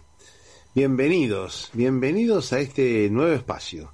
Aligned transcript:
Bienvenidos, 0.74 1.70
bienvenidos 1.74 2.54
a 2.54 2.62
este 2.62 3.10
nuevo 3.10 3.34
espacio. 3.34 3.92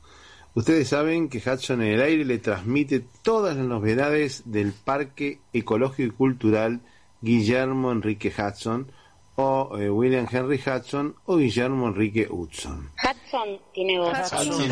Ustedes 0.53 0.89
saben 0.89 1.27
que 1.27 1.39
Hudson 1.39 1.81
en 1.81 1.95
el 1.95 2.01
aire 2.03 2.23
le 2.23 2.37
transmite 2.37 3.03
todas 3.23 3.57
las 3.57 3.65
novedades 3.65 4.43
del 4.45 4.73
Parque 4.73 5.39
Ecológico 5.53 6.03
y 6.03 6.11
Cultural 6.11 6.81
Guillermo 7.19 7.91
Enrique 7.91 8.31
Hudson 8.31 8.91
o 9.37 9.75
eh, 9.79 9.89
William 9.89 10.27
Henry 10.31 10.61
Hudson 10.63 11.15
o 11.25 11.37
Guillermo 11.37 11.87
Enrique 11.87 12.27
Hudson. 12.29 12.91
Hudson 13.03 13.59
tiene 13.73 13.97
voz. 13.97 14.19
Hudson 14.31 14.67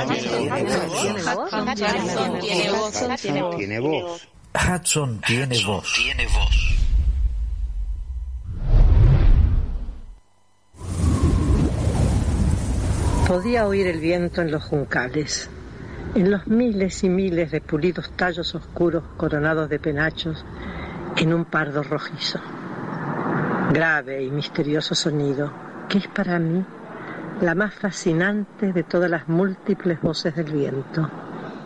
tiene 3.58 3.80
voz. 3.80 4.28
Hudson 4.54 5.22
tiene 5.22 5.64
voz. 5.66 5.94
Tiene 5.96 6.28
voz. 6.28 6.91
Podía 13.32 13.66
oír 13.66 13.88
el 13.88 14.02
viento 14.02 14.42
en 14.42 14.52
los 14.52 14.62
juncales, 14.62 15.50
en 16.16 16.32
los 16.32 16.48
miles 16.48 17.02
y 17.06 17.08
miles 17.08 17.50
de 17.50 17.62
pulidos 17.62 18.12
tallos 18.18 18.54
oscuros 18.56 19.06
coronados 19.16 19.70
de 19.70 19.80
penachos 19.80 20.44
en 21.16 21.34
un 21.34 21.46
pardo 21.46 21.82
rojizo. 21.82 22.42
Grave 23.72 24.22
y 24.22 24.30
misterioso 24.30 24.96
sonido, 24.96 25.50
que 25.88 26.00
es 26.00 26.10
para 26.10 26.40
mí 26.40 26.66
la 27.40 27.56
más 27.56 27.74
fascinante 27.74 28.74
de 28.74 28.84
todas 28.84 29.10
las 29.10 29.30
múltiples 29.30 30.02
voces 30.02 30.36
del 30.36 30.52
viento. 30.52 31.10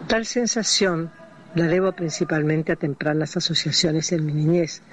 Tal 0.06 0.28
sensación 0.28 1.09
la 1.56 1.66
debo 1.66 1.94
principalmente 1.94 2.73
a 2.73 2.75
tempranas 2.75 3.38
asociaciones 3.38 4.11
en 4.11 4.23
mi 4.23 4.34
niñez, 4.34 4.84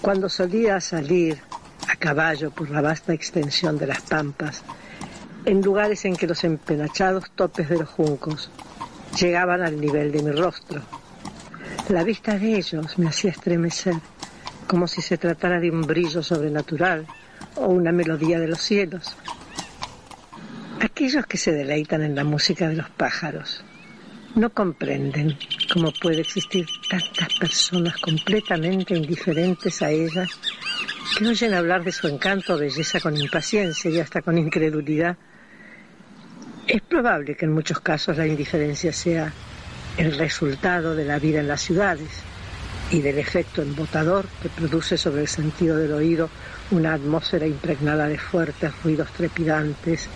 cuando 0.00 0.28
solía 0.28 0.80
salir 0.80 1.40
a 1.88 1.96
caballo 1.96 2.52
por 2.52 2.70
la 2.70 2.82
vasta 2.82 3.12
extensión 3.12 3.78
de 3.78 3.88
las 3.88 4.02
pampas, 4.02 4.62
en 5.44 5.62
lugares 5.62 6.04
en 6.04 6.16
que 6.16 6.26
los 6.26 6.44
empenachados 6.44 7.30
topes 7.34 7.68
de 7.68 7.78
los 7.78 7.88
juncos 7.88 8.50
llegaban 9.18 9.62
al 9.62 9.80
nivel 9.80 10.12
de 10.12 10.22
mi 10.22 10.30
rostro. 10.32 10.82
La 11.88 12.04
vista 12.04 12.38
de 12.38 12.56
ellos 12.56 12.98
me 12.98 13.08
hacía 13.08 13.30
estremecer, 13.30 13.94
como 14.66 14.86
si 14.86 15.00
se 15.00 15.16
tratara 15.16 15.58
de 15.58 15.70
un 15.70 15.82
brillo 15.82 16.22
sobrenatural 16.22 17.06
o 17.56 17.68
una 17.68 17.92
melodía 17.92 18.38
de 18.38 18.48
los 18.48 18.60
cielos. 18.60 19.16
Aquellos 20.80 21.26
que 21.26 21.38
se 21.38 21.52
deleitan 21.52 22.02
en 22.02 22.14
la 22.14 22.24
música 22.24 22.68
de 22.68 22.76
los 22.76 22.90
pájaros 22.90 23.64
no 24.34 24.50
comprenden 24.50 25.36
cómo 25.72 25.92
puede 26.00 26.20
existir 26.20 26.66
tantas 26.88 27.38
personas 27.38 27.96
completamente 27.96 28.94
indiferentes 28.94 29.82
a 29.82 29.90
ellas 29.90 30.28
que 31.16 31.26
oyen 31.26 31.54
hablar 31.54 31.82
de 31.82 31.92
su 31.92 32.06
encanto 32.06 32.54
o 32.54 32.58
belleza 32.58 33.00
con 33.00 33.16
impaciencia 33.16 33.90
y 33.90 33.98
hasta 33.98 34.22
con 34.22 34.38
incredulidad. 34.38 35.16
Es 36.68 36.82
probable 36.82 37.34
que 37.34 37.46
en 37.46 37.52
muchos 37.52 37.80
casos 37.80 38.18
la 38.18 38.26
indiferencia 38.26 38.92
sea 38.92 39.32
el 39.96 40.18
resultado 40.18 40.94
de 40.94 41.06
la 41.06 41.18
vida 41.18 41.40
en 41.40 41.48
las 41.48 41.62
ciudades 41.62 42.10
y 42.90 43.00
del 43.00 43.16
efecto 43.18 43.62
embotador 43.62 44.26
que 44.42 44.50
produce 44.50 44.98
sobre 44.98 45.22
el 45.22 45.28
sentido 45.28 45.78
del 45.78 45.94
oído 45.94 46.28
una 46.70 46.92
atmósfera 46.92 47.46
impregnada 47.46 48.06
de 48.06 48.18
fuertes 48.18 48.70
ruidos 48.84 49.10
trepidantes 49.12 50.08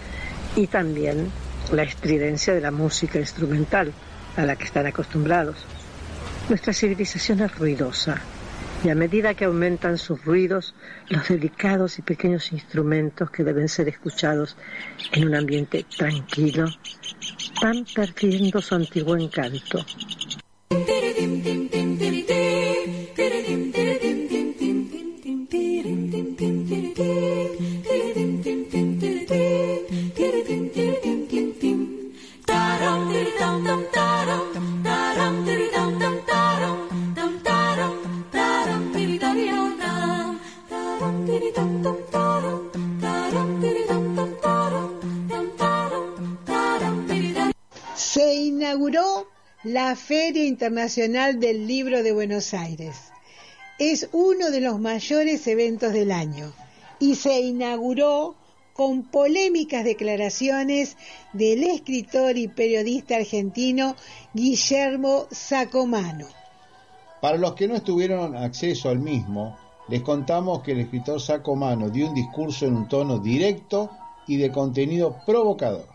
y 0.54 0.66
también 0.66 1.30
la 1.72 1.84
estridencia 1.84 2.52
de 2.52 2.60
la 2.60 2.70
música 2.70 3.18
instrumental 3.18 3.90
a 4.36 4.44
la 4.44 4.54
que 4.54 4.64
están 4.64 4.86
acostumbrados. 4.86 5.56
Nuestra 6.50 6.74
civilización 6.74 7.40
es 7.40 7.56
ruidosa 7.56 8.20
y 8.84 8.88
a 8.88 8.94
medida 8.94 9.34
que 9.34 9.44
aumentan 9.44 9.96
sus 9.96 10.24
ruidos, 10.24 10.74
los 11.08 11.28
delicados 11.28 11.98
y 11.98 12.02
pequeños 12.02 12.52
instrumentos 12.52 13.30
que 13.30 13.44
deben 13.44 13.68
ser 13.68 13.88
escuchados 13.88 14.56
en 15.12 15.28
un 15.28 15.34
ambiente 15.34 15.84
tranquilo 15.96 16.66
van 17.62 17.84
perdiendo 17.94 18.60
su 18.60 18.74
antiguo 18.74 19.16
encanto. 19.16 19.84
Feria 49.96 50.44
Internacional 50.44 51.40
del 51.40 51.66
Libro 51.66 52.02
de 52.02 52.12
Buenos 52.12 52.54
Aires. 52.54 53.12
Es 53.78 54.08
uno 54.12 54.50
de 54.50 54.60
los 54.60 54.80
mayores 54.80 55.46
eventos 55.46 55.92
del 55.92 56.12
año 56.12 56.52
y 56.98 57.16
se 57.16 57.40
inauguró 57.40 58.34
con 58.74 59.02
polémicas 59.02 59.84
declaraciones 59.84 60.96
del 61.32 61.64
escritor 61.64 62.36
y 62.36 62.48
periodista 62.48 63.16
argentino 63.16 63.96
Guillermo 64.32 65.26
Sacomano. 65.30 66.26
Para 67.20 67.36
los 67.36 67.54
que 67.54 67.68
no 67.68 67.80
tuvieron 67.82 68.34
acceso 68.36 68.88
al 68.88 68.98
mismo, 68.98 69.56
les 69.88 70.02
contamos 70.02 70.62
que 70.62 70.72
el 70.72 70.80
escritor 70.80 71.20
Sacomano 71.20 71.90
dio 71.90 72.08
un 72.08 72.14
discurso 72.14 72.66
en 72.66 72.76
un 72.76 72.88
tono 72.88 73.18
directo 73.18 73.90
y 74.26 74.36
de 74.36 74.50
contenido 74.50 75.18
provocador. 75.26 75.91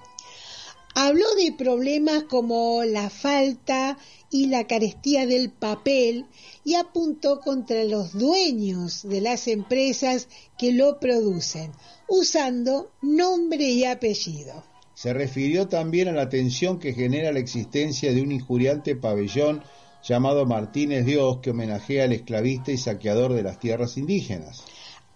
Habló 0.99 1.27
de 1.35 1.51
problemas 1.51 2.23
como 2.23 2.83
la 2.83 3.11
falta 3.11 3.99
y 4.31 4.47
la 4.47 4.65
carestía 4.65 5.27
del 5.27 5.51
papel 5.51 6.25
y 6.65 6.73
apuntó 6.73 7.39
contra 7.39 7.83
los 7.83 8.13
dueños 8.13 9.07
de 9.07 9.21
las 9.21 9.47
empresas 9.47 10.27
que 10.57 10.71
lo 10.71 10.99
producen, 10.99 11.71
usando 12.07 12.89
nombre 13.03 13.65
y 13.65 13.83
apellido. 13.83 14.63
Se 14.95 15.13
refirió 15.13 15.67
también 15.67 16.07
a 16.07 16.13
la 16.13 16.29
tensión 16.29 16.79
que 16.79 16.95
genera 16.95 17.31
la 17.31 17.38
existencia 17.38 18.11
de 18.11 18.23
un 18.23 18.31
injuriante 18.31 18.95
pabellón 18.95 19.61
llamado 20.03 20.47
Martínez 20.47 21.05
Dios 21.05 21.41
que 21.44 21.51
homenajea 21.51 22.05
al 22.05 22.13
esclavista 22.13 22.71
y 22.71 22.79
saqueador 22.79 23.33
de 23.33 23.44
las 23.44 23.59
tierras 23.59 23.97
indígenas. 23.97 24.63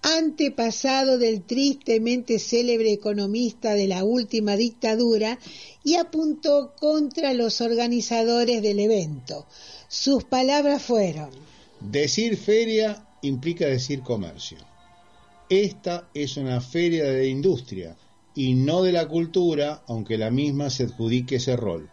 Antepasado 0.01 1.17
del 1.17 1.43
tristemente 1.43 2.39
célebre 2.39 2.91
economista 2.91 3.73
de 3.73 3.87
la 3.87 4.03
última 4.03 4.55
dictadura 4.55 5.37
y 5.83 5.95
apuntó 5.95 6.73
contra 6.79 7.33
los 7.33 7.61
organizadores 7.61 8.61
del 8.61 8.79
evento. 8.79 9.45
Sus 9.87 10.23
palabras 10.23 10.81
fueron, 10.81 11.29
Decir 11.81 12.37
feria 12.37 13.07
implica 13.23 13.65
decir 13.65 14.03
comercio. 14.03 14.59
Esta 15.49 16.07
es 16.13 16.37
una 16.37 16.61
feria 16.61 17.05
de 17.05 17.27
industria 17.27 17.97
y 18.35 18.53
no 18.53 18.83
de 18.83 18.91
la 18.91 19.07
cultura, 19.07 19.81
aunque 19.87 20.19
la 20.19 20.29
misma 20.29 20.69
se 20.69 20.83
adjudique 20.83 21.37
ese 21.37 21.57
rol. 21.57 21.89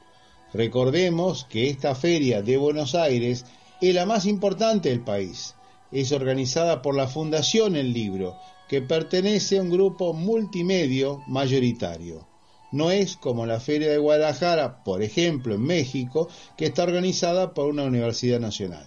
Recordemos 0.53 1.47
que 1.49 1.71
esta 1.71 1.95
feria 1.95 2.43
de 2.43 2.59
Buenos 2.59 2.95
Aires 2.95 3.47
es 3.81 3.95
la 3.95 4.05
más 4.05 4.27
importante 4.27 4.91
del 4.91 5.01
país. 5.01 5.55
Es 5.91 6.13
organizada 6.13 6.83
por 6.83 6.95
la 6.95 7.09
Fundación 7.09 7.77
El 7.77 7.93
Libro, 7.93 8.37
que 8.69 8.83
pertenece 8.83 9.59
a 9.59 9.63
un 9.63 9.71
grupo 9.71 10.13
multimedio 10.13 11.23
mayoritario. 11.27 12.27
No 12.71 12.91
es 12.91 13.17
como 13.17 13.47
la 13.47 13.61
Feria 13.61 13.91
de 13.91 13.99
Guadalajara, 13.99 14.85
por 14.85 15.03
ejemplo, 15.03 15.55
en 15.55 15.63
México, 15.63 16.29
que 16.57 16.67
está 16.67 16.83
organizada 16.83 17.55
por 17.55 17.67
una 17.67 17.85
universidad 17.85 18.41
nacional. 18.41 18.85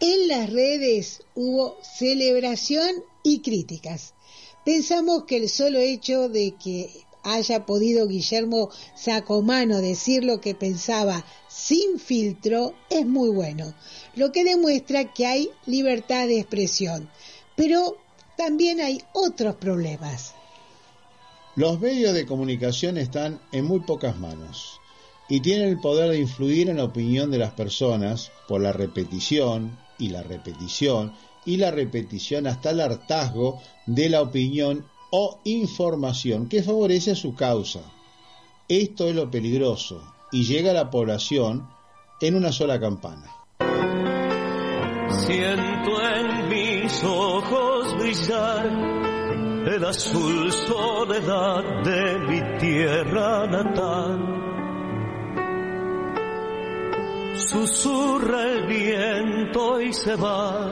En 0.00 0.26
las 0.26 0.50
redes 0.50 1.22
hubo 1.36 1.76
celebración 1.82 3.04
y 3.22 3.40
críticas. 3.42 4.14
Pensamos 4.64 5.24
que 5.24 5.36
el 5.36 5.48
solo 5.48 5.78
hecho 5.78 6.28
de 6.28 6.56
que 6.62 6.90
haya 7.22 7.64
podido 7.64 8.06
Guillermo 8.06 8.70
Sacomano 8.94 9.80
decir 9.80 10.24
lo 10.24 10.40
que 10.40 10.54
pensaba 10.54 11.24
sin 11.48 11.98
filtro 11.98 12.74
es 12.90 13.06
muy 13.06 13.30
bueno, 13.30 13.74
lo 14.16 14.32
que 14.32 14.44
demuestra 14.44 15.12
que 15.12 15.26
hay 15.26 15.50
libertad 15.66 16.26
de 16.26 16.40
expresión. 16.40 17.08
Pero 17.56 17.96
también 18.36 18.80
hay 18.80 19.00
otros 19.12 19.56
problemas. 19.56 20.34
Los 21.56 21.80
medios 21.80 22.14
de 22.14 22.26
comunicación 22.26 22.98
están 22.98 23.40
en 23.52 23.64
muy 23.64 23.80
pocas 23.80 24.18
manos 24.18 24.80
y 25.28 25.40
tienen 25.40 25.68
el 25.68 25.80
poder 25.80 26.10
de 26.10 26.18
influir 26.18 26.68
en 26.68 26.78
la 26.78 26.84
opinión 26.84 27.30
de 27.30 27.38
las 27.38 27.52
personas 27.52 28.32
por 28.48 28.60
la 28.60 28.72
repetición 28.72 29.78
y 29.98 30.08
la 30.08 30.22
repetición 30.22 31.14
y 31.44 31.56
la 31.56 31.70
repetición 31.70 32.46
hasta 32.46 32.70
el 32.70 32.80
hartazgo 32.80 33.60
de 33.86 34.08
la 34.08 34.22
opinión 34.22 34.84
o 35.10 35.38
información 35.44 36.48
que 36.48 36.62
favorece 36.62 37.14
su 37.14 37.34
causa. 37.34 37.80
Esto 38.68 39.08
es 39.08 39.14
lo 39.14 39.30
peligroso 39.30 40.02
y 40.32 40.44
llega 40.44 40.72
a 40.72 40.74
la 40.74 40.90
población 40.90 41.68
en 42.20 42.34
una 42.34 42.50
sola 42.50 42.80
campana. 42.80 43.43
Siento 45.08 46.02
en 46.02 46.48
mis 46.48 47.04
ojos 47.04 47.96
brillar 47.98 48.66
el 49.66 49.84
azul 49.84 50.50
soledad 50.52 51.62
de 51.82 52.18
mi 52.20 52.40
tierra 52.58 53.46
natal. 53.46 54.40
Susurra 57.34 58.44
el 58.44 58.66
viento 58.66 59.80
y 59.80 59.92
se 59.92 60.16
va, 60.16 60.70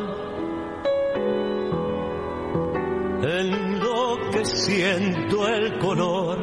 enloqueciendo 3.22 5.48
el 5.48 5.78
color. 5.78 6.38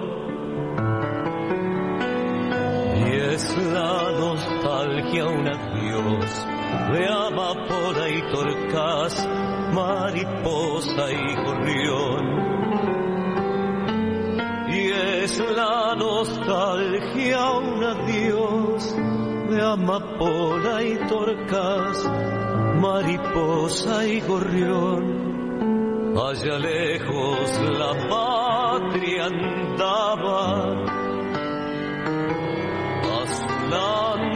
Y 2.96 3.16
es 3.34 3.58
la 3.58 4.12
nostalgia 4.12 5.26
un 5.26 5.48
adiós 5.48 6.59
de 6.94 7.08
amapola 7.08 8.10
y 8.10 8.22
torcas 8.32 9.28
mariposa 9.74 11.12
y 11.12 11.36
gorrión. 11.36 12.26
Y 14.70 14.92
es 15.24 15.40
la 15.56 15.96
nostalgia 15.96 17.52
un 17.52 17.84
adiós 17.84 18.96
de 19.50 19.62
amapola 19.62 20.84
y 20.84 20.96
torcas, 21.08 22.10
mariposa 22.80 24.06
y 24.06 24.22
gorrión. 24.22 25.20
Allá 26.18 26.58
lejos 26.60 27.62
la 27.78 27.94
patria 28.10 29.26
andaba, 29.26 30.76
azulando 33.22 34.29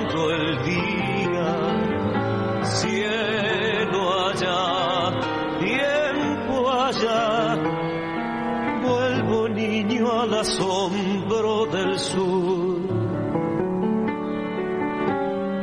niño 9.67 10.21
al 10.21 10.33
asombro 10.33 11.65
del 11.67 11.99
sur. 11.99 12.77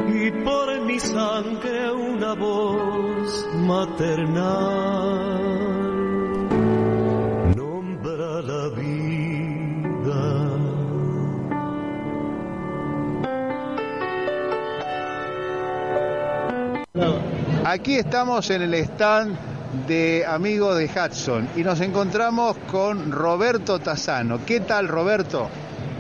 Y 0.09 0.31
por 0.45 0.81
mi 0.83 0.99
sangre 0.99 1.93
una 1.93 2.35
voz 2.35 3.49
maternal 3.55 4.41
nombra 7.57 8.43
la 8.43 8.69
vida. 8.69 9.21
Aquí 17.65 17.97
estamos 17.97 18.51
en 18.51 18.63
el 18.63 18.75
stand 18.75 19.50
de 19.87 20.25
amigos 20.27 20.77
de 20.79 20.87
Hudson 20.87 21.49
y 21.57 21.63
nos 21.63 21.81
encontramos 21.81 22.57
con 22.71 23.13
Roberto 23.13 23.79
Tazano. 23.79 24.45
¿Qué 24.45 24.61
tal 24.61 24.89
Roberto? 24.89 25.49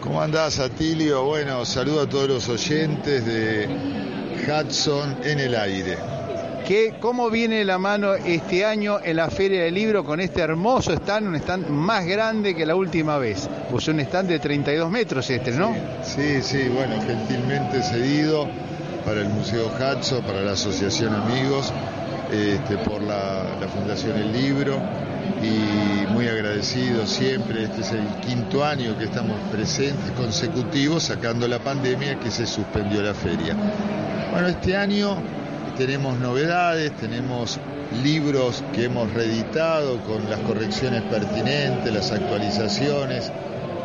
¿Cómo 0.00 0.20
andás, 0.22 0.58
Atilio? 0.58 1.25
Bueno, 1.25 1.64
saludo 1.64 2.02
a 2.02 2.08
todos 2.08 2.28
los 2.28 2.49
oyentes 2.49 3.25
de 3.25 3.69
Hudson 4.46 5.19
en 5.22 5.40
el 5.40 5.55
aire. 5.55 5.99
¿Qué, 6.67 6.94
¿Cómo 7.00 7.31
viene 7.31 7.64
la 7.64 7.78
mano 7.78 8.14
este 8.14 8.64
año 8.64 8.99
en 9.02 9.17
la 9.17 9.28
Feria 9.28 9.64
del 9.64 9.75
Libro 9.75 10.05
con 10.05 10.20
este 10.20 10.40
hermoso 10.40 10.93
stand, 10.93 11.26
un 11.26 11.37
stand 11.37 11.69
más 11.69 12.06
grande 12.06 12.55
que 12.55 12.64
la 12.64 12.76
última 12.76 13.19
vez? 13.19 13.49
Pues 13.70 13.88
un 13.88 14.00
stand 14.00 14.28
de 14.28 14.38
32 14.38 14.90
metros 14.90 15.28
este, 15.31 15.50
¿no? 15.52 15.75
Sí, 16.02 16.40
sí, 16.43 16.69
bueno, 16.69 16.94
gentilmente 17.02 17.82
cedido 17.82 18.49
para 19.05 19.23
el 19.23 19.28
Museo 19.31 19.66
Hudson, 19.66 20.23
para 20.23 20.43
la 20.43 20.52
Asociación 20.52 21.14
Amigos, 21.14 21.73
este, 22.32 22.76
por 22.78 23.02
la, 23.02 23.46
Fundación 23.72 24.16
El 24.16 24.32
Libro 24.32 24.78
y 25.42 26.12
muy 26.12 26.28
agradecido 26.28 27.06
siempre. 27.06 27.64
Este 27.64 27.82
es 27.82 27.92
el 27.92 28.06
quinto 28.20 28.64
año 28.64 28.96
que 28.98 29.04
estamos 29.04 29.36
presentes 29.50 30.10
consecutivos 30.12 31.04
sacando 31.04 31.46
la 31.46 31.58
pandemia 31.58 32.18
que 32.18 32.30
se 32.30 32.46
suspendió 32.46 33.02
la 33.02 33.14
feria. 33.14 33.56
Bueno, 34.32 34.48
este 34.48 34.76
año 34.76 35.16
tenemos 35.76 36.18
novedades, 36.18 36.92
tenemos 36.96 37.58
libros 38.02 38.62
que 38.72 38.84
hemos 38.84 39.12
reeditado 39.12 39.99
con 40.02 40.28
las 40.30 40.40
correcciones 40.40 41.02
pertinentes, 41.02 41.92
las 41.92 42.12
actualizaciones. 42.12 43.32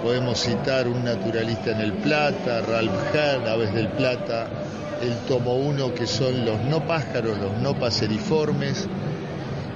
Podemos 0.04 0.40
citar 0.40 0.88
Un 0.88 1.04
naturalista 1.04 1.72
en 1.72 1.82
el 1.82 1.94
Plata, 1.94 2.62
Ralph 2.62 3.16
Herr, 3.16 3.48
Aves 3.48 3.74
del 3.74 3.88
Plata, 3.90 4.48
el 5.06 5.16
tomo 5.28 5.56
1 5.56 5.94
que 5.94 6.08
son 6.08 6.46
los 6.46 6.62
no 6.62 6.86
pájaros, 6.86 7.38
los 7.38 7.58
no 7.62 7.80
paseriformes. 7.80 8.88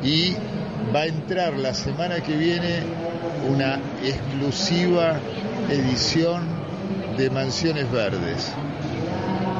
Y 0.04 0.34
va 0.94 1.02
a 1.02 1.06
entrar 1.06 1.54
la 1.54 1.74
semana 1.74 2.22
que 2.22 2.36
viene 2.36 2.80
una 3.50 3.80
exclusiva 4.04 5.20
edición 5.70 6.44
de 7.18 7.30
Mansiones 7.30 7.92
Verdes. 7.92 8.52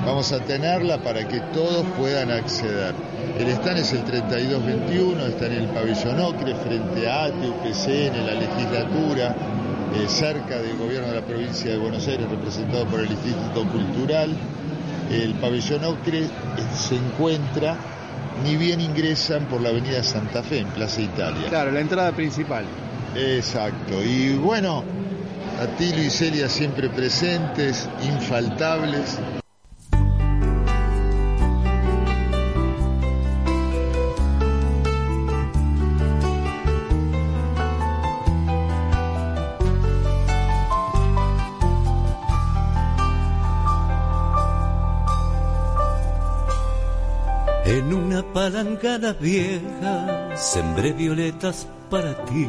Vamos 0.06 0.32
a 0.32 0.40
tenerla 0.40 0.98
para 0.98 1.28
que 1.28 1.40
todos 1.54 1.86
puedan 1.98 2.32
acceder. 2.32 2.96
El 3.38 3.48
stand 3.50 3.78
es 3.80 3.94
el 3.94 4.04
3221, 4.06 5.26
está 5.28 5.46
en 5.46 5.54
el 5.54 5.68
pabellón 5.68 6.20
Ocre, 6.20 6.56
frente 6.56 7.08
a 7.08 7.26
ATE, 7.26 7.48
UPCN, 7.48 8.26
la 8.26 8.34
legislatura, 8.34 9.36
eh, 9.96 10.08
cerca 10.08 10.62
del 10.62 10.78
gobierno 10.78 11.10
de 11.10 11.16
la 11.16 11.22
provincia 11.22 11.72
de 11.72 11.78
Buenos 11.78 12.08
Aires, 12.08 12.30
representado 12.30 12.86
por 12.88 13.02
el 13.02 13.12
Instituto 13.12 13.66
Cultural. 13.70 14.30
El 15.10 15.34
pabellón 15.36 15.84
Ocre 15.86 16.20
eh, 16.20 16.30
se 16.78 16.96
encuentra, 16.96 17.76
ni 18.44 18.56
bien 18.56 18.80
ingresan 18.80 19.46
por 19.46 19.62
la 19.62 19.70
avenida 19.70 20.04
Santa 20.04 20.44
Fe, 20.44 20.60
en 20.60 20.68
Plaza 20.68 21.02
Italia. 21.02 21.50
Claro, 21.50 21.72
la 21.72 21.80
entrada 21.80 22.12
principal. 22.12 22.66
Exacto. 23.16 24.04
Y 24.04 24.34
bueno, 24.36 24.84
Atilio 25.60 26.04
y 26.04 26.10
Celia 26.10 26.48
siempre 26.48 26.90
presentes, 26.90 27.90
infaltables. 28.04 29.18
Palangana 48.40 49.12
vieja 49.20 50.34
sembré 50.34 50.94
violetas 50.94 51.68
para 51.90 52.16
ti. 52.24 52.48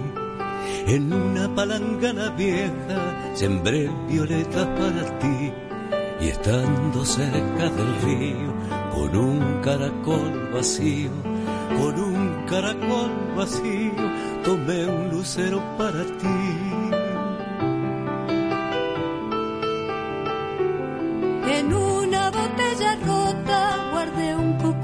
En 0.86 1.12
una 1.12 1.52
palangana 1.52 2.30
vieja 2.30 3.00
sembré 3.34 3.90
violetas 4.08 4.68
para 4.78 5.18
ti. 5.18 5.52
Y 6.20 6.28
estando 6.28 7.04
cerca 7.04 7.70
del 7.70 7.92
río, 8.02 8.54
con 8.94 9.16
un 9.16 9.60
caracol 9.62 10.50
vacío, 10.54 11.10
con 11.76 11.98
un 11.98 12.46
caracol 12.46 13.10
vacío 13.36 13.90
tomé 14.44 14.86
un 14.86 15.10
lucero 15.10 15.60
para 15.76 16.04
ti. 16.04 16.79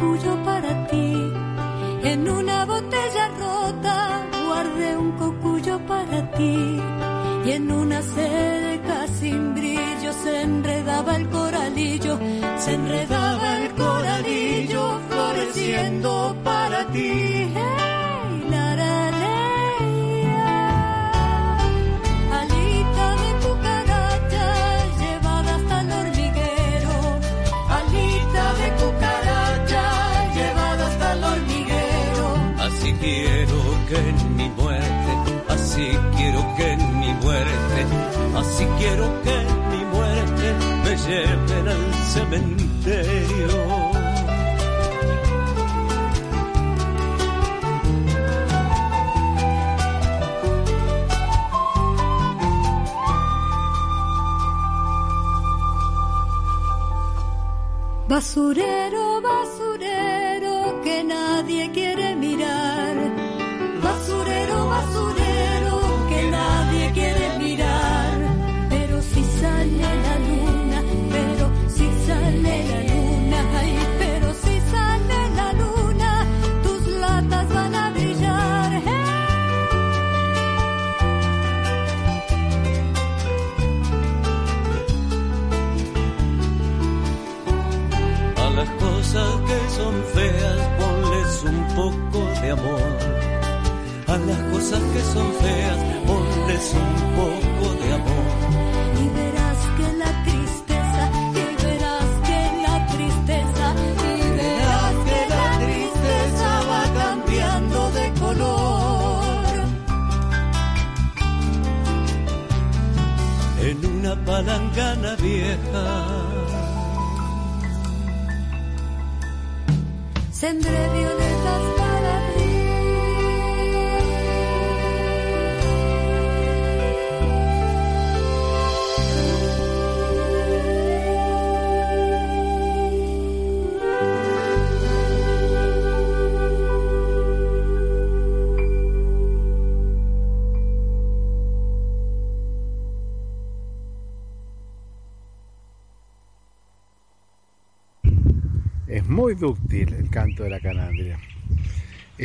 Cocuyo 0.06 0.44
para 0.44 0.86
ti. 0.86 1.32
En 2.02 2.28
una 2.28 2.64
botella 2.64 3.28
rota 3.40 4.26
guardé 4.46 4.96
un 4.96 5.12
cocuyo 5.12 5.78
para 5.86 6.30
ti. 6.32 6.80
Y 7.44 7.50
en 7.52 7.70
una 7.70 8.02
cerca 8.02 9.06
sin 9.08 9.54
brillo 9.54 10.12
se 10.22 10.42
enredaba 10.42 11.16
el 11.16 11.28
coralillo, 11.28 12.18
se 12.58 12.74
enredaba 12.74 13.58
el 13.58 13.72
coralillo 13.74 15.00
floreciendo 15.08 16.36
para 16.44 16.86
ti. 16.88 17.25
Así 35.76 35.98
quiero 36.16 36.40
que 36.56 36.76
mi 36.76 37.12
muerte, 37.22 37.86
así 38.34 38.64
quiero 38.78 39.22
que 39.22 39.36
mi 39.70 39.84
muerte 39.84 40.54
me 40.84 40.96
lleven 40.96 41.68
al 41.68 41.94
cementerio. 42.14 43.96
Basurero 58.08 59.15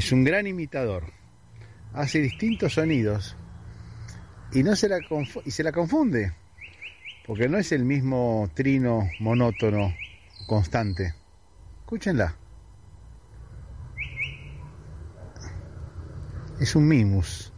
Es 0.02 0.12
un 0.12 0.24
gran 0.24 0.48
imitador. 0.48 1.04
Hace 1.94 2.22
distintos 2.22 2.74
sonidos 2.74 3.36
y 4.52 4.64
no 4.64 4.76
se 4.76 4.90
la 4.90 4.98
y 5.46 5.52
se 5.52 5.62
la 5.62 5.72
confunde, 5.72 6.34
porque 7.28 7.48
no 7.48 7.60
es 7.60 7.72
el 7.72 7.86
mismo 7.86 8.50
trino 8.56 9.08
monótono 9.20 9.94
constante. 10.48 11.14
Escúchenla. 11.82 12.36
Es 16.60 16.76
un 16.76 16.88
mimus. 16.88 17.54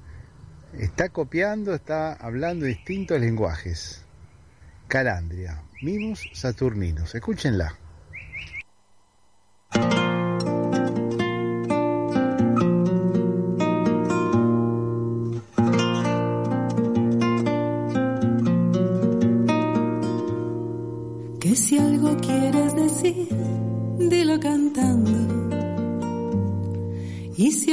Está 0.74 1.08
copiando, 1.08 1.74
está 1.74 2.12
hablando 2.12 2.66
distintos 2.66 3.22
lenguajes. 3.22 4.04
Calandria, 4.90 5.64
mimus 5.82 6.30
saturninos. 6.34 7.16
Escúchenla. 7.16 7.78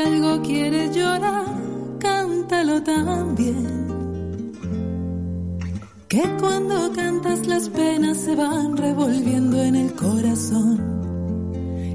Algo 0.01 0.43
quieres 0.43 0.95
llorar, 0.95 1.47
cántalo 1.99 2.83
también. 2.83 3.81
Que 6.09 6.23
cuando 6.41 6.93
cantas 6.93 7.47
las 7.47 7.69
penas 7.69 8.19
se 8.19 8.35
van 8.35 8.77
revolviendo 8.77 9.63
en 9.63 9.77
el 9.77 9.95
corazón. 9.95 10.91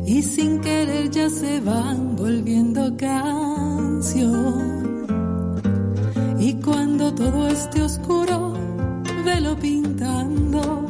Y 0.06 0.22
sin 0.22 0.62
querer 0.62 1.10
ya 1.10 1.30
se 1.30 1.60
van 1.60 2.16
volviendo 2.16 2.96
canción. 2.96 4.76
Y 6.40 6.54
cuando 6.62 7.14
todo 7.14 7.48
esté 7.48 7.82
oscuro, 7.82 8.54
velo 9.26 9.58
pintando 9.58 10.86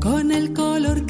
con 0.00 0.30
el 0.30 0.52
color 0.52 1.05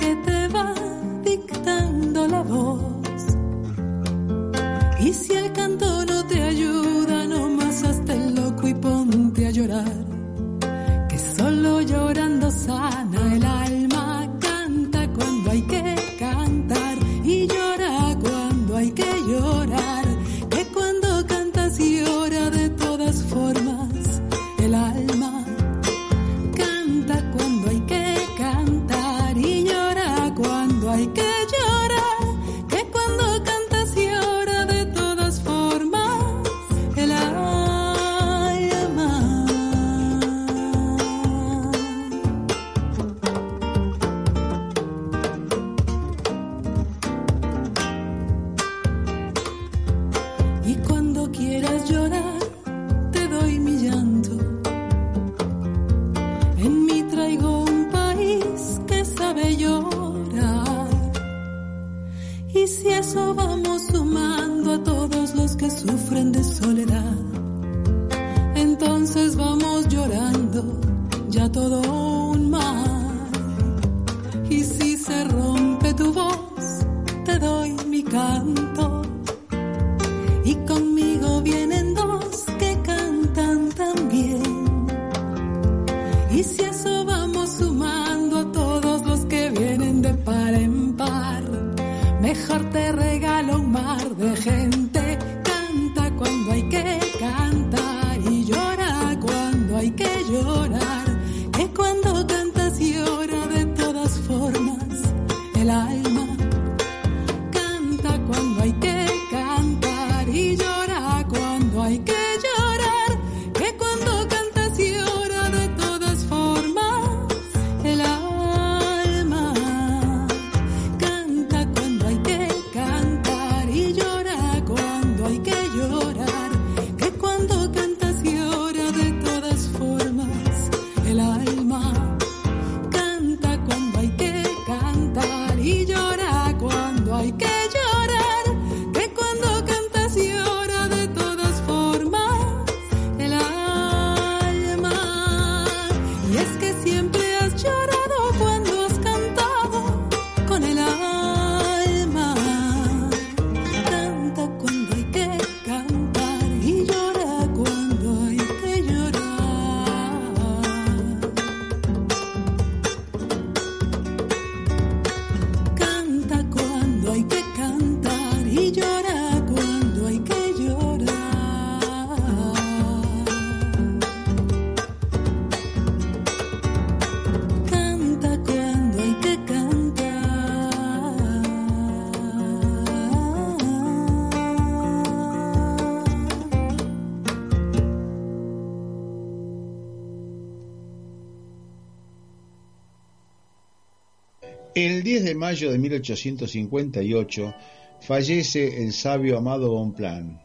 mayo 195.47 195.71
de 195.71 195.79
1858 195.79 197.55
fallece 198.01 198.83
el 198.83 198.93
sabio 198.93 199.39
Amado 199.39 199.71
Bonpland, 199.71 200.41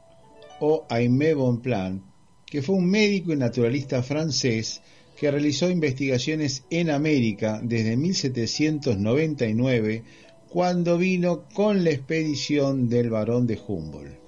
o 0.59 0.85
Aimé 0.89 1.33
Bonpland, 1.33 2.03
que 2.45 2.61
fue 2.61 2.75
un 2.75 2.85
médico 2.85 3.33
y 3.33 3.35
naturalista 3.35 4.03
francés 4.03 4.79
que 5.17 5.31
realizó 5.31 5.71
investigaciones 5.71 6.65
en 6.69 6.91
América 6.91 7.59
desde 7.63 7.97
1799, 7.97 10.03
cuando 10.49 10.99
vino 10.99 11.45
con 11.51 11.83
la 11.83 11.89
expedición 11.89 12.87
del 12.87 13.09
barón 13.09 13.47
de 13.47 13.59
Humboldt. 13.67 14.19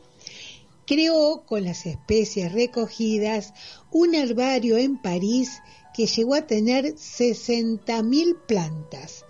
Creó 0.88 1.44
con 1.46 1.66
las 1.66 1.86
especies 1.86 2.52
recogidas 2.52 3.54
un 3.92 4.16
herbario 4.16 4.80
en 4.80 5.00
París 5.00 5.62
que 5.94 6.08
llegó 6.08 6.34
a 6.34 6.48
tener 6.48 6.96
60.000 6.96 8.38
plantas, 8.48 9.24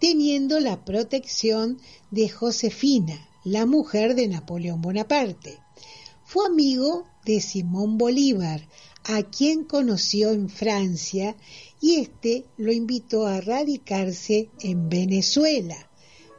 teniendo 0.00 0.60
la 0.60 0.84
protección 0.84 1.78
de 2.10 2.28
Josefina, 2.28 3.28
la 3.44 3.66
mujer 3.66 4.14
de 4.14 4.28
Napoleón 4.28 4.80
Bonaparte. 4.80 5.58
Fue 6.24 6.46
amigo 6.46 7.04
de 7.24 7.40
Simón 7.40 7.98
Bolívar, 7.98 8.66
a 9.04 9.22
quien 9.22 9.64
conoció 9.64 10.30
en 10.30 10.48
Francia 10.48 11.36
y 11.80 11.96
este 11.96 12.46
lo 12.56 12.72
invitó 12.72 13.26
a 13.26 13.40
radicarse 13.40 14.48
en 14.60 14.88
Venezuela. 14.88 15.90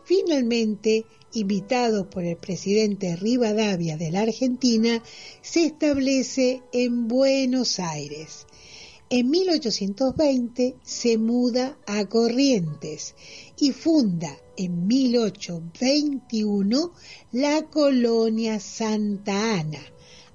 Finalmente, 0.04 1.06
invitado 1.34 2.10
por 2.10 2.24
el 2.24 2.38
presidente 2.38 3.16
Rivadavia 3.16 3.98
de 3.98 4.12
la 4.12 4.22
Argentina, 4.22 5.04
se 5.42 5.66
establece 5.66 6.64
en 6.72 7.08
Buenos 7.08 7.80
Aires. 7.80 8.48
En 9.10 9.30
1820 9.30 10.78
se 10.84 11.18
muda 11.20 11.78
a 11.86 12.06
Corrientes 12.06 13.14
y 13.60 13.72
funda 13.72 14.36
en 14.58 14.88
1821 14.88 16.92
la 17.32 17.62
colonia 17.70 18.60
Santa 18.60 19.60
Ana. 19.60 19.84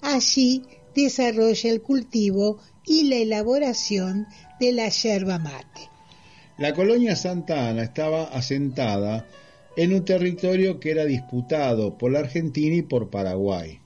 Allí 0.03 0.63
desarrolla 0.95 1.71
el 1.71 1.83
cultivo 1.83 2.59
y 2.87 3.09
la 3.09 3.17
elaboración 3.17 4.29
de 4.61 4.73
la 4.73 4.89
yerba 4.89 5.41
mate. 5.41 5.89
La 6.59 6.73
colonia 6.75 7.17
Santa 7.17 7.71
Ana 7.71 7.83
estaba 7.83 8.23
asentada 8.25 9.27
en 9.77 9.95
un 9.95 10.05
territorio 10.05 10.79
que 10.79 10.91
era 10.91 11.07
disputado 11.07 11.99
por 11.99 12.13
la 12.13 12.21
Argentina 12.21 12.77
y 12.77 12.83
por 12.83 13.11
Paraguay. 13.11 13.81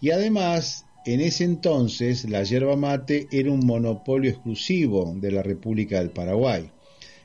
Y 0.00 0.10
además, 0.10 0.85
en 1.06 1.20
ese 1.20 1.44
entonces, 1.44 2.28
la 2.28 2.42
yerba 2.42 2.74
mate 2.74 3.28
era 3.30 3.52
un 3.52 3.64
monopolio 3.64 4.28
exclusivo 4.28 5.14
de 5.16 5.30
la 5.30 5.42
República 5.42 5.98
del 5.98 6.10
Paraguay. 6.10 6.68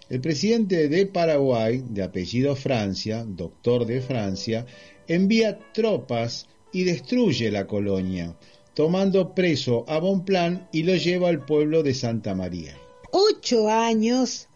El 0.07 0.21
presidente 0.21 0.87
de 0.87 1.07
Paraguay, 1.07 1.83
de 1.89 2.03
apellido 2.03 2.55
Francia, 2.55 3.25
doctor 3.27 3.87
de 3.87 4.01
Francia, 4.01 4.67
envía 5.07 5.57
tropas 5.73 6.47
y 6.71 6.83
destruye 6.83 7.49
la 7.49 7.65
colonia, 7.65 8.37
tomando 8.75 9.33
preso 9.33 9.83
a 9.87 9.97
Bonpland 9.97 10.67
y 10.71 10.83
lo 10.83 10.95
lleva 10.95 11.29
al 11.29 11.43
pueblo 11.43 11.81
de 11.81 11.95
Santa 11.95 12.35
María. 12.35 12.77
Ocho 13.11 13.67
años 13.67 14.47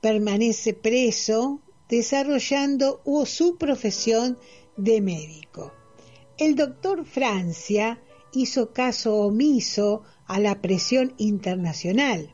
permanece 0.00 0.74
preso 0.74 1.60
desarrollando 1.88 3.02
su 3.26 3.58
profesión 3.58 4.38
de 4.76 5.00
médico. 5.00 5.72
El 6.38 6.54
doctor 6.54 7.04
Francia 7.04 8.00
hizo 8.32 8.72
caso 8.72 9.16
omiso 9.16 10.02
a 10.26 10.38
la 10.40 10.60
presión 10.60 11.14
internacional. 11.18 12.30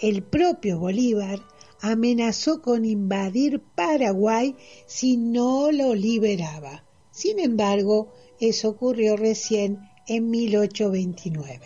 El 0.00 0.22
propio 0.22 0.78
Bolívar 0.78 1.40
amenazó 1.80 2.62
con 2.62 2.84
invadir 2.84 3.60
Paraguay 3.74 4.56
si 4.86 5.16
no 5.16 5.70
lo 5.70 5.94
liberaba. 5.94 6.84
Sin 7.10 7.38
embargo, 7.38 8.12
eso 8.40 8.70
ocurrió 8.70 9.16
recién 9.16 9.78
en 10.08 10.30
1829. 10.30 11.60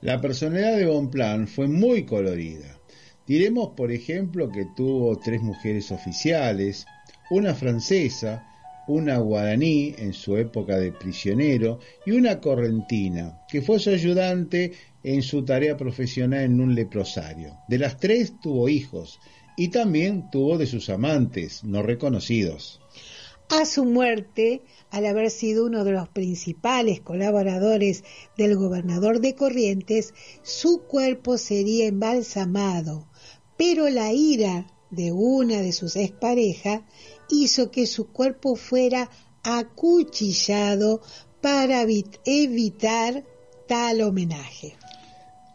La 0.00 0.20
personalidad 0.20 0.76
de 0.76 0.86
Bonpland 0.86 1.48
fue 1.48 1.68
muy 1.68 2.04
colorida. 2.04 2.78
Diremos, 3.26 3.70
por 3.76 3.90
ejemplo, 3.90 4.50
que 4.50 4.66
tuvo 4.76 5.16
tres 5.18 5.42
mujeres 5.42 5.90
oficiales, 5.90 6.86
una 7.30 7.54
francesa, 7.54 8.46
una 8.88 9.18
guaraní 9.18 9.94
en 9.98 10.12
su 10.12 10.36
época 10.36 10.78
de 10.78 10.92
prisionero 10.92 11.80
y 12.04 12.12
una 12.12 12.40
correntina, 12.40 13.40
que 13.48 13.62
fue 13.62 13.78
su 13.78 13.90
ayudante 13.90 14.72
en 15.02 15.22
su 15.22 15.44
tarea 15.44 15.76
profesional 15.76 16.44
en 16.44 16.60
un 16.60 16.74
leprosario. 16.74 17.58
De 17.68 17.78
las 17.78 17.98
tres 17.98 18.34
tuvo 18.40 18.68
hijos 18.68 19.18
y 19.56 19.68
también 19.68 20.30
tuvo 20.30 20.58
de 20.58 20.66
sus 20.66 20.90
amantes, 20.90 21.64
no 21.64 21.82
reconocidos. 21.82 22.80
A 23.48 23.64
su 23.64 23.84
muerte, 23.84 24.62
al 24.90 25.06
haber 25.06 25.30
sido 25.30 25.66
uno 25.66 25.84
de 25.84 25.92
los 25.92 26.08
principales 26.08 27.00
colaboradores 27.00 28.02
del 28.36 28.56
gobernador 28.56 29.20
de 29.20 29.36
Corrientes, 29.36 30.14
su 30.42 30.82
cuerpo 30.82 31.38
sería 31.38 31.86
embalsamado, 31.86 33.06
pero 33.56 33.88
la 33.88 34.12
ira 34.12 34.66
de 34.90 35.12
una 35.12 35.60
de 35.60 35.72
sus 35.72 35.96
exparejas 35.96 36.82
hizo 37.30 37.70
que 37.70 37.86
su 37.86 38.08
cuerpo 38.08 38.56
fuera 38.56 39.10
acuchillado 39.42 41.00
para 41.40 41.86
evitar 42.24 43.24
tal 43.66 44.00
homenaje. 44.02 44.74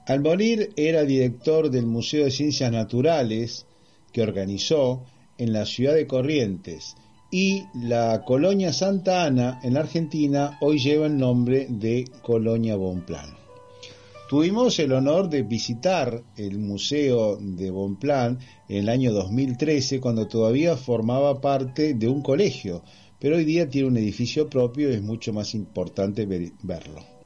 Al 0.06 0.22
morir 0.22 0.72
era 0.76 1.04
director 1.04 1.70
del 1.70 1.86
Museo 1.86 2.26
de 2.26 2.32
Ciencias 2.32 2.72
Naturales 2.72 3.66
que 4.12 4.22
organizó 4.22 5.04
en 5.38 5.54
la 5.54 5.66
ciudad 5.66 5.94
de 5.94 6.08
Corrientes 6.08 6.96
y 7.32 7.64
la 7.74 8.24
colonia 8.26 8.74
Santa 8.74 9.24
Ana 9.24 9.60
en 9.64 9.74
la 9.76 9.82
Argentina 9.82 10.58
hoy 10.60 10.80
lleva 10.80 11.06
el 11.06 11.18
nombre 11.18 11.68
de 11.70 12.06
Colonia 12.22 12.76
Bonplan. 12.76 13.41
Tuvimos 14.32 14.80
el 14.80 14.94
honor 14.94 15.28
de 15.30 15.44
visitar 15.44 16.24
el 16.38 16.58
Museo 16.58 17.36
de 17.36 17.70
Bonplan 17.70 18.40
en 18.70 18.78
el 18.78 18.88
año 18.88 19.12
2013 19.12 20.00
cuando 20.00 20.30
todavía 20.30 20.78
formaba 20.78 21.42
parte 21.42 21.96
de 21.96 22.08
un 22.08 22.22
colegio, 22.22 22.82
pero 23.20 23.36
hoy 23.36 23.44
día 23.44 23.70
tiene 23.70 23.90
un 23.90 23.98
edificio 23.98 24.50
propio 24.50 24.90
y 24.90 24.94
es 24.94 25.02
mucho 25.02 25.34
más 25.34 25.54
importante 25.54 26.26
verlo. 26.26 27.21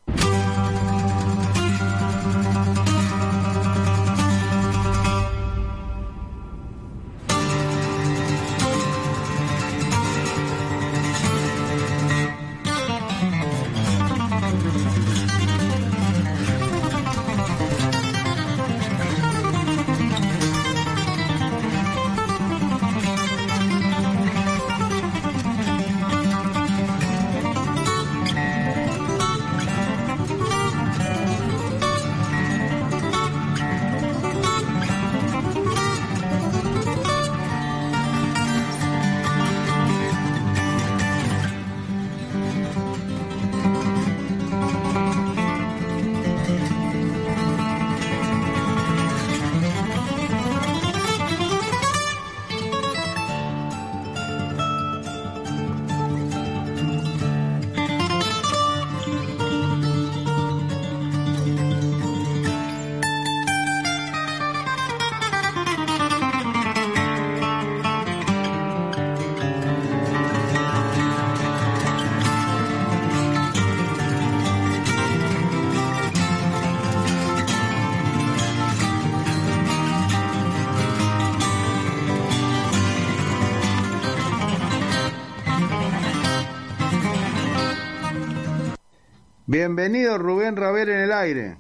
Bienvenido 89.48 90.18
Rubén 90.18 90.56
Raver 90.56 90.90
en 90.90 91.02
el 91.02 91.12
aire. 91.12 91.58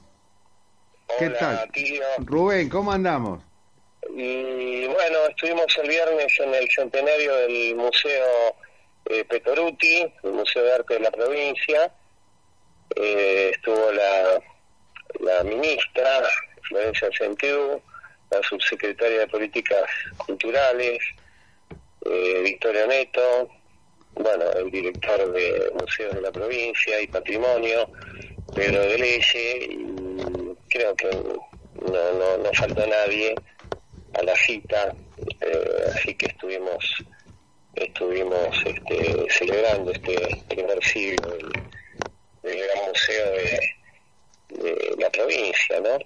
¿Qué 1.19 1.29
tal? 1.29 1.69
Rubén, 2.17 2.67
¿cómo 2.67 2.91
andamos? 2.91 3.43
Y 4.09 4.87
bueno, 4.87 5.17
estuvimos 5.29 5.67
el 5.83 5.89
viernes 5.89 6.39
en 6.39 6.55
el 6.55 6.67
centenario 6.71 7.35
del 7.35 7.75
Museo 7.75 8.55
eh, 9.05 9.23
Petoruti, 9.25 10.01
el 10.23 10.31
Museo 10.31 10.63
de 10.63 10.73
Arte 10.73 10.95
de 10.95 10.99
la 11.01 11.11
provincia. 11.11 11.91
Eh, 12.95 13.51
estuvo 13.53 13.91
la, 13.91 14.41
la 15.19 15.43
ministra 15.43 16.23
Florencia 16.63 17.09
Centú, 17.15 17.79
la 18.31 18.41
subsecretaria 18.41 19.19
de 19.19 19.27
Políticas 19.27 19.87
Culturales, 20.25 20.97
eh, 22.03 22.41
Victoria 22.43 22.87
Neto, 22.87 23.47
bueno, 24.15 24.51
el 24.57 24.71
director 24.71 25.31
de 25.31 25.71
Museos 25.79 26.15
de 26.15 26.21
la 26.21 26.31
Provincia 26.31 27.01
y 27.01 27.07
Patrimonio, 27.07 27.89
Pedro 28.53 28.81
de 28.81 28.97
Leye, 28.97 29.67
y 29.69 30.55
creo 30.69 30.95
que 30.95 31.09
no, 31.11 32.11
no, 32.13 32.37
no 32.37 32.53
faltó 32.53 32.85
nadie 32.87 33.35
a 34.13 34.23
la 34.23 34.35
cita, 34.35 34.95
eh, 35.41 35.91
así 35.93 36.15
que 36.15 36.27
estuvimos 36.27 37.05
estuvimos 37.75 38.55
este, 38.65 39.25
celebrando 39.29 39.91
este 39.91 40.15
primer 40.49 40.83
siglo 40.83 41.29
del, 41.35 41.51
gran 42.43 42.87
museo 42.87 43.25
de, 43.31 44.95
la 44.97 45.09
provincia, 45.09 45.79
¿no? 45.81 45.97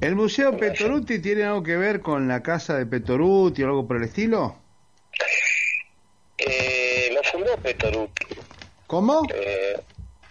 ¿El 0.00 0.14
Museo 0.14 0.56
Petoruti 0.56 1.18
tiene 1.18 1.44
algo 1.44 1.62
que 1.62 1.76
ver 1.76 2.00
con 2.00 2.28
la 2.28 2.42
casa 2.42 2.78
de 2.78 2.86
Petoruti 2.86 3.62
o 3.62 3.66
algo 3.66 3.86
por 3.86 3.96
el 3.96 4.04
estilo? 4.04 4.56
Eh, 6.38 6.93
lo 7.14 7.22
fundó 7.22 7.56
Petoruti. 7.56 8.26
¿Cómo? 8.86 9.22
Eh, 9.32 9.80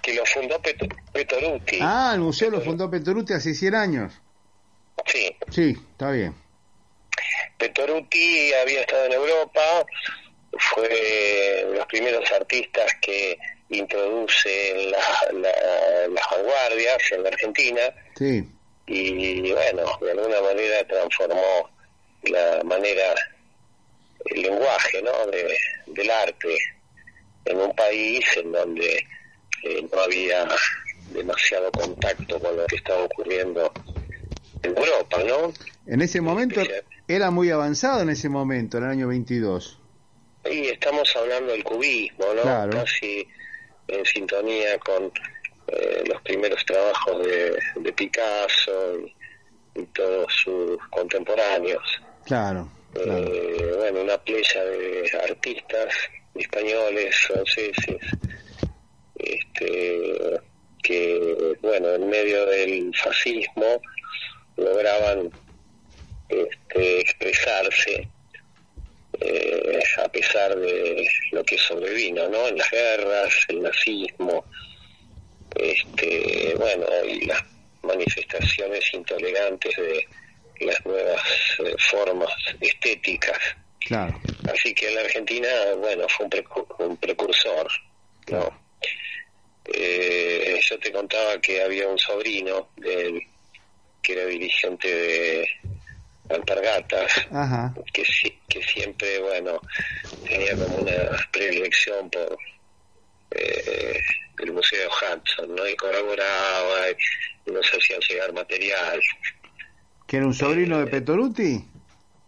que 0.01 0.13
lo 0.13 0.25
fundó 0.25 0.61
Petoruti. 0.61 1.79
Ah, 1.81 2.11
el 2.13 2.21
museo 2.21 2.51
lo 2.51 2.61
fundó 2.61 2.89
Petoruti 2.89 3.33
hace 3.33 3.53
100 3.53 3.75
años. 3.75 4.13
Sí. 5.05 5.35
Sí, 5.49 5.77
está 5.91 6.11
bien. 6.11 6.35
Petoruti 7.57 8.53
había 8.53 8.81
estado 8.81 9.05
en 9.05 9.13
Europa, 9.13 9.85
fue 10.51 10.89
de 10.89 11.75
los 11.75 11.85
primeros 11.87 12.29
artistas 12.31 12.91
que 13.01 13.37
introduce 13.69 14.91
las 14.91 15.51
vanguardias 16.31 17.11
en 17.11 17.23
la 17.23 17.29
Argentina. 17.29 17.81
Sí. 18.17 18.47
Y 18.85 19.51
bueno, 19.51 19.97
de 20.01 20.11
alguna 20.11 20.41
manera 20.41 20.85
transformó 20.87 21.69
la 22.23 22.61
manera 22.63 23.15
el 24.25 24.41
lenguaje 24.41 25.01
¿no? 25.01 25.25
de, 25.27 25.57
del 25.87 26.11
arte 26.11 26.57
en 27.45 27.57
un 27.59 27.75
país 27.75 28.25
en 28.37 28.51
donde 28.51 29.05
eh, 29.63 29.87
no 29.91 30.01
había 30.01 30.47
demasiado 31.11 31.71
contacto 31.71 32.39
con 32.39 32.57
lo 32.57 32.65
que 32.65 32.75
estaba 32.77 33.03
ocurriendo 33.03 33.71
en 34.63 34.77
Europa, 34.77 35.23
¿no? 35.27 35.53
En 35.85 36.01
ese 36.01 36.21
momento 36.21 36.61
era 37.07 37.31
muy 37.31 37.49
avanzado 37.49 38.01
en 38.01 38.09
ese 38.09 38.29
momento, 38.29 38.77
en 38.77 38.85
el 38.85 38.89
año 38.89 39.07
22. 39.09 39.79
Y 40.49 40.67
estamos 40.67 41.13
hablando 41.15 41.51
del 41.51 41.63
cubismo, 41.63 42.25
¿no? 42.33 42.69
Casi 42.69 43.27
en 43.87 44.05
sintonía 44.05 44.77
con 44.79 45.11
eh, 45.67 46.03
los 46.07 46.21
primeros 46.21 46.65
trabajos 46.65 47.25
de, 47.25 47.57
de 47.75 47.93
Picasso 47.93 48.99
y, 48.99 49.81
y, 49.81 49.85
todos 49.87 50.33
sus 50.33 50.77
contemporáneos. 50.89 52.01
Claro. 52.25 52.69
Eh, 52.95 53.73
bueno, 53.77 54.01
una 54.01 54.17
playa 54.17 54.63
de 54.65 55.11
artistas 55.29 55.93
españoles, 56.35 57.15
franceses, 57.27 58.01
este, 59.15 60.39
que, 60.81 61.55
bueno, 61.61 61.93
en 61.93 62.09
medio 62.09 62.45
del 62.45 62.91
fascismo 62.95 63.81
lograban 64.57 65.31
este, 66.29 66.99
expresarse 67.01 68.07
eh, 69.19 69.79
a 70.03 70.09
pesar 70.09 70.55
de 70.55 71.07
lo 71.31 71.43
que 71.43 71.57
sobrevino, 71.57 72.27
¿no? 72.29 72.47
En 72.47 72.57
las 72.57 72.69
guerras, 72.71 73.33
el 73.47 73.61
nazismo, 73.61 74.45
este, 75.55 76.55
bueno, 76.57 76.85
y 77.07 77.25
las 77.25 77.43
manifestaciones 77.83 78.93
intolerantes 78.93 79.75
de 79.77 80.07
las 80.65 80.85
nuevas 80.85 81.21
eh, 81.59 81.75
formas 81.77 82.31
estéticas. 82.59 83.37
Claro. 83.79 84.19
Así 84.51 84.73
que 84.73 84.89
en 84.89 84.95
la 84.95 85.01
Argentina, 85.01 85.47
bueno, 85.77 86.05
fue 86.09 86.27
un, 86.79 86.97
precursor. 86.97 87.67
¿no? 88.29 88.61
Eh, 89.65 90.59
yo 90.61 90.79
te 90.79 90.91
contaba 90.91 91.39
que 91.39 91.61
había 91.61 91.87
un 91.87 91.97
sobrino 91.97 92.69
de 92.77 93.27
que 94.01 94.13
era 94.13 94.25
dirigente 94.25 94.87
de 94.87 95.49
Alpargatas, 96.29 97.11
que 97.93 98.03
que 98.49 98.63
siempre, 98.63 99.19
bueno, 99.19 99.61
tenía 100.27 100.55
como 100.55 100.77
una 100.77 101.27
predilección 101.31 102.09
por 102.09 102.37
eh, 103.31 103.99
el 104.39 104.51
Museo 104.51 104.89
Hudson, 104.89 105.55
¿no? 105.55 105.67
Y 105.67 105.75
colaboraba 105.75 106.89
y 107.45 107.51
nos 107.51 107.65
hacían 107.67 107.99
llegar 108.07 108.33
material. 108.33 109.01
¿Que 110.05 110.17
era 110.17 110.27
un 110.27 110.33
sobrino 110.33 110.79
de 110.79 110.87
Petoruti? 110.87 111.65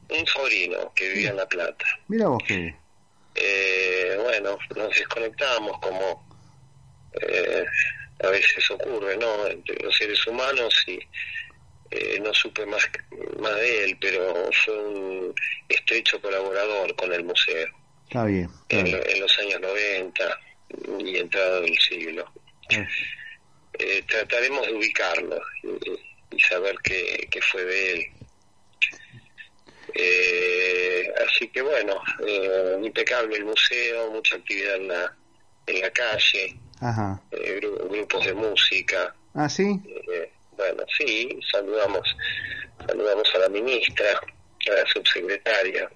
Un 0.10 0.26
sobrino 0.28 0.94
que 0.96 1.10
vivía 1.10 1.30
en 1.32 1.38
La 1.38 1.48
Plata. 1.48 1.86
Mira 2.08 2.28
vos 2.28 2.44
qué. 2.48 2.76
eh, 3.36 4.18
bueno, 4.24 4.58
nos 4.76 4.90
desconectamos 4.90 5.78
como 5.80 6.28
eh, 7.22 7.66
a 8.24 8.28
veces 8.30 8.70
ocurre, 8.72 9.18
¿no? 9.18 9.48
Entre 9.48 9.76
los 9.84 9.96
seres 9.96 10.26
humanos 10.28 10.74
y 10.88 11.00
eh, 11.92 12.20
no 12.22 12.34
supe 12.34 12.66
más, 12.66 12.88
más 13.40 13.56
de 13.56 13.86
él, 13.86 13.98
pero 14.00 14.50
fue 14.64 14.78
un 14.78 15.36
estrecho 15.70 16.20
colaborador 16.22 16.96
con 16.96 17.12
el 17.14 17.24
museo. 17.24 17.68
Está 18.08 18.26
bien. 18.26 18.50
está 18.70 18.78
En, 18.80 18.84
bien. 18.86 19.04
en 19.08 19.20
los 19.22 19.40
años 19.40 19.60
90 19.62 20.40
y 21.00 21.18
entrado 21.18 21.62
del 21.62 21.78
siglo. 21.80 22.32
Ah. 22.72 22.88
Eh, 23.80 24.04
trataremos 24.08 24.66
de 24.68 24.74
ubicarlo 24.74 25.42
y, 25.64 26.36
y 26.36 26.40
saber 26.40 26.76
qué, 26.84 27.28
qué 27.30 27.42
fue 27.42 27.64
de 27.66 27.92
él. 27.94 28.06
Eh, 29.98 31.10
así 31.26 31.48
que 31.50 31.62
bueno, 31.62 32.02
eh, 32.28 32.78
impecable 32.84 33.38
el 33.38 33.46
museo, 33.46 34.12
mucha 34.12 34.36
actividad 34.36 34.76
en 34.76 34.88
la, 34.90 35.16
en 35.68 35.82
la 35.82 35.90
calle, 35.92 36.60
Ajá. 36.82 37.22
eh, 37.32 37.60
gru- 37.62 37.90
grupos 37.90 38.26
de 38.26 38.34
música. 38.34 39.16
Ah, 39.34 39.48
sí. 39.50 39.80
eh, 40.12 40.32
bueno, 40.52 40.84
sí, 40.98 41.40
saludamos, 41.52 42.16
saludamos 42.86 43.36
a 43.36 43.40
la 43.40 43.50
ministra, 43.50 44.06
a 44.12 44.72
la 44.72 44.86
subsecretaria, 44.88 45.90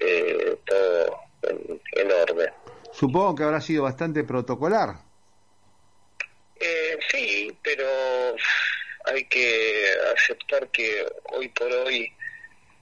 eh, 0.00 0.56
todo 0.66 1.20
en, 1.42 1.80
en 1.92 2.12
orden. 2.12 2.50
Supongo 2.92 3.34
que 3.34 3.42
habrá 3.44 3.60
sido 3.60 3.82
bastante 3.84 4.22
protocolar. 4.24 4.94
Eh, 6.58 6.98
sí, 7.10 7.58
pero 7.62 7.84
hay 9.06 9.24
que 9.24 9.86
aceptar 10.14 10.68
que 10.70 11.06
hoy 11.32 11.48
por 11.48 11.72
hoy 11.72 12.12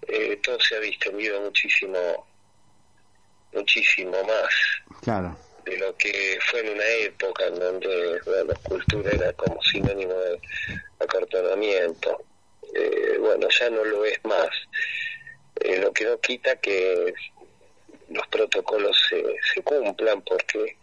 eh, 0.08 0.36
todo 0.42 0.58
se 0.60 0.76
ha 0.76 0.80
distendido 0.80 1.40
muchísimo, 1.40 2.26
muchísimo 3.52 4.12
más 4.24 4.54
Claro. 5.02 5.38
de 5.64 5.76
lo 5.78 5.96
que 5.96 6.38
fue 6.50 6.60
en 6.60 6.70
una 6.74 6.86
época 6.86 7.46
en 7.46 7.54
donde 7.58 8.20
bueno, 8.24 8.44
la 8.44 8.54
cultura 8.54 9.10
era 9.12 9.32
como 9.34 9.62
sinónimo 9.62 10.14
de 10.14 10.40
acartonamiento. 11.00 12.24
Eh, 12.74 13.16
bueno, 13.18 13.48
ya 13.58 13.70
no 13.70 13.84
lo 13.84 14.04
es 14.04 14.18
más. 14.24 14.48
Eh, 15.60 15.80
lo 15.80 15.92
que 15.92 16.04
no 16.04 16.18
quita 16.20 16.56
que 16.56 17.12
los 18.08 18.26
protocolos 18.28 18.96
se, 19.08 19.22
se 19.54 19.62
cumplan 19.62 20.22
porque 20.22 20.78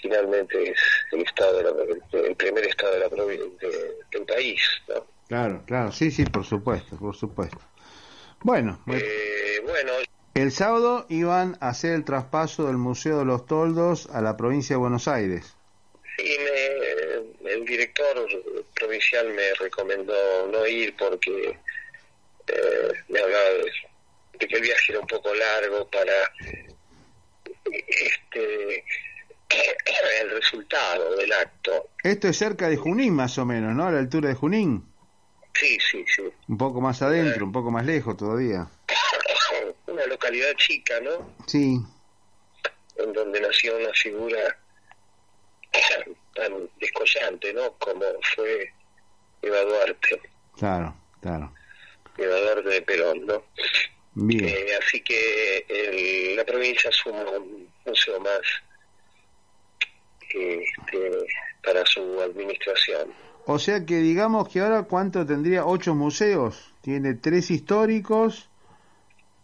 finalmente 0.00 0.70
es 0.70 0.78
el 1.12 1.22
estado 1.22 1.58
de 1.58 1.62
la- 1.64 2.26
el 2.26 2.36
primer 2.36 2.66
estado 2.66 2.92
de 2.94 2.98
la 3.00 3.08
de- 3.08 3.96
del 4.10 4.26
país, 4.26 4.60
¿no? 4.88 5.06
Claro, 5.28 5.62
claro. 5.66 5.92
Sí, 5.92 6.10
sí, 6.10 6.24
por 6.26 6.44
supuesto, 6.44 6.96
por 6.98 7.16
supuesto. 7.16 7.58
Bueno, 8.44 8.80
Eh, 8.88 9.60
bueno, 9.64 9.92
el 10.34 10.50
sábado 10.52 11.06
iban 11.08 11.56
a 11.60 11.68
hacer 11.68 11.92
el 11.94 12.04
traspaso 12.04 12.66
del 12.66 12.76
Museo 12.76 13.18
de 13.18 13.24
los 13.24 13.46
Toldos 13.46 14.08
a 14.12 14.20
la 14.20 14.36
provincia 14.36 14.74
de 14.74 14.80
Buenos 14.80 15.06
Aires. 15.08 15.56
Sí, 16.18 16.36
me- 16.38 17.50
el 17.50 17.64
director 17.64 18.26
provincial 18.74 19.28
me 19.34 19.54
recomendó 19.60 20.46
no 20.50 20.66
ir 20.66 20.94
porque 20.96 21.58
eh, 22.48 22.92
me 23.08 23.18
hablaba 23.20 23.44
de, 23.50 23.70
de 24.38 24.46
que 24.48 24.56
el 24.56 24.62
viaje 24.62 24.92
era 24.92 25.00
un 25.00 25.06
poco 25.06 25.32
largo 25.34 25.88
para 25.90 26.12
este 27.64 28.84
el 30.22 30.30
resultado 30.30 31.16
del 31.16 31.32
acto. 31.32 31.90
Esto 32.02 32.28
es 32.28 32.36
cerca 32.36 32.68
de 32.68 32.76
Junín, 32.76 33.14
más 33.14 33.36
o 33.38 33.44
menos, 33.46 33.74
¿no? 33.74 33.86
A 33.86 33.92
la 33.92 33.98
altura 34.00 34.28
de 34.30 34.34
Junín. 34.34 34.91
Sí, 35.54 35.78
sí, 35.90 36.04
sí. 36.14 36.22
Un 36.48 36.58
poco 36.58 36.80
más 36.80 37.00
adentro, 37.02 37.44
un 37.44 37.52
poco 37.52 37.70
más 37.70 37.84
lejos 37.84 38.16
todavía. 38.16 38.66
Una 39.86 40.06
localidad 40.06 40.52
chica, 40.56 40.98
¿no? 41.00 41.34
Sí, 41.46 41.78
En 42.96 43.12
donde 43.12 43.40
nació 43.40 43.76
una 43.76 43.92
figura 43.92 44.38
tan 46.34 46.68
descollante, 46.80 47.52
¿no? 47.52 47.72
Como 47.78 48.04
fue 48.34 48.72
Eva 49.42 49.60
Duarte, 49.62 50.20
claro, 50.56 50.94
claro. 51.20 51.52
Eva 52.16 52.36
Duarte 52.40 52.68
de 52.70 52.82
Perón, 52.82 53.26
¿no? 53.26 53.44
Bien. 54.14 54.46
Eh, 54.48 54.74
así 54.80 55.00
que 55.02 55.64
el- 55.68 56.36
la 56.36 56.44
provincia 56.44 56.90
suma 56.92 57.22
un 57.30 57.70
museo 57.86 58.20
más 58.20 58.40
este, 60.28 61.10
para 61.62 61.84
su 61.86 62.20
administración. 62.20 63.12
O 63.46 63.58
sea 63.58 63.84
que 63.84 63.96
digamos 63.96 64.48
que 64.48 64.60
ahora 64.60 64.84
cuánto 64.84 65.26
tendría 65.26 65.66
ocho 65.66 65.94
museos. 65.94 66.72
Tiene 66.80 67.14
tres 67.14 67.50
históricos, 67.50 68.48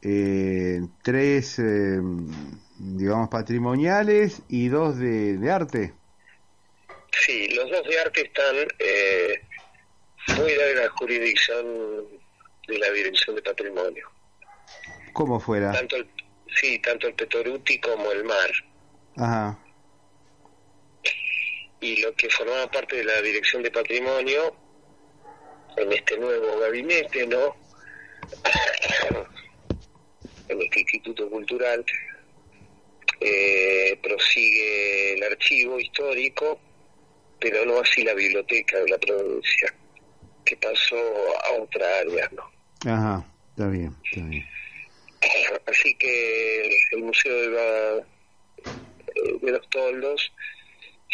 eh, 0.02 0.80
tres, 1.02 1.58
eh, 1.58 2.00
digamos, 2.78 3.28
patrimoniales 3.28 4.42
y 4.48 4.68
dos 4.68 4.98
de, 4.98 5.36
de 5.38 5.50
arte. 5.50 5.94
Sí, 7.26 7.48
los 7.54 7.70
dos 7.70 7.86
de 7.88 8.00
arte 8.00 8.22
están 8.22 8.56
eh, 8.78 9.42
fuera 10.26 10.66
de 10.66 10.74
la 10.76 10.90
jurisdicción 10.90 11.66
de 12.68 12.78
la 12.78 12.90
Dirección 12.90 13.34
de 13.34 13.42
Patrimonio. 13.42 14.08
¿Cómo 15.12 15.40
fuera? 15.40 15.72
Tanto 15.72 15.96
el, 15.96 16.08
sí, 16.60 16.78
tanto 16.78 17.08
el 17.08 17.14
Petoruti 17.14 17.80
como 17.80 18.12
el 18.12 18.24
mar. 18.24 18.50
Ajá. 19.16 19.58
Y 21.80 22.00
lo 22.00 22.12
que 22.14 22.28
formaba 22.30 22.70
parte 22.70 22.96
de 22.96 23.04
la 23.04 23.20
Dirección 23.22 23.62
de 23.62 23.70
Patrimonio 23.70 24.54
en 25.76 25.92
este 25.92 26.18
nuevo 26.18 26.58
gabinete, 26.58 27.26
¿no? 27.26 27.56
en 30.48 30.62
este 30.62 30.80
Instituto 30.80 31.28
Cultural, 31.30 31.84
eh, 33.20 33.98
prosigue 34.02 35.14
el 35.14 35.22
archivo 35.24 35.78
histórico, 35.78 36.60
pero 37.40 37.64
no 37.64 37.80
así 37.80 38.02
la 38.02 38.14
biblioteca 38.14 38.78
de 38.78 38.88
la 38.88 38.98
provincia, 38.98 39.74
que 40.44 40.56
pasó 40.56 40.96
a 40.96 41.52
otra 41.62 41.86
área, 42.00 42.30
¿no? 42.32 42.90
Ajá. 42.90 43.24
Está 43.50 43.68
bien, 43.70 43.94
está 44.04 44.20
bien. 44.28 44.46
Así 45.66 45.94
que 45.96 46.70
el 46.92 46.98
Museo 47.02 47.34
de, 47.34 47.48
la- 47.48 48.06
de 49.42 49.50
los 49.52 49.68
Toldos 49.70 50.32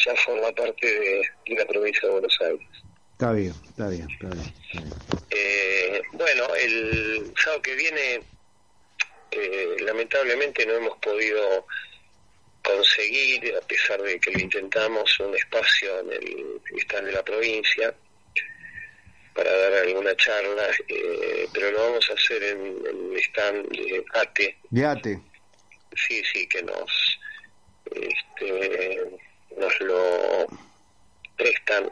ya 0.05 0.15
forma 0.17 0.51
parte 0.53 0.87
de, 0.87 1.23
de 1.47 1.55
la 1.57 1.65
provincia 1.67 2.03
de 2.09 2.13
Buenos 2.13 2.39
Aires. 2.41 2.67
Está 3.13 3.33
bien, 3.33 3.55
está 3.69 3.89
bien, 3.89 4.09
está 4.11 4.29
bien. 4.29 4.55
está 4.73 4.81
bien. 4.81 4.93
Eh, 5.31 6.03
bueno, 6.13 6.55
el 6.55 7.33
sábado 7.37 7.63
que 7.63 7.75
viene, 7.77 8.21
eh, 9.31 9.77
lamentablemente 9.81 10.67
no 10.67 10.75
hemos 10.75 10.99
podido 10.99 11.67
conseguir, 12.63 13.55
a 13.57 13.61
pesar 13.67 14.01
de 14.03 14.19
que 14.19 14.31
lo 14.33 14.41
intentamos, 14.41 15.21
un 15.21 15.35
espacio 15.37 16.01
en 16.01 16.13
el 16.13 16.61
stand 16.81 17.07
de 17.07 17.13
la 17.13 17.23
provincia 17.23 17.95
para 19.35 19.51
dar 19.57 19.73
alguna 19.87 20.15
charla, 20.17 20.69
eh, 20.89 21.47
pero 21.53 21.71
lo 21.73 21.79
vamos 21.83 22.09
a 22.11 22.15
hacer 22.15 22.43
en, 22.43 22.61
en 22.87 23.13
el 23.13 23.19
stand 23.19 23.69
de 23.71 24.05
ATE, 24.15 24.59
De 24.71 24.85
ate. 24.87 25.21
sí, 25.95 26.23
sí, 26.33 26.47
que 26.49 26.63
nos, 26.63 27.19
este, 27.91 29.03
nos 29.57 29.81
lo 29.81 30.47
prestan 31.37 31.90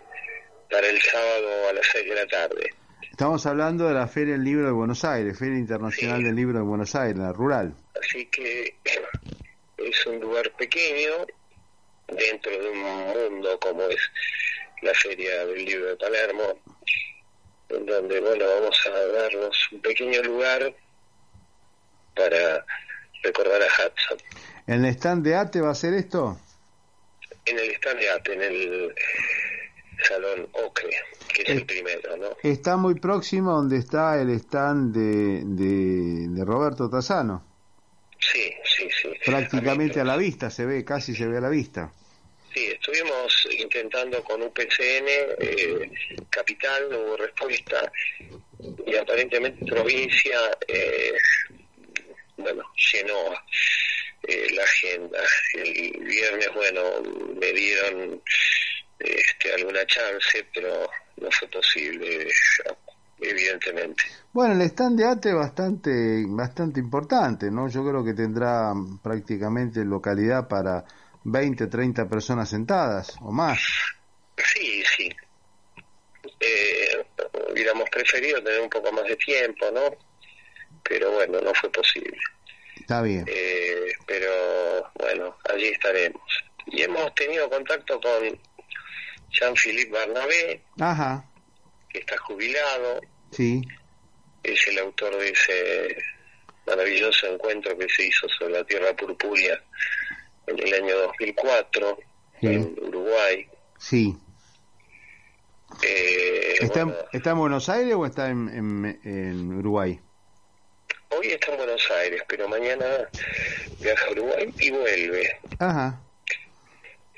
para 0.70 0.86
el 0.86 1.00
sábado 1.00 1.68
a 1.70 1.72
las 1.72 1.86
6 1.92 2.08
de 2.08 2.14
la 2.14 2.26
tarde. 2.26 2.70
Estamos 3.10 3.44
hablando 3.46 3.86
de 3.88 3.94
la 3.94 4.08
Feria 4.08 4.34
del 4.34 4.44
Libro 4.44 4.66
de 4.66 4.72
Buenos 4.72 5.04
Aires, 5.04 5.38
Feria 5.38 5.58
Internacional 5.58 6.22
del 6.22 6.34
Libro 6.34 6.58
de 6.58 6.64
Buenos 6.64 6.94
Aires, 6.94 7.18
la 7.18 7.32
rural. 7.32 7.74
Así 8.00 8.26
que 8.26 8.74
es 9.76 10.06
un 10.06 10.20
lugar 10.20 10.50
pequeño 10.52 11.26
dentro 12.08 12.52
de 12.52 12.70
un 12.70 12.78
mundo 12.78 13.58
como 13.60 13.82
es 13.82 14.00
la 14.82 14.94
Feria 14.94 15.46
del 15.46 15.64
Libro 15.64 15.86
de 15.88 15.96
Palermo, 15.96 16.60
en 17.68 17.86
donde, 17.86 18.20
bueno, 18.20 18.44
vamos 18.46 18.86
a 18.86 19.12
darnos 19.12 19.68
un 19.72 19.80
pequeño 19.80 20.22
lugar 20.22 20.74
para 22.16 22.64
recordar 23.22 23.62
a 23.62 23.66
Hudson. 23.66 24.18
¿En 24.66 24.84
el 24.84 24.90
stand 24.94 25.24
de 25.24 25.36
ate 25.36 25.60
va 25.60 25.70
a 25.70 25.74
ser 25.74 25.94
esto? 25.94 26.38
En 27.46 27.58
el 27.58 27.70
stand 27.72 28.00
de 28.00 28.10
ATE, 28.10 28.32
en 28.34 28.42
el 28.42 28.94
Salón 30.08 30.48
Ocre, 30.52 30.90
que 31.34 31.42
es 31.42 31.48
el 31.48 31.66
primero, 31.66 32.16
¿no? 32.16 32.36
Está 32.42 32.76
muy 32.76 32.94
próximo 32.94 33.52
donde 33.52 33.78
está 33.78 34.20
el 34.20 34.30
stand 34.30 34.94
de, 34.94 35.42
de, 35.44 36.28
de 36.28 36.44
Roberto 36.44 36.88
Tazano. 36.88 37.44
Sí, 38.18 38.52
sí, 38.64 38.88
sí. 39.02 39.08
Prácticamente 39.24 40.00
a 40.00 40.04
la 40.04 40.16
vista, 40.16 40.50
se 40.50 40.64
ve, 40.64 40.84
casi 40.84 41.14
se 41.14 41.26
ve 41.26 41.38
a 41.38 41.40
la 41.40 41.48
vista. 41.48 41.92
Sí, 42.54 42.66
estuvimos 42.66 43.48
intentando 43.58 44.22
con 44.22 44.42
UPCN, 44.42 45.08
eh, 45.38 45.90
capital, 46.28 46.88
no 46.90 46.98
hubo 46.98 47.16
respuesta, 47.16 47.90
y 48.86 48.94
aparentemente 48.94 49.64
provincia, 49.64 50.38
eh, 50.68 51.14
bueno, 52.36 52.62
llenó 52.92 53.34
eh, 54.22 54.46
la 54.52 54.62
agenda. 54.62 55.18
El 55.54 56.04
viernes, 56.04 56.48
bueno, 56.54 56.82
me 57.40 57.52
dieron 57.52 58.22
este, 58.98 59.52
alguna 59.54 59.84
chance, 59.86 60.46
pero 60.54 60.88
no 61.16 61.28
fue 61.30 61.48
posible. 61.48 62.28
Evidentemente. 63.20 64.02
Bueno, 64.32 64.54
el 64.54 64.62
stand 64.62 64.98
de 64.98 65.06
ATE 65.06 65.32
bastante, 65.32 66.24
bastante 66.26 66.80
importante, 66.80 67.50
¿no? 67.52 67.68
Yo 67.68 67.86
creo 67.86 68.04
que 68.04 68.14
tendrá 68.14 68.72
prácticamente 69.00 69.84
localidad 69.84 70.48
para 70.48 70.84
20, 71.24 71.68
30 71.68 72.08
personas 72.08 72.48
sentadas 72.48 73.14
o 73.20 73.30
más. 73.30 73.60
Sí, 74.36 74.82
sí. 74.96 75.08
Eh, 76.40 77.06
hubiéramos 77.52 77.88
preferido 77.90 78.42
tener 78.42 78.60
un 78.60 78.70
poco 78.70 78.90
más 78.90 79.04
de 79.04 79.16
tiempo, 79.16 79.70
¿no? 79.70 79.82
Pero 80.82 81.12
bueno, 81.12 81.40
no 81.40 81.54
fue 81.54 81.70
posible. 81.70 82.18
Está 82.92 83.02
bien. 83.02 83.24
Eh, 83.26 83.92
pero 84.06 84.90
bueno, 84.98 85.36
allí 85.52 85.66
estaremos. 85.68 86.22
Y 86.66 86.82
hemos 86.82 87.14
tenido 87.14 87.48
contacto 87.48 88.00
con 88.00 88.38
Jean-Philippe 89.30 89.90
Barnabé, 89.92 90.62
Ajá, 90.78 91.24
que 91.88 91.98
está 92.00 92.16
jubilado, 92.18 93.00
sí, 93.30 93.62
es 94.42 94.68
el 94.68 94.78
autor 94.78 95.16
de 95.18 95.30
ese 95.30 95.96
maravilloso 96.66 97.26
encuentro 97.28 97.76
que 97.78 97.88
se 97.88 98.06
hizo 98.06 98.28
sobre 98.28 98.52
la 98.54 98.64
Tierra 98.64 98.94
Purpúrea 98.94 99.58
en 100.46 100.58
el 100.58 100.74
año 100.74 100.96
2004 100.98 101.98
Sí. 102.40 102.46
en 102.48 102.76
Uruguay. 102.82 103.46
sí. 103.78 104.16
Eh, 105.82 106.56
¿Está, 106.60 106.84
bueno, 106.84 106.98
¿Está 107.12 107.30
en 107.30 107.38
Buenos 107.38 107.68
Aires 107.70 107.94
o 107.94 108.04
está 108.04 108.28
en, 108.28 108.48
en- 108.50 109.00
en 109.04 109.52
Uruguay? 109.54 109.98
Hoy 111.16 111.28
está 111.28 111.50
en 111.52 111.56
Buenos 111.58 111.90
Aires, 111.90 112.22
pero 112.28 112.48
mañana 112.48 112.86
viaja 113.80 114.06
a 114.06 114.10
Uruguay 114.10 114.52
y 114.58 114.70
vuelve. 114.70 115.38
Ajá, 115.58 116.00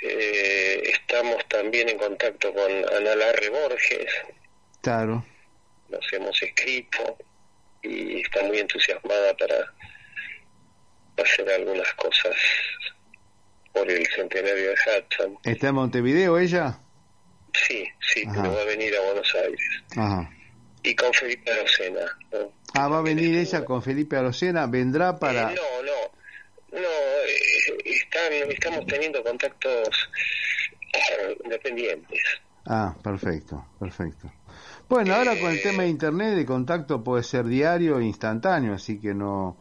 Eh, 0.02 0.83
estamos 0.87 1.46
también 1.48 1.88
en 1.88 1.96
contacto 1.98 2.52
con 2.52 2.70
Ana 2.94 3.14
Larre 3.14 3.48
Borges, 3.48 4.11
claro. 4.83 5.24
nos 5.88 6.12
hemos 6.12 6.42
escrito 6.42 7.16
y 7.83 8.20
está 8.20 8.42
muy 8.42 8.59
entusiasmada 8.59 9.35
para 9.37 9.72
hacer 11.16 11.48
algunas 11.50 11.90
cosas 11.94 12.35
por 13.72 13.90
el 13.90 14.07
centenario 14.09 14.70
de 14.70 14.74
Hudson. 14.74 15.38
¿Está 15.44 15.68
en 15.68 15.74
Montevideo 15.74 16.38
ella? 16.38 16.78
Sí, 17.54 17.87
sí, 18.00 18.24
Ajá. 18.28 18.42
pero 18.42 18.54
va 18.57 18.61
a 18.62 18.64
venir 18.66 18.94
a 18.96 19.00
Buenos 19.00 19.35
Aires. 19.37 19.61
Ajá. 19.96 20.30
Y 20.83 20.94
con 20.96 21.12
Felipe 21.14 21.50
Arocena. 21.50 22.18
¿no? 22.33 22.52
Ah, 22.74 22.88
va 22.88 22.98
a 22.98 23.02
venir 23.02 23.34
ella 23.37 23.64
con 23.64 23.82
Felipe 23.82 24.16
Arocena, 24.16 24.66
vendrá 24.66 25.16
para... 25.18 25.52
Eh, 25.52 25.54
no, 25.54 25.82
no, 25.82 26.80
no, 26.80 26.88
eh, 26.88 27.76
están, 27.84 28.32
estamos 28.50 28.87
teniendo 28.87 29.22
contactos 29.22 29.88
eh, 30.92 31.37
independientes. 31.44 32.20
Ah, 32.66 32.96
perfecto, 33.02 33.64
perfecto. 33.78 34.32
Bueno, 34.88 35.14
ahora 35.14 35.38
con 35.38 35.50
el 35.50 35.62
tema 35.62 35.82
de 35.84 35.88
internet, 35.90 36.37
el 36.38 36.46
contacto 36.46 37.02
puede 37.04 37.22
ser 37.22 37.44
diario 37.44 37.98
e 38.00 38.04
instantáneo, 38.04 38.74
así 38.74 39.00
que 39.00 39.14
no, 39.14 39.56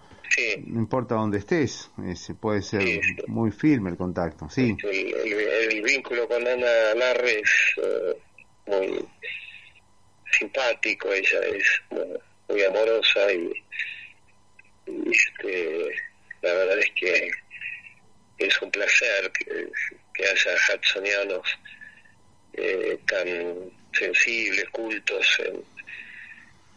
no 0.65 0.79
importa 0.79 1.15
dónde 1.15 1.37
estés, 1.39 1.91
eh, 2.05 2.15
se 2.15 2.33
puede 2.33 2.61
ser 2.61 2.81
muy 3.27 3.51
firme 3.51 3.89
el 3.91 3.97
contacto, 3.97 4.49
sí. 4.49 4.75
El, 4.83 4.89
el- 4.89 5.73
el 5.73 5.81
vínculo 5.83 6.27
con 6.27 6.45
Ana 6.47 6.93
Larre 6.95 7.39
es 7.41 7.51
eh, 7.77 8.17
muy 8.67 9.05
simpático, 10.31 11.09
ella 11.09 11.39
es 11.55 11.63
bueno, 11.89 12.19
muy 12.53 12.63
amorosa 12.63 13.31
y, 13.33 13.51
y, 14.87 15.11
este, 15.11 15.87
la 16.41 16.53
verdad 16.53 16.79
es 16.79 16.91
que 16.95 17.31
es 18.37 18.61
un 18.61 18.71
placer 18.71 19.31
que, 19.31 19.67
que 20.13 20.23
haya 20.23 20.51
hudsonianos 20.75 21.47
eh, 22.53 22.99
tan 23.07 23.27
sensibles, 23.97 24.65
cultos 24.71 25.25
en- 25.45 25.63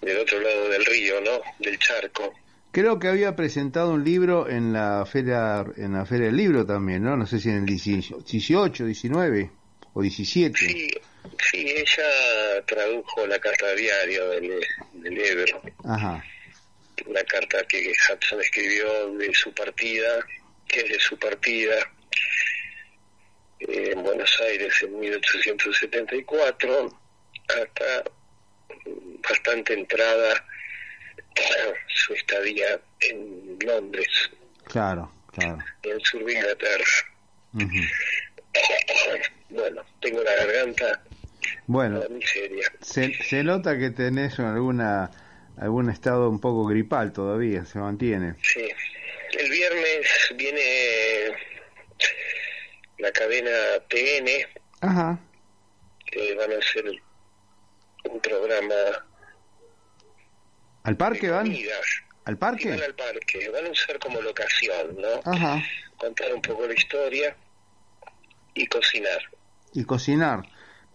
del 0.02 0.18
otro 0.18 0.40
lado 0.40 0.68
del 0.68 0.84
río, 0.84 1.20
¿no? 1.20 1.40
Del 1.58 1.78
charco. 1.78 2.32
Creo 2.70 2.98
que 2.98 3.08
había 3.08 3.34
presentado 3.34 3.92
un 3.92 4.04
libro 4.04 4.48
en 4.48 4.72
la 4.72 5.04
feria, 5.06 5.64
en 5.76 5.94
la 5.94 6.04
feria 6.06 6.26
del 6.26 6.36
libro 6.36 6.64
también, 6.66 7.02
¿no? 7.02 7.16
No 7.16 7.26
sé 7.26 7.40
si 7.40 7.48
en 7.48 7.56
el 7.56 7.66
18, 7.66 8.84
19 8.84 9.50
o 9.94 10.02
17. 10.02 10.56
Sí, 10.58 10.90
sí, 11.50 11.74
ella 11.76 12.64
tradujo 12.66 13.26
la 13.26 13.38
carta 13.38 13.74
diario 13.74 14.30
del, 14.30 14.60
del 14.94 15.20
Ebro. 15.20 15.62
Ajá, 15.84 16.24
una 17.04 17.22
carta 17.24 17.62
que 17.64 17.92
Hudson 17.92 18.40
escribió 18.40 19.12
de 19.16 19.34
su 19.34 19.52
partida, 19.52 20.24
que 20.66 20.80
es 20.80 20.88
de 20.88 20.98
su 20.98 21.18
partida 21.18 21.76
eh, 23.60 23.90
en 23.92 24.02
Buenos 24.02 24.40
Aires 24.40 24.74
en 24.82 24.98
1874, 24.98 27.00
hasta 27.48 28.04
bastante 29.28 29.74
entrada 29.74 30.44
su 31.88 32.14
estadía 32.14 32.80
en 33.00 33.58
Londres, 33.60 34.30
claro, 34.64 35.12
claro. 35.32 35.58
en 35.82 35.92
el 35.92 36.04
sur 36.04 36.24
de 36.24 36.32
Inglaterra. 36.32 36.84
Bueno, 39.48 39.84
tengo 40.00 40.24
la 40.24 40.34
garganta 40.34 41.00
Bueno, 41.66 42.00
se, 42.80 43.12
se 43.22 43.42
nota 43.44 43.78
que 43.78 43.90
tenés 43.90 44.38
alguna 44.38 45.10
algún 45.58 45.88
estado 45.90 46.28
un 46.28 46.38
poco 46.40 46.66
gripal 46.66 47.12
todavía, 47.12 47.64
se 47.64 47.78
mantiene. 47.78 48.34
Sí, 48.42 48.68
el 49.38 49.50
viernes 49.50 50.06
viene 50.36 50.60
la 52.98 53.10
cadena 53.12 53.50
TN, 53.88 54.28
Ajá, 54.82 55.18
que 56.06 56.34
van 56.34 56.52
a 56.52 56.56
hacer 56.58 56.84
un 58.10 58.20
programa 58.20 58.74
¿al 60.84 60.96
parque 60.96 61.30
van? 61.30 61.54
¿Al 62.26 62.38
parque? 62.38 62.70
van 62.70 62.82
al 62.82 62.94
parque, 62.94 63.48
van 63.50 63.66
a 63.66 63.70
usar 63.70 63.98
como 63.98 64.20
locación, 64.20 64.96
¿no? 64.98 65.30
Ajá, 65.32 65.62
Contar 65.96 66.34
un 66.34 66.42
poco 66.42 66.66
la 66.66 66.74
historia 66.74 67.34
y 68.54 68.66
cocinar. 68.66 69.20
y 69.72 69.84
cocinar. 69.84 70.42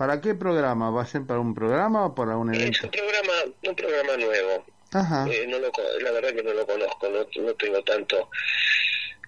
¿Para 0.01 0.19
qué 0.19 0.33
programa? 0.33 0.89
¿Va 0.89 1.03
a 1.03 1.05
ser 1.05 1.27
para 1.27 1.39
un 1.39 1.53
programa 1.53 2.07
o 2.07 2.15
para 2.15 2.35
un 2.35 2.51
Es 2.51 2.59
evento? 2.59 2.87
un 2.87 2.89
programa, 2.91 3.33
un 3.69 3.75
programa 3.75 4.17
nuevo. 4.17 4.65
Ajá, 4.93 5.27
Eh, 5.29 5.45
no 5.47 5.59
lo, 5.59 5.71
la 6.01 6.11
verdad 6.11 6.33
que 6.33 6.41
no 6.41 6.53
lo 6.53 6.65
conozco, 6.65 7.07
no, 7.07 7.43
no 7.43 7.53
tengo 7.53 7.83
tanto 7.83 8.27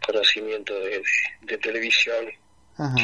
conocimiento 0.04 0.74
de, 0.74 1.04
de 1.44 1.58
televisión, 1.60 2.26
ajá. 2.78 2.96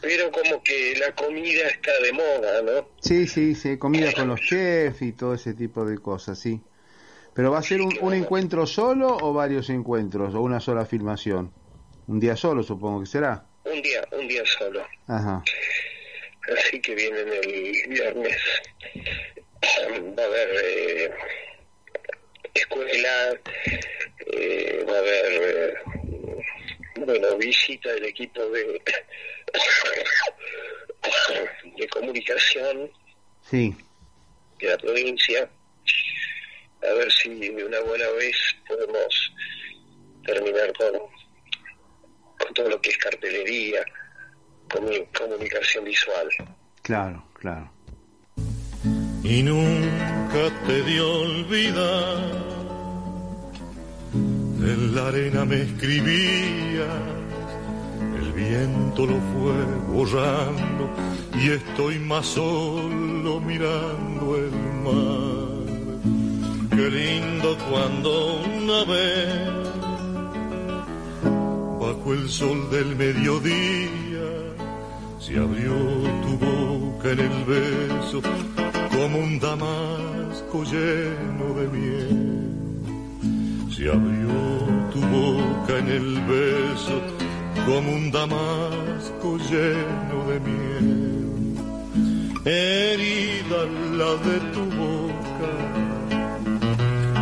pero 0.00 0.30
como 0.30 0.62
que 0.62 0.94
la 1.00 1.12
comida 1.16 1.66
está 1.66 1.90
de 2.04 2.12
moda, 2.12 2.62
¿no? 2.62 2.88
Sí, 3.00 3.26
sí, 3.26 3.56
sí, 3.56 3.76
comida 3.76 4.12
con 4.12 4.28
los 4.28 4.40
chefs 4.40 5.02
y 5.02 5.10
todo 5.10 5.34
ese 5.34 5.54
tipo 5.54 5.84
de 5.84 5.98
cosas, 5.98 6.38
sí. 6.38 6.60
¿Pero 7.34 7.50
va 7.50 7.58
a 7.58 7.62
ser 7.64 7.80
un, 7.82 7.92
un 8.00 8.14
encuentro 8.14 8.64
solo 8.64 9.08
o 9.20 9.32
varios 9.32 9.70
encuentros 9.70 10.36
o 10.36 10.40
una 10.40 10.60
sola 10.60 10.86
filmación? 10.86 11.52
Un 12.06 12.20
día 12.20 12.36
solo 12.36 12.62
supongo 12.62 13.00
que 13.00 13.06
será. 13.06 13.44
Un 13.64 13.82
día, 13.82 14.06
un 14.12 14.28
día 14.28 14.44
solo. 14.46 14.82
Ajá, 15.08 15.42
Así 16.56 16.80
que 16.82 16.94
vienen 16.94 17.28
el 17.28 17.88
viernes. 17.88 18.38
Va 20.18 20.22
a 20.22 20.26
haber 20.26 20.48
eh, 20.64 21.10
escuela, 22.54 23.38
eh, 24.26 24.84
va 24.88 24.94
a 24.94 24.98
haber, 24.98 25.42
eh, 25.42 25.74
bueno, 26.96 27.36
visita 27.36 27.92
del 27.92 28.06
equipo 28.06 28.44
de, 28.46 28.82
de 31.76 31.88
comunicación 31.88 32.90
sí. 33.48 33.76
de 34.58 34.68
la 34.68 34.78
provincia. 34.78 35.48
A 36.82 36.92
ver 36.94 37.12
si 37.12 37.50
de 37.50 37.64
una 37.64 37.80
buena 37.80 38.08
vez 38.12 38.36
podemos 38.66 39.34
terminar 40.24 40.72
con, 40.72 40.92
con 42.38 42.54
todo 42.54 42.70
lo 42.70 42.80
que 42.80 42.88
es 42.90 42.96
cartelería, 42.96 43.84
comunicación 44.70 45.84
visual. 45.84 46.28
Claro, 46.82 47.22
claro. 47.34 47.70
y 49.22 49.42
nunca 49.42 50.42
te 50.66 50.82
dio 50.84 51.12
olvidar. 51.22 52.50
En 54.12 54.94
la 54.94 55.08
arena 55.08 55.44
me 55.44 55.62
escribías, 55.62 56.86
el 58.20 58.32
viento 58.32 59.06
lo 59.06 59.18
fue 59.32 59.58
borrando 59.88 60.90
y 61.34 61.50
estoy 61.50 61.98
más 61.98 62.26
solo 62.26 63.40
mirando 63.40 64.36
el 64.36 64.50
mar. 64.84 65.50
Qué 66.70 66.90
lindo 66.90 67.56
cuando 67.70 68.42
una 68.42 68.84
vez, 68.84 69.50
bajo 71.80 72.12
el 72.12 72.28
sol 72.28 72.70
del 72.70 72.96
mediodía, 72.96 74.09
se 75.20 75.38
abrió 75.38 75.74
tu 76.22 76.38
boca 76.38 77.10
en 77.10 77.20
el 77.20 77.44
beso 77.44 78.22
como 78.90 79.18
un 79.18 79.38
damasco 79.38 80.64
lleno 80.64 81.54
de 81.58 81.68
miel. 81.68 82.18
Se 83.70 83.88
abrió 83.88 84.32
tu 84.92 85.00
boca 85.00 85.78
en 85.78 85.88
el 85.88 86.20
beso 86.22 87.02
como 87.66 87.92
un 87.92 88.10
damasco 88.10 89.36
lleno 89.50 90.26
de 90.30 90.40
miel. 90.40 91.54
Herida 92.46 93.66
la 94.00 94.12
de 94.26 94.40
tu 94.54 94.64
boca 94.84 95.52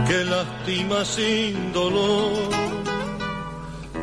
que 0.06 0.24
lastima 0.24 1.04
sin 1.04 1.72
dolor. 1.72 2.48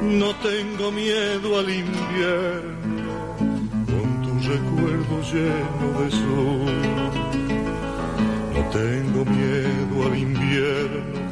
No 0.01 0.35
tengo 0.35 0.91
miedo 0.91 1.59
al 1.59 1.69
invierno 1.69 2.74
recuerdo 4.45 5.21
lleno 5.21 6.01
de 6.01 6.11
sol. 6.11 6.75
No 8.53 8.69
tengo 8.69 9.25
miedo 9.25 10.05
al 10.05 10.17
invierno 10.17 11.31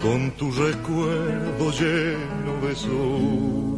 con 0.00 0.30
tu 0.32 0.50
recuerdo 0.52 1.70
lleno 1.72 2.66
de 2.66 2.74
sol. 2.74 3.72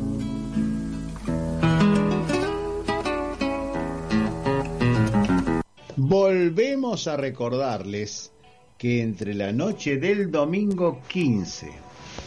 Volvemos 5.97 7.09
a 7.09 7.17
recordarles 7.17 8.33
que 8.77 9.03
entre 9.03 9.35
la 9.35 9.53
noche 9.53 9.97
del 9.97 10.31
domingo 10.31 11.01
15 11.09 11.73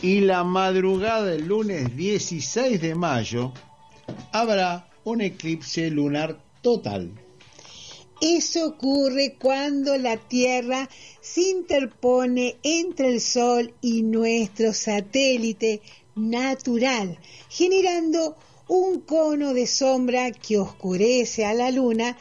y 0.02 0.22
la 0.22 0.44
madrugada 0.44 1.26
del 1.26 1.48
lunes 1.48 1.96
16 1.96 2.82
de 2.82 2.96
mayo 2.96 3.54
habrá 4.32 4.88
un 5.04 5.22
eclipse 5.22 5.90
lunar 5.90 6.47
Eso 8.20 8.68
ocurre 8.68 9.38
cuando 9.40 9.96
la 9.96 10.18
Tierra 10.18 10.90
se 11.22 11.42
interpone 11.50 12.58
entre 12.62 13.08
el 13.10 13.22
Sol 13.22 13.74
y 13.80 14.02
nuestro 14.02 14.74
satélite 14.74 15.82
natural, 16.16 17.20
generando 17.50 18.36
un 18.68 19.00
cono 19.00 19.54
de 19.54 19.66
sombra 19.66 20.32
que 20.32 20.58
oscurece 20.58 21.46
a 21.46 21.54
la 21.54 21.72
Luna 21.72 22.18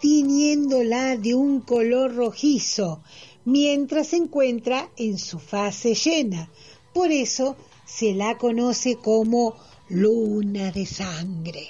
tiñéndola 0.00 1.16
de 1.16 1.34
un 1.34 1.60
color 1.60 2.14
rojizo, 2.14 3.02
mientras 3.44 4.08
se 4.08 4.16
encuentra 4.18 4.90
en 4.96 5.18
su 5.18 5.40
fase 5.40 5.94
llena. 5.94 6.48
Por 6.94 7.10
eso 7.10 7.56
se 7.84 8.12
la 8.12 8.38
conoce 8.38 8.94
como 8.96 9.56
luna 9.88 10.70
de 10.70 10.86
sangre. 10.86 11.68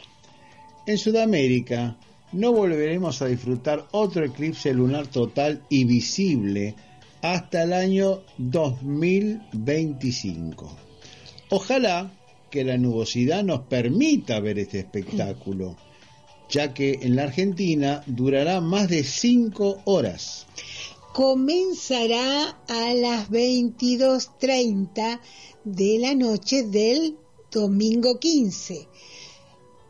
En 0.87 0.99
Sudamérica 0.99 1.97
no 2.33 2.53
volveremos 2.53 3.22
a 3.22 3.26
disfrutar 3.26 3.87
otro 3.93 4.24
eclipse 4.24 4.74
lunar 4.74 5.07
total 5.07 5.62
y 5.68 5.85
visible 5.85 6.74
hasta 7.22 7.62
el 7.64 7.72
año 7.72 8.20
2025. 8.39 10.76
Ojalá 11.51 12.12
que 12.51 12.64
la 12.64 12.76
nubosidad 12.76 13.43
nos 13.43 13.62
permita 13.62 14.39
ver 14.41 14.59
este 14.59 14.81
espectáculo 14.81 15.76
ya 16.49 16.72
que 16.72 16.99
en 17.03 17.16
la 17.16 17.24
Argentina 17.24 18.03
durará 18.07 18.61
más 18.61 18.89
de 18.89 19.05
cinco 19.05 19.81
horas. 19.85 20.47
Comenzará 21.12 22.59
a 22.68 22.95
las 22.95 23.31
22.30 23.31 25.20
de 25.64 25.99
la 25.99 26.14
noche 26.14 26.62
del 26.62 27.16
domingo 27.51 28.18
15 28.18 28.89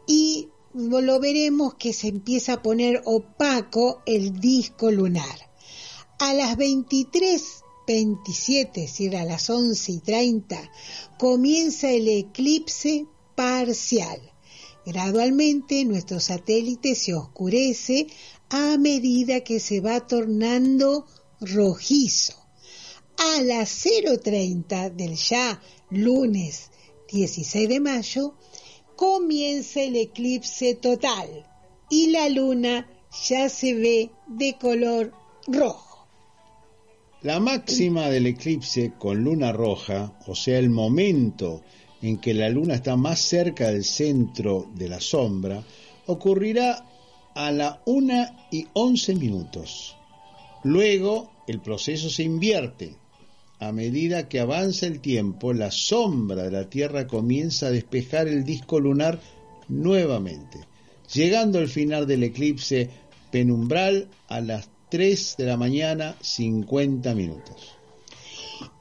y 0.06 0.48
lo 0.78 1.20
veremos 1.20 1.74
que 1.74 1.92
se 1.92 2.08
empieza 2.08 2.54
a 2.54 2.62
poner 2.62 3.02
opaco 3.04 4.02
el 4.06 4.40
disco 4.40 4.90
lunar. 4.90 5.50
A 6.18 6.32
las 6.34 6.56
23.27, 6.56 8.66
es 8.66 8.74
decir, 8.74 9.16
a 9.16 9.24
las 9.24 9.50
11.30, 9.50 10.70
comienza 11.18 11.90
el 11.90 12.08
eclipse 12.08 13.06
parcial 13.34 14.20
Gradualmente 14.88 15.84
nuestro 15.84 16.18
satélite 16.18 16.94
se 16.94 17.12
oscurece 17.12 18.06
a 18.48 18.78
medida 18.78 19.40
que 19.40 19.60
se 19.60 19.80
va 19.80 20.06
tornando 20.06 21.04
rojizo. 21.42 22.32
A 23.18 23.42
las 23.42 23.84
0.30 23.84 24.90
del 24.94 25.16
ya 25.16 25.60
lunes 25.90 26.70
16 27.12 27.68
de 27.68 27.80
mayo 27.80 28.34
comienza 28.98 29.80
el 29.80 29.94
eclipse 29.94 30.74
total 30.74 31.46
y 31.88 32.08
la 32.10 32.28
luna 32.28 32.90
ya 33.28 33.48
se 33.48 33.72
ve 33.72 34.10
de 34.26 34.56
color 34.60 35.12
rojo. 35.46 36.08
La 37.22 37.38
máxima 37.38 38.08
del 38.08 38.26
eclipse 38.26 38.94
con 38.98 39.22
luna 39.22 39.52
roja, 39.52 40.18
o 40.26 40.34
sea, 40.34 40.58
el 40.58 40.70
momento 40.70 41.62
en 42.02 42.18
que 42.18 42.34
la 42.34 42.48
luna 42.48 42.74
está 42.74 42.96
más 42.96 43.20
cerca 43.20 43.68
del 43.68 43.84
centro 43.84 44.66
de 44.74 44.88
la 44.88 45.00
sombra, 45.00 45.62
ocurrirá 46.06 46.84
a 47.36 47.52
la 47.52 47.80
1 47.86 48.26
y 48.50 48.66
11 48.72 49.14
minutos. 49.14 49.96
Luego 50.64 51.30
el 51.46 51.60
proceso 51.60 52.10
se 52.10 52.24
invierte. 52.24 52.96
A 53.60 53.72
medida 53.72 54.28
que 54.28 54.38
avanza 54.38 54.86
el 54.86 55.00
tiempo, 55.00 55.52
la 55.52 55.70
sombra 55.70 56.44
de 56.44 56.50
la 56.52 56.70
Tierra 56.70 57.08
comienza 57.08 57.66
a 57.66 57.70
despejar 57.70 58.28
el 58.28 58.44
disco 58.44 58.78
lunar 58.78 59.20
nuevamente, 59.68 60.60
llegando 61.12 61.58
al 61.58 61.68
final 61.68 62.06
del 62.06 62.22
eclipse 62.22 62.88
penumbral 63.32 64.08
a 64.28 64.40
las 64.40 64.68
3 64.90 65.34
de 65.38 65.44
la 65.44 65.56
mañana 65.56 66.16
50 66.20 67.14
minutos. 67.14 67.74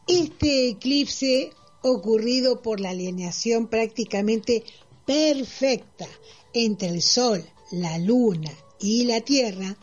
Este 0.08 0.70
eclipse 0.70 1.50
ocurrido 1.82 2.62
por 2.62 2.80
la 2.80 2.92
alineación 2.92 3.68
prácticamente 3.68 4.64
perfecta 5.06 6.08
entre 6.54 6.90
el 6.90 7.02
Sol, 7.02 7.44
la 7.72 7.98
Luna 7.98 8.52
y 8.80 9.06
la 9.06 9.22
Tierra, 9.22 9.76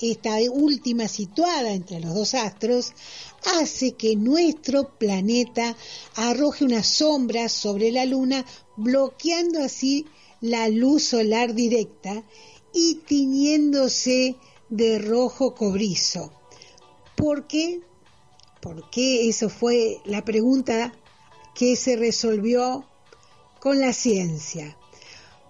esta 0.00 0.36
última 0.52 1.08
situada 1.08 1.72
entre 1.72 2.00
los 2.00 2.14
dos 2.14 2.34
astros, 2.34 2.92
hace 3.44 3.92
que 3.92 4.16
nuestro 4.16 4.96
planeta 4.98 5.76
arroje 6.14 6.64
una 6.64 6.82
sombra 6.82 7.48
sobre 7.48 7.90
la 7.90 8.04
Luna, 8.04 8.44
bloqueando 8.76 9.62
así 9.62 10.06
la 10.40 10.68
luz 10.68 11.04
solar 11.04 11.54
directa 11.54 12.24
y 12.74 12.96
tiñéndose 13.06 14.36
de 14.68 14.98
rojo 14.98 15.54
cobrizo. 15.54 16.32
¿Por 17.16 17.46
qué? 17.46 17.80
¿Por 18.60 18.90
qué? 18.90 19.28
Eso 19.28 19.48
fue 19.48 20.00
la 20.04 20.24
pregunta 20.24 20.92
que 21.54 21.76
se 21.76 21.96
resolvió 21.96 22.86
con 23.60 23.80
la 23.80 23.92
ciencia. 23.92 24.76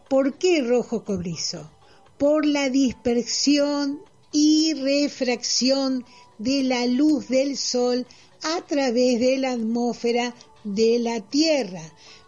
¿Por 0.09 0.37
qué 0.39 0.61
rojo 0.61 1.05
cobrizo? 1.05 1.71
Por 2.19 2.45
la 2.45 2.69
dispersión 2.69 4.03
y 4.33 4.75
refracción 4.75 6.05
de 6.43 6.63
la 6.65 6.87
luz 6.87 7.29
del 7.29 7.57
Sol 7.57 8.07
a 8.43 8.61
través 8.67 9.21
de 9.21 9.39
la 9.39 9.53
atmósfera 9.53 10.35
de 10.65 10.99
la 10.99 11.21
Tierra, 11.21 11.83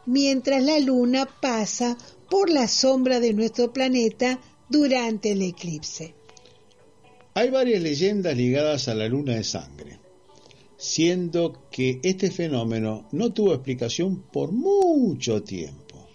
mientras 0.06 0.62
la 0.62 0.78
Luna 0.78 1.26
pasa 1.26 1.96
por 2.30 2.50
la 2.50 2.68
sombra 2.68 3.20
de 3.20 3.32
nuestro 3.32 3.72
planeta 3.72 4.40
durante 4.68 5.32
el 5.32 5.42
eclipse. 5.42 6.14
Hay 7.34 7.50
varias 7.50 7.82
leyendas 7.82 8.36
ligadas 8.36 8.88
a 8.88 8.94
la 8.94 9.08
luna 9.08 9.34
de 9.34 9.44
sangre 9.44 10.04
siendo 10.84 11.66
que 11.70 11.98
este 12.02 12.30
fenómeno 12.30 13.08
no 13.12 13.32
tuvo 13.32 13.54
explicación 13.54 14.22
por 14.30 14.52
mucho 14.52 15.42
tiempo. 15.42 16.06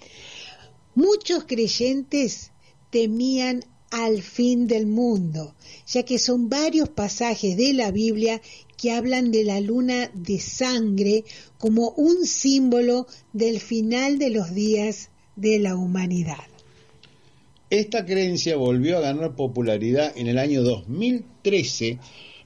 Muchos 0.94 1.46
creyentes 1.46 2.52
temían 2.92 3.66
al 3.92 4.22
fin 4.22 4.68
del 4.68 4.86
mundo, 4.86 5.56
ya 5.88 6.04
que 6.04 6.20
son 6.20 6.50
varios 6.50 6.90
pasajes 6.90 7.58
de 7.58 7.74
la 7.74 7.92
Biblia 7.92 8.42
que 8.78 8.92
hablan 8.92 9.32
de 9.32 9.44
la 9.44 9.60
luna 9.60 10.10
de 10.14 10.40
sangre 10.40 11.24
como 11.58 11.90
un 11.92 12.26
símbolo 12.26 13.08
del 13.34 13.60
final 13.60 14.20
de 14.20 14.30
los 14.30 14.54
días 14.54 15.10
de 15.36 15.60
la 15.60 15.76
humanidad. 15.76 16.46
Esta 17.70 18.06
creencia 18.06 18.58
volvió 18.58 18.98
a 18.98 19.02
ganar 19.02 19.36
popularidad 19.36 20.12
en 20.16 20.28
el 20.28 20.40
año 20.40 20.64
2013 20.64 22.00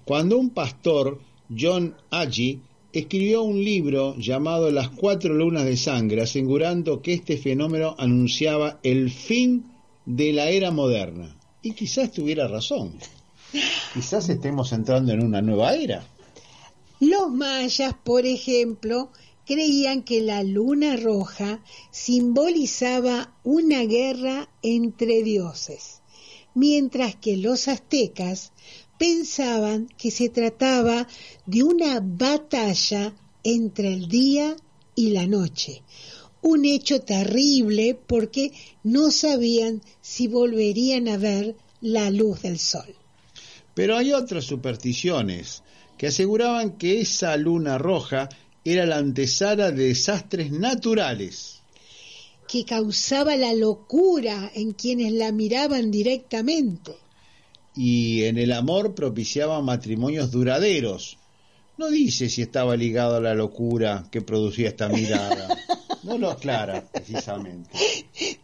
cuando 0.05 0.37
un 0.37 0.49
pastor 0.49 1.21
John 1.57 1.95
Agee 2.09 2.59
escribió 2.91 3.43
un 3.43 3.63
libro 3.63 4.15
llamado 4.17 4.69
Las 4.69 4.89
cuatro 4.89 5.33
lunas 5.33 5.65
de 5.65 5.77
sangre, 5.77 6.21
asegurando 6.21 7.01
que 7.01 7.13
este 7.13 7.37
fenómeno 7.37 7.95
anunciaba 7.97 8.79
el 8.83 9.09
fin 9.09 9.72
de 10.05 10.33
la 10.33 10.49
era 10.49 10.71
moderna. 10.71 11.35
Y 11.61 11.73
quizás 11.73 12.11
tuviera 12.11 12.47
razón. 12.47 12.97
Quizás 13.93 14.29
estemos 14.29 14.73
entrando 14.73 15.13
en 15.13 15.23
una 15.23 15.41
nueva 15.41 15.75
era. 15.75 16.05
Los 16.99 17.31
mayas, 17.31 17.93
por 18.03 18.25
ejemplo, 18.25 19.11
creían 19.45 20.03
que 20.03 20.21
la 20.21 20.43
luna 20.43 20.95
roja 20.95 21.61
simbolizaba 21.91 23.35
una 23.43 23.81
guerra 23.83 24.49
entre 24.61 25.21
dioses, 25.23 26.01
mientras 26.53 27.15
que 27.15 27.37
los 27.37 27.67
aztecas 27.67 28.51
pensaban 28.97 29.87
que 29.97 30.11
se 30.11 30.29
trataba 30.29 31.07
de 31.45 31.63
una 31.63 31.99
batalla 32.01 33.13
entre 33.43 33.93
el 33.93 34.07
día 34.07 34.55
y 34.95 35.09
la 35.11 35.27
noche, 35.27 35.83
un 36.43 36.65
hecho 36.65 37.01
terrible 37.01 37.97
porque 38.05 38.51
no 38.83 39.11
sabían 39.11 39.81
si 40.01 40.27
volverían 40.27 41.07
a 41.07 41.17
ver 41.17 41.55
la 41.81 42.11
luz 42.11 42.43
del 42.43 42.59
sol. 42.59 42.95
Pero 43.73 43.97
hay 43.97 44.11
otras 44.11 44.43
supersticiones 44.43 45.63
que 45.97 46.07
aseguraban 46.07 46.77
que 46.77 47.01
esa 47.01 47.35
luna 47.37 47.77
roja 47.77 48.29
era 48.63 48.85
la 48.85 48.97
antesala 48.97 49.71
de 49.71 49.87
desastres 49.87 50.51
naturales. 50.51 51.61
Que 52.47 52.65
causaba 52.65 53.35
la 53.37 53.53
locura 53.53 54.51
en 54.53 54.73
quienes 54.73 55.13
la 55.13 55.31
miraban 55.31 55.91
directamente. 55.91 56.91
Y 57.75 58.23
en 58.23 58.37
el 58.37 58.51
amor 58.51 58.93
propiciaba 58.93 59.61
matrimonios 59.61 60.29
duraderos. 60.29 61.17
No 61.77 61.89
dice 61.89 62.29
si 62.29 62.41
estaba 62.41 62.75
ligado 62.75 63.15
a 63.15 63.21
la 63.21 63.33
locura 63.33 64.07
que 64.11 64.21
producía 64.21 64.69
esta 64.69 64.89
mirada. 64.89 65.57
No 66.03 66.17
lo 66.17 66.29
aclara 66.29 66.83
precisamente. 66.91 67.69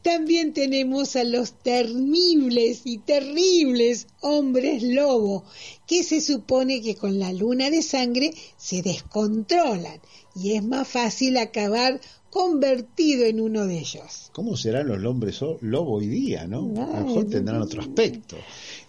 También 0.01 0.53
tenemos 0.53 1.15
a 1.15 1.23
los 1.23 1.53
temibles 1.53 2.81
y 2.85 2.99
terribles 2.99 4.07
hombres 4.21 4.81
lobo, 4.81 5.43
que 5.85 6.03
se 6.03 6.21
supone 6.21 6.81
que 6.81 6.95
con 6.95 7.19
la 7.19 7.33
luna 7.33 7.69
de 7.69 7.81
sangre 7.81 8.33
se 8.57 8.81
descontrolan 8.81 9.99
y 10.35 10.53
es 10.53 10.63
más 10.63 10.87
fácil 10.87 11.37
acabar 11.37 11.99
convertido 12.29 13.25
en 13.25 13.41
uno 13.41 13.65
de 13.65 13.79
ellos. 13.79 14.29
¿Cómo 14.33 14.55
serán 14.55 14.87
los 14.87 15.03
hombres 15.03 15.41
lobo 15.61 15.95
hoy 15.95 16.07
día, 16.07 16.47
no? 16.47 16.59
A 16.93 16.99
lo 16.99 17.07
mejor 17.07 17.29
tendrán 17.29 17.61
otro 17.61 17.81
aspecto. 17.81 18.37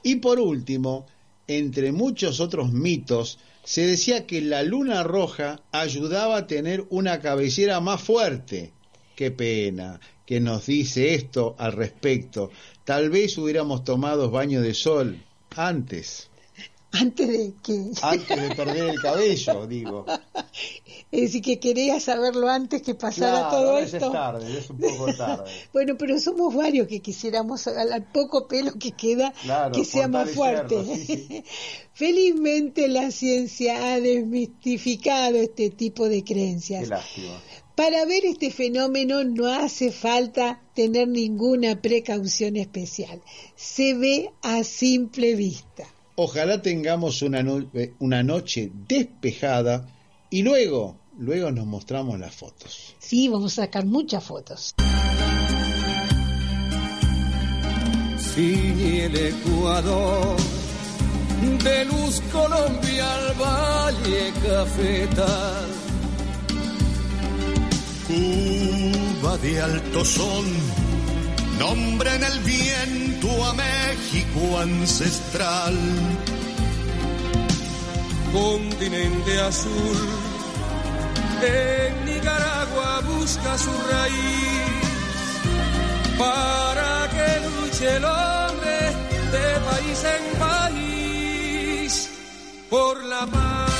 Y 0.03 0.17
por 0.17 0.39
último, 0.39 1.07
entre 1.47 1.93
muchos 1.93 2.41
otros 2.41 2.73
mitos, 2.73 3.39
se 3.71 3.87
decía 3.87 4.27
que 4.27 4.41
la 4.41 4.65
luna 4.65 5.05
roja 5.05 5.63
ayudaba 5.71 6.39
a 6.39 6.47
tener 6.49 6.87
una 6.91 7.21
cabellera 7.21 7.79
más 7.79 8.03
fuerte. 8.03 8.73
Qué 9.15 9.31
pena 9.31 10.01
que 10.27 10.41
nos 10.41 10.67
dice 10.67 11.15
esto 11.15 11.55
al 11.57 11.75
respecto. 11.75 12.51
Tal 12.83 13.11
vez 13.11 13.39
hubiéramos 13.39 13.85
tomado 13.85 14.29
baño 14.29 14.61
de 14.61 14.75
sol 14.75 15.23
antes. 15.55 16.30
Antes 16.93 17.29
de 17.29 17.55
que... 17.63 17.91
Antes 18.03 18.49
de 18.49 18.55
perder 18.55 18.91
el 18.91 19.01
cabello, 19.01 19.67
digo. 19.67 20.07
Es 21.13 21.23
decir, 21.23 21.43
que 21.43 21.59
quería 21.59 21.99
saberlo 21.99 22.49
antes 22.49 22.83
que 22.83 22.95
pasara 22.95 23.51
todo 23.51 23.79
esto. 23.79 23.97
Es 23.97 24.13
tarde, 24.13 24.59
es 24.59 24.71
un 24.71 24.79
poco 24.79 25.13
tarde. 25.15 25.51
bueno, 25.73 25.97
pero 25.99 26.21
somos 26.21 26.55
varios 26.55 26.87
que 26.87 27.01
quisiéramos 27.01 27.67
al 27.67 28.05
poco 28.13 28.47
pelo 28.47 28.73
que 28.79 28.93
queda 28.93 29.33
que 29.73 29.85
sea 29.85 30.07
más 30.07 30.31
fuerte. 30.31 31.45
Felizmente 31.95 32.87
la 32.87 33.11
ciencia 33.11 33.93
ha 33.93 34.01
desmistificado 34.01 35.37
este 35.37 35.71
tipo 35.71 36.09
de 36.09 36.23
creencias. 36.23 36.85
Qué 36.85 36.91
lástima. 36.91 37.41
Para 37.75 38.05
ver 38.05 38.25
este 38.27 38.53
fenómeno 38.53 39.25
no 39.25 39.47
hace 39.47 39.91
falta 39.91 40.61
tener 40.75 41.09
ninguna 41.09 41.81
precaución 41.81 42.57
especial. 42.57 43.21
Se 43.57 43.95
ve 43.95 44.31
a 44.43 44.63
simple 44.63 45.35
vista. 45.35 45.89
Ojalá 46.23 46.61
tengamos 46.61 47.23
una, 47.23 47.43
una 47.99 48.23
noche 48.23 48.71
despejada 48.87 49.89
y 50.29 50.43
luego, 50.43 50.99
luego 51.19 51.51
nos 51.51 51.65
mostramos 51.65 52.21
las 52.21 52.35
fotos. 52.35 52.95
Sí, 52.99 53.29
vamos 53.29 53.59
a 53.59 53.63
sacar 53.63 53.87
muchas 53.87 54.23
fotos. 54.23 54.75
Sí, 58.35 59.01
el 59.01 59.17
Ecuador, 59.17 60.37
de 61.65 61.85
luz 61.87 62.21
Colombia 62.31 63.15
al 63.15 63.35
valle 63.41 64.33
cafetal. 64.47 65.69
Cuba 68.07 69.39
de 69.39 69.61
alto 69.63 70.05
sol, 70.05 70.45
nombre 71.61 72.15
en 72.15 72.25
el 72.25 72.39
viento 72.41 73.29
a 73.45 73.53
México 73.53 74.59
ancestral 74.59 75.77
continente 78.33 79.41
azul. 79.41 79.99
En 81.43 82.05
Nicaragua 82.07 83.03
busca 83.03 83.59
su 83.59 83.73
raíz 83.93 84.71
para 86.19 87.11
que 87.15 87.29
luche 87.47 87.97
el 87.97 88.05
hombre 88.07 88.79
de 89.35 89.47
país 89.69 90.01
en 90.17 90.39
país 90.39 92.11
por 92.71 93.05
la 93.05 93.27
paz. 93.27 93.80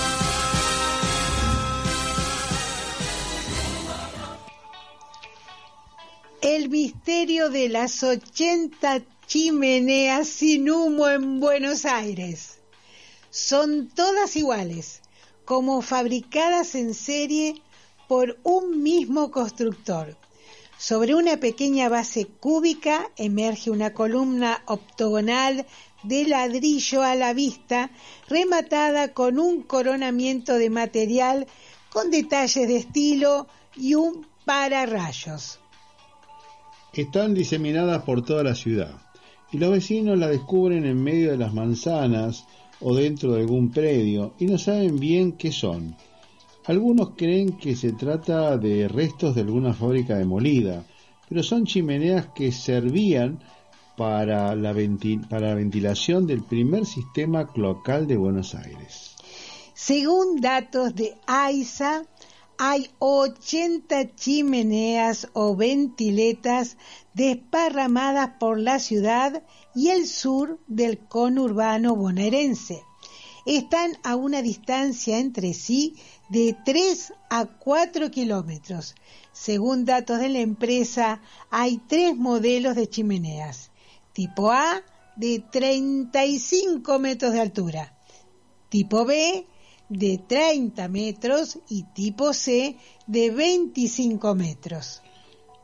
El 6.43 6.71
misterio 6.71 7.51
de 7.51 7.69
las 7.69 8.03
80 8.03 9.03
chimeneas 9.27 10.27
sin 10.27 10.71
humo 10.71 11.07
en 11.07 11.39
Buenos 11.39 11.85
Aires 11.85 12.61
son 13.29 13.89
todas 13.89 14.37
iguales, 14.37 15.03
como 15.45 15.83
fabricadas 15.83 16.75
en 16.77 16.95
serie 16.95 17.61
por 18.09 18.39
un 18.43 18.83
mismo 18.83 19.31
constructor. 19.31 20.17
Sobre 20.79 21.15
una 21.15 21.37
pequeña 21.37 21.91
base 21.91 22.25
cúbica 22.25 23.11
emerge 23.17 23.71
una 23.71 23.93
columna 23.93 24.63
octogonal 24.65 25.67
de 26.05 26.25
ladrillo 26.25 27.03
a 27.03 27.17
la 27.17 27.35
vista, 27.35 27.91
rematada 28.31 29.13
con 29.13 29.39
un 29.39 29.63
coronamiento 29.63 30.55
de 30.55 30.71
material 30.71 31.47
con 31.91 32.11
detalles 32.11 32.67
de 32.67 32.77
estilo 32.77 33.47
y 33.77 33.95
un 33.95 34.27
pararrayos. 34.47 35.60
Están 36.93 37.35
diseminadas 37.35 38.03
por 38.03 38.25
toda 38.25 38.43
la 38.43 38.55
ciudad 38.55 38.93
y 39.53 39.59
los 39.59 39.71
vecinos 39.71 40.19
la 40.19 40.29
descubren 40.29 40.85
en 40.85 41.03
medio 41.03 41.31
de 41.31 41.39
las 41.39 41.55
manzanas 41.55 42.45
o 42.81 42.95
dentro 42.95 43.33
de 43.33 43.43
algún 43.43 43.71
predio 43.71 44.35
y 44.39 44.47
no 44.47 44.59
saben 44.59 44.99
bien 44.99 45.33
qué 45.33 45.53
son. 45.53 45.97
Algunos 46.67 47.11
creen 47.17 47.57
que 47.57 47.75
se 47.77 47.93
trata 47.93 48.57
de 48.57 48.89
restos 48.89 49.35
de 49.35 49.43
alguna 49.43 49.73
fábrica 49.73 50.17
demolida, 50.17 50.85
pero 51.29 51.43
son 51.43 51.65
chimeneas 51.65 52.27
que 52.35 52.53
servían 52.53 53.41
para 53.97 54.55
la, 54.55 54.75
para 55.29 55.49
la 55.49 55.55
ventilación 55.55 56.27
del 56.27 56.43
primer 56.43 56.87
sistema 56.87 57.47
cloacal 57.47 58.07
de 58.07 58.17
Buenos 58.17 58.55
Aires. 58.55 59.17
Según 59.75 60.41
datos 60.41 60.95
de 60.95 61.15
AISA, 61.27 62.05
hay 62.63 62.91
80 62.99 64.17
chimeneas 64.17 65.29
o 65.33 65.57
ventiletas 65.57 66.77
desparramadas 67.15 68.33
por 68.39 68.61
la 68.61 68.79
ciudad 68.79 69.43
y 69.75 69.89
el 69.89 70.07
sur 70.07 70.61
del 70.67 70.99
conurbano 70.99 71.97
bonaerense. 71.97 72.83
Están 73.47 73.97
a 74.03 74.15
una 74.15 74.43
distancia 74.43 75.19
entre 75.19 75.55
sí 75.55 75.97
de 76.29 76.55
3 76.67 77.15
a 77.31 77.47
4 77.47 78.11
kilómetros. 78.11 78.95
Según 79.33 79.87
datos 79.87 80.19
de 80.19 80.29
la 80.29 80.41
empresa, 80.41 81.23
hay 81.49 81.79
tres 81.89 82.15
modelos 82.15 82.77
de 82.77 82.91
chimeneas. 82.91 83.71
Tipo 84.13 84.51
A 84.51 84.83
de 85.17 85.43
35 85.51 86.99
metros 86.99 87.33
de 87.33 87.41
altura, 87.41 87.97
tipo 88.69 89.07
B 89.07 89.47
de 89.91 90.19
30 90.27 90.89
metros 90.89 91.59
y 91.69 91.83
tipo 91.93 92.33
C 92.33 92.77
de 93.07 93.31
25 93.31 94.35
metros. 94.35 95.03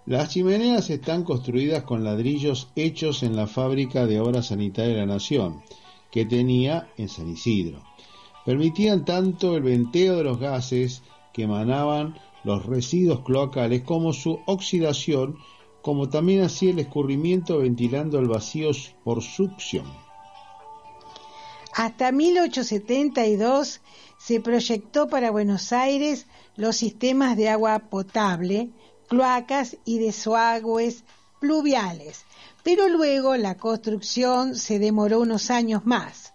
Las 0.04 0.28
chimeneas 0.28 0.90
están 0.90 1.24
construidas 1.24 1.84
con 1.84 2.04
ladrillos 2.04 2.68
hechos 2.76 3.22
en 3.22 3.34
la 3.34 3.46
fábrica 3.46 4.06
de 4.06 4.20
obras 4.20 4.46
sanitarias 4.46 4.94
de 4.94 5.06
la 5.06 5.14
Nación, 5.14 5.62
que 6.10 6.26
tenía 6.26 6.88
en 6.96 7.08
San 7.08 7.28
Isidro. 7.28 7.82
Permitían 8.44 9.04
tanto 9.04 9.56
el 9.56 9.62
venteo 9.62 10.16
de 10.16 10.24
los 10.24 10.38
gases 10.38 11.02
que 11.32 11.44
emanaban 11.44 12.18
los 12.44 12.66
residuos 12.66 13.20
cloacales 13.20 13.82
como 13.82 14.12
su 14.12 14.40
oxidación, 14.46 15.38
como 15.82 16.08
también 16.08 16.42
hacía 16.42 16.70
el 16.70 16.78
escurrimiento 16.80 17.58
ventilando 17.58 18.18
el 18.18 18.28
vacío 18.28 18.70
por 19.04 19.22
succión. 19.22 20.05
Hasta 21.76 22.10
1872 22.10 23.82
se 24.16 24.40
proyectó 24.40 25.08
para 25.08 25.30
Buenos 25.30 25.74
Aires 25.74 26.24
los 26.56 26.74
sistemas 26.78 27.36
de 27.36 27.50
agua 27.50 27.78
potable, 27.90 28.70
cloacas 29.08 29.76
y 29.84 29.98
desagües 29.98 31.04
pluviales, 31.38 32.24
pero 32.62 32.88
luego 32.88 33.36
la 33.36 33.58
construcción 33.58 34.56
se 34.56 34.78
demoró 34.78 35.20
unos 35.20 35.50
años 35.50 35.84
más. 35.84 36.32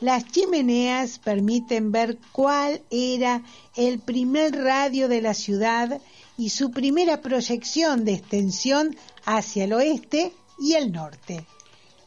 Las 0.00 0.26
chimeneas 0.26 1.20
permiten 1.20 1.92
ver 1.92 2.18
cuál 2.32 2.82
era 2.90 3.44
el 3.76 4.00
primer 4.00 4.56
radio 4.56 5.06
de 5.06 5.22
la 5.22 5.34
ciudad 5.34 6.00
y 6.36 6.50
su 6.50 6.72
primera 6.72 7.20
proyección 7.20 8.04
de 8.04 8.14
extensión 8.14 8.96
hacia 9.24 9.62
el 9.62 9.72
oeste 9.72 10.32
y 10.58 10.72
el 10.72 10.90
norte. 10.90 11.46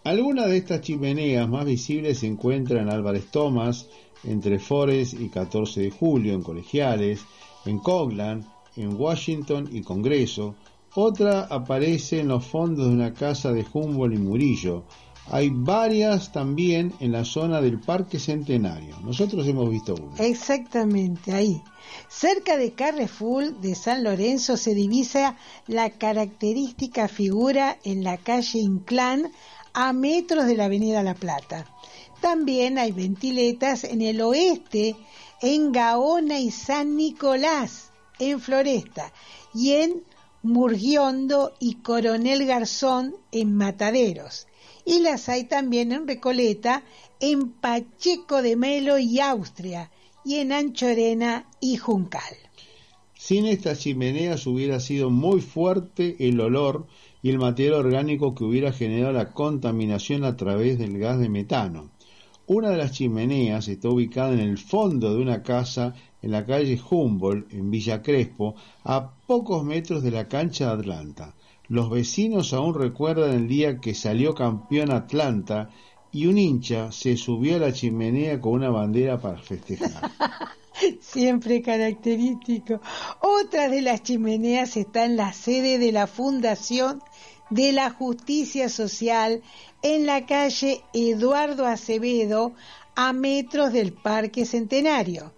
Algunas 0.04 0.48
de 0.48 0.58
estas 0.58 0.82
chimeneas 0.82 1.48
más 1.48 1.66
visibles 1.66 2.20
se 2.20 2.28
encuentran 2.28 2.84
en 2.84 2.94
Álvarez 2.94 3.32
Thomas, 3.32 3.88
entre 4.26 4.60
Forest 4.60 5.14
y 5.14 5.30
14 5.30 5.80
de 5.80 5.92
julio, 5.92 6.34
en 6.34 6.44
Colegiales, 6.44 7.22
en 7.66 7.80
Coglan, 7.80 8.46
en 8.76 9.00
Washington 9.00 9.70
y 9.72 9.82
Congreso, 9.82 10.56
otra 10.96 11.48
aparece 11.50 12.20
en 12.20 12.28
los 12.28 12.46
fondos 12.46 12.88
de 12.88 12.94
una 12.94 13.14
casa 13.14 13.52
de 13.52 13.66
Humboldt 13.72 14.16
y 14.16 14.20
Murillo, 14.20 14.84
Hay 15.28 15.50
varias 15.52 16.34
también 16.34 16.94
en 17.00 17.14
la 17.14 17.24
zona 17.24 17.62
del 17.62 17.80
Parque 17.80 18.20
Centenario. 18.20 19.00
Nosotros 19.06 19.48
hemos 19.48 19.70
visto 19.70 19.96
una. 19.96 20.18
Exactamente, 20.18 21.32
ahí. 21.32 21.62
Cerca 22.10 22.58
de 22.58 22.74
Carrefour 22.74 23.58
de 23.62 23.74
San 23.74 24.04
Lorenzo 24.04 24.58
se 24.58 24.76
divisa 24.76 25.38
la 25.66 25.92
característica 25.92 27.08
figura 27.08 27.78
en 27.86 28.04
la 28.04 28.18
calle 28.18 28.60
Inclán 28.60 29.32
a 29.74 29.94
metros 29.94 30.46
de 30.46 30.56
la 30.56 30.66
Avenida 30.66 31.04
La 31.04 31.16
Plata. 31.16 31.66
También 32.22 32.78
hay 32.78 32.92
ventiletas 32.92 33.84
en 33.84 34.02
el 34.02 34.22
oeste, 34.22 34.96
en 35.42 35.72
Gaona 35.72 36.40
y 36.40 36.52
San 36.52 36.96
Nicolás, 36.96 37.92
en 38.20 38.40
Floresta, 38.40 39.12
y 39.54 39.74
en 39.74 40.04
Murguiondo 40.42 41.54
y 41.60 41.76
Coronel 41.76 42.46
Garzón, 42.46 43.16
en 43.32 43.56
Mataderos. 43.56 44.48
Y 44.86 45.00
las 45.00 45.30
hay 45.30 45.46
también 45.46 45.92
en 45.92 46.08
Recoleta, 46.08 46.84
en 47.20 47.50
Pacheco 47.50 48.42
de 48.42 48.56
Melo 48.56 48.98
y 49.00 49.20
Austria, 49.20 49.92
y 50.26 50.36
en 50.36 50.52
Anchorena 50.52 51.50
y 51.60 51.78
Juncal. 51.78 52.36
Sin 53.18 53.46
estas 53.46 53.80
chimeneas 53.80 54.46
hubiera 54.48 54.82
sido 54.82 55.10
muy 55.10 55.40
fuerte 55.40 56.18
el 56.20 56.42
olor 56.42 56.88
y 57.24 57.30
el 57.30 57.40
material 57.40 57.76
orgánico 57.76 58.36
que 58.36 58.44
hubiera 58.44 58.74
generado 58.74 59.14
la 59.14 59.32
contaminación 59.32 60.26
a 60.26 60.36
través 60.36 60.78
del 60.78 61.00
gas 61.00 61.18
de 61.20 61.30
metano. 61.30 61.90
Una 62.46 62.70
de 62.70 62.78
las 62.78 62.92
chimeneas 62.92 63.70
está 63.70 63.88
ubicada 63.88 64.34
en 64.34 64.42
el 64.42 64.58
fondo 64.58 65.16
de 65.16 65.22
una 65.22 65.42
casa 65.42 65.96
en 66.22 66.32
la 66.32 66.46
calle 66.46 66.80
Humboldt, 66.90 67.54
en 67.54 67.72
Villa 67.72 68.02
Crespo, 68.02 68.56
a 68.84 69.14
pocos 69.26 69.64
metros 69.64 70.04
de 70.04 70.12
la 70.12 70.28
cancha 70.28 70.68
de 70.68 70.82
Atlanta. 70.82 71.34
Los 71.70 71.90
vecinos 71.90 72.54
aún 72.54 72.76
recuerdan 72.76 73.32
el 73.32 73.48
día 73.48 73.80
que 73.80 73.96
salió 73.96 74.36
campeón 74.36 74.92
Atlanta 74.92 75.70
y 76.12 76.26
un 76.28 76.38
hincha 76.38 76.92
se 76.92 77.16
subió 77.16 77.56
a 77.56 77.60
la 77.60 77.72
chimenea 77.72 78.42
con 78.42 78.54
una 78.54 78.70
bandera 78.70 79.20
para 79.20 79.38
festejar. 79.38 80.12
Siempre 81.02 81.62
característico. 81.62 82.82
Otra 83.22 83.70
de 83.70 83.82
las 83.82 84.04
chimeneas 84.04 84.78
está 84.78 85.06
en 85.06 85.18
la 85.18 85.34
sede 85.34 85.78
de 85.78 85.92
la 85.92 86.08
Fundación 86.08 87.02
de 87.50 87.72
la 87.72 87.90
Justicia 87.90 88.70
Social 88.70 89.42
en 89.82 90.06
la 90.06 90.26
calle 90.26 90.82
Eduardo 90.94 91.66
Acevedo, 91.66 92.54
a 92.96 93.12
metros 93.14 93.74
del 93.74 93.94
Parque 93.94 94.46
Centenario. 94.46 95.34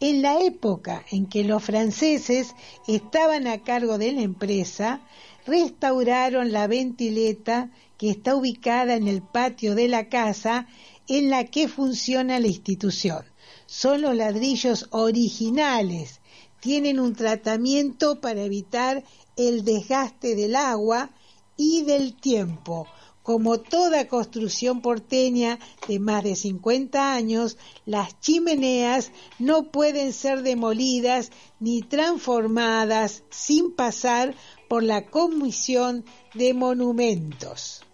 En 0.00 0.22
la 0.22 0.40
época 0.40 1.04
en 1.10 1.26
que 1.26 1.44
los 1.44 1.62
franceses 1.62 2.54
estaban 2.86 3.46
a 3.46 3.62
cargo 3.62 3.98
de 3.98 4.12
la 4.12 4.22
empresa, 4.22 5.00
restauraron 5.46 6.52
la 6.52 6.66
ventileta 6.66 7.70
que 7.98 8.10
está 8.10 8.34
ubicada 8.34 8.94
en 8.94 9.08
el 9.08 9.22
patio 9.22 9.74
de 9.74 9.88
la 9.88 10.08
casa 10.08 10.66
en 11.08 11.28
la 11.28 11.44
que 11.44 11.68
funciona 11.68 12.38
la 12.38 12.46
institución. 12.46 13.24
Son 13.72 14.02
los 14.02 14.16
ladrillos 14.16 14.88
originales, 14.90 16.20
tienen 16.58 16.98
un 16.98 17.14
tratamiento 17.14 18.20
para 18.20 18.42
evitar 18.42 19.04
el 19.36 19.64
desgaste 19.64 20.34
del 20.34 20.56
agua 20.56 21.10
y 21.56 21.82
del 21.82 22.14
tiempo. 22.14 22.88
Como 23.22 23.60
toda 23.60 24.08
construcción 24.08 24.82
porteña 24.82 25.60
de 25.86 26.00
más 26.00 26.24
de 26.24 26.34
50 26.34 27.14
años, 27.14 27.58
las 27.86 28.18
chimeneas 28.18 29.12
no 29.38 29.70
pueden 29.70 30.12
ser 30.12 30.42
demolidas 30.42 31.30
ni 31.60 31.82
transformadas 31.82 33.22
sin 33.30 33.70
pasar 33.70 34.34
por 34.68 34.82
la 34.82 35.06
Comisión 35.06 36.04
de 36.34 36.54
Monumentos. 36.54 37.84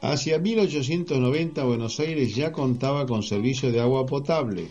Hacia 0.00 0.38
1890 0.38 1.64
Buenos 1.64 2.00
Aires 2.00 2.34
ya 2.34 2.50
contaba 2.50 3.04
con 3.04 3.22
servicio 3.22 3.70
de 3.70 3.80
agua 3.80 4.06
potable 4.06 4.70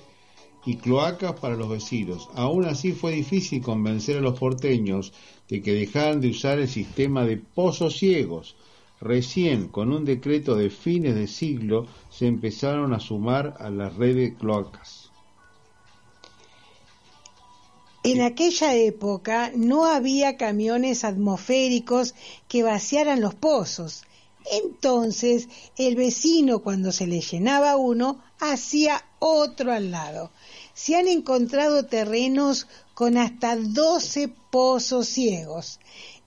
y 0.65 0.77
cloacas 0.77 1.39
para 1.39 1.55
los 1.55 1.69
vecinos. 1.69 2.29
Aún 2.35 2.65
así 2.65 2.91
fue 2.91 3.13
difícil 3.13 3.61
convencer 3.61 4.17
a 4.17 4.21
los 4.21 4.37
porteños 4.37 5.13
de 5.47 5.61
que 5.61 5.73
dejaran 5.73 6.21
de 6.21 6.29
usar 6.29 6.59
el 6.59 6.67
sistema 6.67 7.23
de 7.25 7.37
pozos 7.37 7.97
ciegos. 7.97 8.55
Recién, 8.99 9.67
con 9.67 9.91
un 9.91 10.05
decreto 10.05 10.55
de 10.55 10.69
fines 10.69 11.15
de 11.15 11.27
siglo, 11.27 11.85
se 12.09 12.27
empezaron 12.27 12.93
a 12.93 12.99
sumar 12.99 13.55
a 13.59 13.69
la 13.69 13.89
red 13.89 14.15
de 14.15 14.33
cloacas. 14.35 15.11
En 18.03 18.21
aquella 18.21 18.75
época 18.75 19.51
no 19.55 19.85
había 19.85 20.37
camiones 20.37 21.03
atmosféricos 21.03 22.13
que 22.47 22.61
vaciaran 22.61 23.19
los 23.19 23.33
pozos. 23.33 24.03
Entonces 24.51 25.49
el 25.75 25.95
vecino 25.95 26.59
cuando 26.59 26.91
se 26.91 27.07
le 27.07 27.19
llenaba 27.21 27.77
uno 27.77 28.21
hacía 28.39 29.03
otro 29.17 29.73
al 29.73 29.89
lado. 29.89 30.29
Se 30.75 30.97
han 30.97 31.07
encontrado 31.07 31.85
terrenos 31.85 32.67
con 32.93 33.17
hasta 33.17 33.55
12 33.55 34.27
pozos 34.51 35.07
ciegos. 35.07 35.79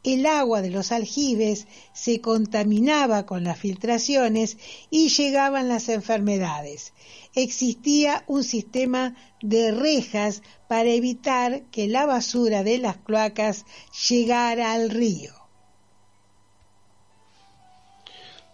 El 0.03 0.25
agua 0.25 0.63
de 0.63 0.71
los 0.71 0.91
aljibes 0.91 1.67
se 1.93 2.23
contaminaba 2.23 3.27
con 3.27 3.45
las 3.45 3.59
filtraciones 3.59 4.57
y 4.91 5.11
llegaban 5.11 5.69
las 5.69 5.91
enfermedades. 5.91 6.95
Existía 7.35 8.25
un 8.27 8.43
sistema 8.43 9.15
de 9.43 9.71
rejas 9.71 10.43
para 10.67 10.89
evitar 10.89 11.65
que 11.71 11.87
la 11.87 12.07
basura 12.07 12.65
de 12.65 12.79
las 12.79 12.97
cloacas 12.97 13.67
llegara 14.09 14.73
al 14.73 14.89
río. 14.89 15.35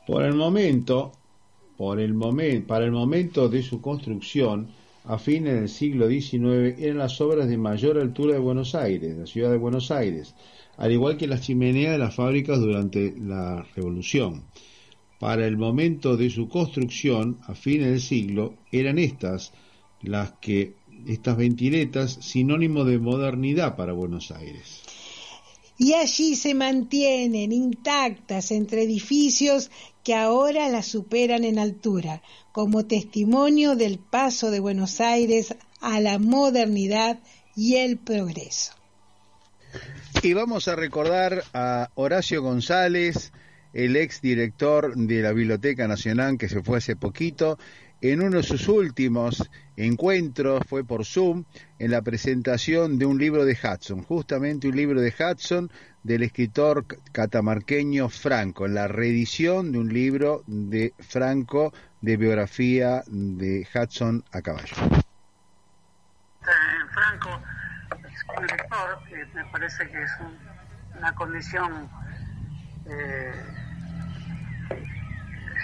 Por 0.09 0.25
el 0.25 0.35
momento, 0.35 1.13
por 1.77 2.01
el 2.01 2.15
para 2.67 2.85
el 2.85 2.91
momento 2.91 3.49
de 3.49 3.63
su 3.63 3.81
construcción, 3.81 4.75
a 5.05 5.19
fines 5.19 5.55
del 5.55 5.69
siglo 5.69 6.09
XIX 6.09 6.79
eran 6.79 6.99
las 6.99 7.21
obras 7.21 7.49
de 7.49 7.59
mayor 7.59 7.99
altura 7.99 8.35
de 8.35 8.41
Buenos 8.41 8.75
Aires, 8.75 9.17
la 9.17 9.27
ciudad 9.27 9.51
de 9.51 9.59
Buenos 9.59 9.91
Aires, 9.91 10.35
al 10.79 10.93
igual 10.93 11.17
que 11.17 11.27
las 11.27 11.43
chimeneas 11.43 11.93
de 11.93 11.99
las 11.99 12.15
fábricas 12.15 12.59
durante 12.59 13.15
la 13.19 13.63
Revolución. 13.77 14.45
Para 15.21 15.47
el 15.47 15.57
momento 15.57 16.17
de 16.17 16.31
su 16.31 16.49
construcción, 16.49 17.39
a 17.47 17.55
fines 17.55 17.91
del 17.91 18.01
siglo, 18.01 18.55
eran 18.73 18.99
estas 18.99 19.53
las 20.03 20.33
que 20.33 20.75
estas 21.07 21.37
ventiletas 21.37 22.19
sinónimo 22.21 22.85
de 22.85 22.99
modernidad 22.99 23.77
para 23.77 23.93
Buenos 23.93 24.31
Aires. 24.31 24.83
Y 25.77 25.93
allí 25.95 26.37
se 26.37 26.55
mantienen 26.55 27.53
intactas 27.53 28.53
entre 28.53 28.85
edificios 28.85 29.71
que 30.05 30.15
ahora 30.15 30.69
las 30.69 30.87
superan 30.87 31.45
en 31.45 31.59
altura, 31.59 32.23
como 32.53 32.87
testimonio 32.87 33.75
del 33.75 33.99
paso 33.99 34.51
de 34.51 34.61
Buenos 34.61 35.01
Aires 35.01 35.57
a 35.81 35.99
la 36.01 36.19
modernidad 36.19 37.19
y 37.57 37.77
el 37.77 37.97
progreso. 37.99 38.75
Y 40.23 40.35
vamos 40.35 40.69
a 40.69 40.77
recordar 40.77 41.45
a 41.53 41.91
Horacio 41.95 42.43
González, 42.43 43.33
el 43.73 43.97
ex 43.97 44.21
director 44.21 44.95
de 44.95 45.23
la 45.23 45.33
Biblioteca 45.33 45.89
Nacional 45.89 46.39
que 46.39 46.49
se 46.49 46.63
fue 46.63 46.79
hace 46.79 46.97
poquito, 46.97 47.59
en 48.13 48.21
uno 48.21 48.37
de 48.37 48.43
sus 48.43 48.69
últimos 48.69 49.51
encuentros, 49.79 50.63
fue 50.69 50.85
por 50.85 51.07
Zoom, 51.07 51.45
en 51.79 51.91
la 51.91 52.03
presentación 52.03 52.99
de 52.99 53.07
un 53.07 53.17
libro 53.17 53.47
de 53.47 53.57
Hudson, 53.57 54.03
justamente 54.03 54.69
un 54.69 54.77
libro 54.77 55.01
de 55.01 55.09
Hudson 55.09 55.71
del 56.03 56.23
escritor 56.23 56.85
catamarqueño 57.13 58.11
Franco, 58.11 58.67
en 58.67 58.75
la 58.75 58.89
reedición 58.89 59.73
de 59.73 59.79
un 59.79 59.91
libro 59.91 60.45
de 60.47 60.93
Franco 60.99 61.73
de 62.03 62.19
biografía 62.19 63.03
de 63.07 63.67
Hudson 63.75 64.23
a 64.33 64.43
caballo. 64.43 64.77
Eh, 66.43 66.51
Franco 66.93 67.41
es 67.91 68.39
un 68.39 68.47
lector 68.47 69.03
que 69.09 69.25
me 69.35 69.45
parece 69.47 69.89
que 69.89 70.03
es 70.03 70.11
una 70.99 71.15
condición 71.15 71.89
eh, 72.85 73.33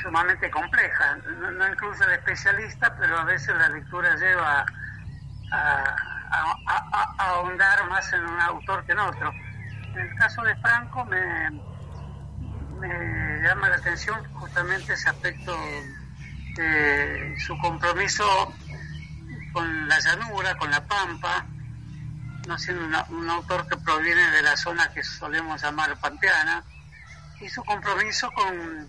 sumamente 0.02 0.50
compleja, 0.50 1.16
no, 1.16 1.68
incluso 1.68 2.04
el 2.04 2.12
especialista, 2.12 2.94
pero 2.96 3.18
a 3.18 3.24
veces 3.24 3.54
la 3.56 3.68
lectura 3.68 4.14
lleva 4.16 4.64
a, 5.52 5.96
ahondar 7.18 7.88
más 7.88 8.12
en 8.12 8.24
un 8.24 8.40
autor 8.40 8.84
que 8.84 8.92
en 8.92 8.98
otro. 9.00 9.32
En 9.94 9.98
el 9.98 10.14
caso 10.16 10.42
de 10.42 10.54
Franco 10.56 11.04
me, 11.06 11.50
me 12.78 13.42
llama 13.42 13.68
la 13.68 13.76
atención 13.76 14.22
justamente 14.34 14.92
ese 14.92 15.08
aspecto 15.08 15.56
de 16.56 17.36
su 17.38 17.58
compromiso 17.58 18.54
con 19.52 19.88
la 19.88 19.98
llanura, 19.98 20.56
con 20.56 20.70
la 20.70 20.84
pampa, 20.86 21.44
no 22.46 22.58
siendo 22.58 23.04
un 23.08 23.28
autor 23.28 23.66
que 23.66 23.76
proviene 23.76 24.30
de 24.30 24.42
la 24.42 24.56
zona 24.56 24.92
que 24.92 25.02
solemos 25.02 25.60
llamar 25.60 25.98
pampeana, 25.98 26.62
y 27.40 27.48
su 27.48 27.64
compromiso 27.64 28.30
con 28.32 28.88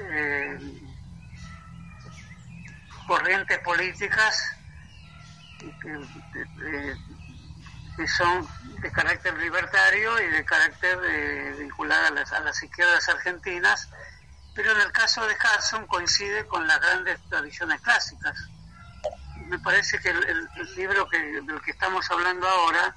eh, 0.00 0.58
corrientes 3.06 3.58
políticas 3.58 4.56
que, 5.80 6.96
son 8.06 8.48
de 8.80 8.90
carácter 8.90 9.36
libertario 9.38 10.20
y 10.20 10.30
de 10.30 10.44
carácter 10.44 11.00
de, 11.00 11.52
vinculada 11.58 12.08
a 12.08 12.10
las, 12.10 12.32
a 12.32 12.40
las 12.40 12.60
izquierdas 12.62 13.08
argentinas 13.08 13.88
pero 14.54 14.72
en 14.72 14.80
el 14.80 14.92
caso 14.92 15.26
de 15.26 15.34
Hudson 15.34 15.86
coincide 15.86 16.46
con 16.46 16.66
las 16.66 16.80
grandes 16.80 17.20
tradiciones 17.28 17.80
clásicas. 17.80 18.36
Me 19.46 19.58
parece 19.58 19.98
que 19.98 20.10
el, 20.10 20.74
libro 20.76 21.08
que, 21.08 21.18
del 21.18 21.60
que 21.62 21.70
estamos 21.70 22.10
hablando 22.10 22.46
ahora, 22.46 22.96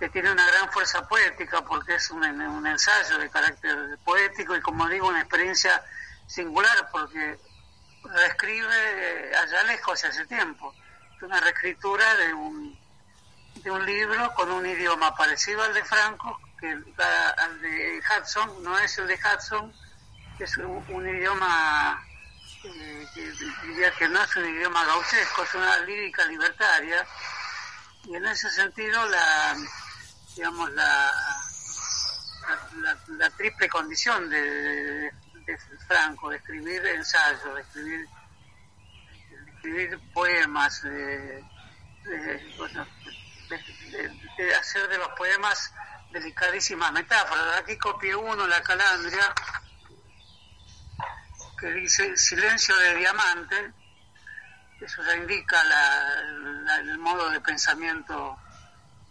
que 0.00 0.08
tiene 0.08 0.32
una 0.32 0.46
gran 0.46 0.72
fuerza 0.72 1.06
poética 1.06 1.60
porque 1.62 1.96
es 1.96 2.10
un, 2.10 2.24
un 2.24 2.66
ensayo 2.66 3.18
de 3.18 3.28
carácter 3.28 3.98
poético 4.02 4.56
y 4.56 4.60
como 4.62 4.88
digo, 4.88 5.06
una 5.06 5.20
experiencia 5.20 5.84
singular 6.26 6.88
porque 6.90 7.38
reescribe 8.04 9.36
allá 9.36 9.62
lejos 9.64 10.02
hace 10.02 10.24
tiempo. 10.24 10.74
Es 11.14 11.22
una 11.22 11.38
reescritura 11.38 12.14
de 12.14 12.32
un, 12.32 12.78
de 13.56 13.70
un 13.70 13.84
libro 13.84 14.32
con 14.32 14.50
un 14.50 14.64
idioma 14.64 15.14
parecido 15.14 15.62
al 15.62 15.74
de 15.74 15.84
Franco, 15.84 16.40
que 16.58 16.70
al 16.70 17.60
de 17.60 18.00
Hudson, 18.00 18.62
no 18.62 18.78
es 18.78 18.96
el 18.96 19.06
de 19.06 19.18
Hudson, 19.18 19.70
es 20.38 20.56
un, 20.56 21.06
idioma 21.06 22.02
eh, 22.64 23.06
que 23.14 23.32
diría 23.66 23.90
que 23.98 24.08
no 24.08 24.22
es 24.22 24.34
un 24.34 24.46
idioma 24.46 24.82
gauchesco, 24.86 25.42
es 25.42 25.54
una 25.54 25.78
lírica 25.80 26.24
libertaria, 26.24 27.06
y 28.04 28.16
en 28.16 28.24
ese 28.24 28.48
sentido 28.48 29.06
la, 29.10 29.54
digamos, 30.40 30.72
la, 30.72 31.12
la, 33.18 33.30
triple 33.36 33.68
condición 33.68 34.30
de, 34.30 35.12
Franco, 35.86 36.30
de 36.30 36.38
escribir 36.38 36.86
ensayos, 36.86 37.54
de 37.56 37.60
escribir, 37.60 38.08
de 39.28 39.50
escribir 39.50 40.00
poemas, 40.14 40.82
de, 40.82 41.44
de, 44.38 44.54
hacer 44.58 44.88
de 44.88 44.96
los 44.96 45.08
poemas 45.08 45.74
delicadísimas 46.10 46.90
metáforas. 46.90 47.58
Aquí 47.58 47.76
copié 47.76 48.16
uno, 48.16 48.46
La 48.46 48.62
Calandria, 48.62 49.34
que 51.58 51.66
dice 51.72 52.16
silencio 52.16 52.74
de 52.78 52.94
diamante, 52.94 53.74
eso 54.80 55.04
ya 55.04 55.16
indica 55.16 55.62
el 56.78 56.96
modo 56.96 57.28
de 57.28 57.42
pensamiento 57.42 58.38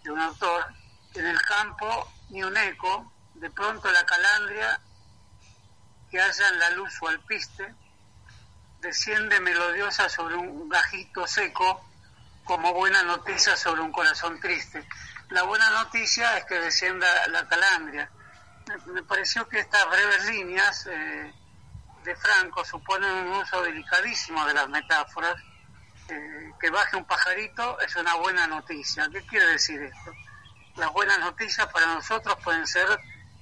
de 0.04 0.10
un 0.10 0.22
autor. 0.22 0.79
En 1.16 1.26
el 1.26 1.42
campo, 1.42 2.12
ni 2.30 2.44
un 2.44 2.56
eco, 2.56 3.12
de 3.34 3.50
pronto 3.50 3.92
la 3.92 4.06
calandria, 4.06 4.80
que 6.10 6.20
haya 6.20 6.48
en 6.50 6.60
la 6.60 6.70
luz 6.72 6.94
su 6.94 7.08
alpiste, 7.08 7.74
desciende 8.80 9.40
melodiosa 9.40 10.08
sobre 10.10 10.36
un 10.36 10.70
gajito 10.70 11.28
seco, 11.28 11.86
como 12.44 12.74
buena 12.74 13.04
noticia 13.04 13.56
sobre 13.56 13.82
un 13.82 13.92
corazón 13.92 14.40
triste. 14.40 14.88
La 15.30 15.44
buena 15.44 15.70
noticia 15.70 16.38
es 16.38 16.46
que 16.46 16.60
descienda 16.60 17.28
la 17.28 17.48
calandria. 17.48 18.10
Me 18.88 19.04
pareció 19.04 19.48
que 19.48 19.60
estas 19.60 19.88
breves 19.90 20.26
líneas 20.26 20.88
eh, 20.88 21.34
de 22.04 22.16
Franco 22.16 22.66
suponen 22.66 23.12
un 23.28 23.34
uso 23.34 23.62
delicadísimo 23.62 24.46
de 24.46 24.54
las 24.54 24.68
metáforas. 24.70 25.36
Eh, 26.08 26.52
que 26.60 26.70
baje 26.72 26.98
un 26.98 27.06
pajarito 27.06 27.80
es 27.82 27.96
una 27.96 28.16
buena 28.16 28.48
noticia. 28.48 29.08
¿Qué 29.12 29.22
quiere 29.28 29.46
decir 29.48 29.82
esto? 29.84 30.12
Las 30.80 30.94
buenas 30.94 31.20
noticias 31.20 31.68
para 31.68 31.88
nosotros 31.88 32.38
pueden 32.42 32.66
ser 32.66 32.88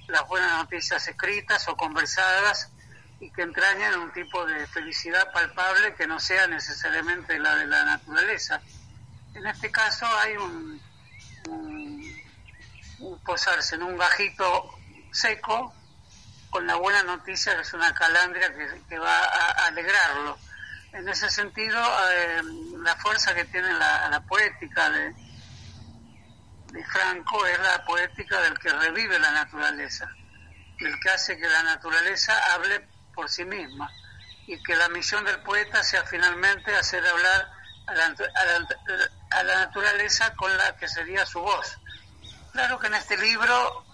las 0.07 0.27
buenas 0.27 0.57
noticias 0.57 1.07
escritas 1.07 1.67
o 1.67 1.77
conversadas 1.77 2.71
y 3.19 3.29
que 3.29 3.43
entrañan 3.43 3.99
un 3.99 4.11
tipo 4.11 4.43
de 4.45 4.65
felicidad 4.67 5.31
palpable 5.31 5.93
que 5.93 6.07
no 6.07 6.19
sea 6.19 6.47
necesariamente 6.47 7.37
la 7.37 7.55
de 7.55 7.67
la 7.67 7.83
naturaleza. 7.85 8.59
En 9.35 9.45
este 9.45 9.69
caso 9.69 10.07
hay 10.19 10.35
un, 10.37 10.81
posarse 13.23 13.75
en 13.75 13.83
un 13.83 13.97
gajito 13.97 14.71
seco 15.11 15.73
con 16.49 16.65
la 16.65 16.75
buena 16.75 17.03
noticia 17.03 17.55
que 17.55 17.61
es 17.61 17.73
una 17.73 17.93
calandria 17.93 18.51
que, 18.89 18.97
va 18.97 19.25
a 19.25 19.67
alegrarlo. 19.67 20.39
En 20.93 21.07
ese 21.07 21.29
sentido, 21.29 21.79
eh, 22.11 22.41
la 22.79 22.95
fuerza 22.95 23.35
que 23.35 23.45
tiene 23.45 23.71
la, 23.73 24.23
poética 24.27 24.89
de, 24.89 25.13
Franco 26.83 27.45
es 27.45 27.59
la 27.59 27.83
poética 27.85 28.41
del 28.41 28.57
que 28.59 28.69
revive 28.69 29.19
la 29.19 29.31
naturaleza, 29.31 30.09
el 30.79 30.99
que 30.99 31.09
hace 31.09 31.37
que 31.37 31.47
la 31.47 31.63
naturaleza 31.63 32.33
hable 32.53 32.87
por 33.13 33.29
sí 33.29 33.45
misma 33.45 33.89
y 34.45 34.61
que 34.63 34.75
la 34.75 34.89
misión 34.89 35.25
del 35.25 35.39
poeta 35.39 35.83
sea 35.83 36.03
finalmente 36.03 36.75
hacer 36.75 37.05
hablar 37.05 37.51
a 37.87 37.93
la, 37.95 38.15
a 39.31 39.43
naturaleza 39.43 40.33
con 40.35 40.55
la 40.57 40.75
que 40.77 40.87
sería 40.87 41.25
su 41.25 41.41
voz. 41.41 41.77
Claro 42.51 42.79
que 42.79 42.87
en 42.87 42.95
este 42.95 43.17
libro 43.17 43.85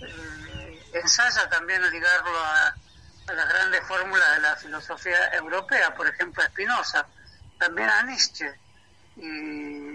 eh, 0.00 0.90
ensaya 0.94 1.48
también 1.48 1.82
ligarlo 1.90 2.38
a, 2.38 2.74
las 3.34 3.48
grandes 3.48 3.82
fórmulas 3.86 4.36
de 4.36 4.40
la 4.40 4.56
filosofía 4.56 5.34
europea, 5.34 5.94
por 5.94 6.06
ejemplo 6.08 6.42
a 6.42 6.46
Spinoza, 6.46 7.06
también 7.58 7.88
a 7.90 8.02
Nietzsche. 8.02 8.58
Y 9.16 9.87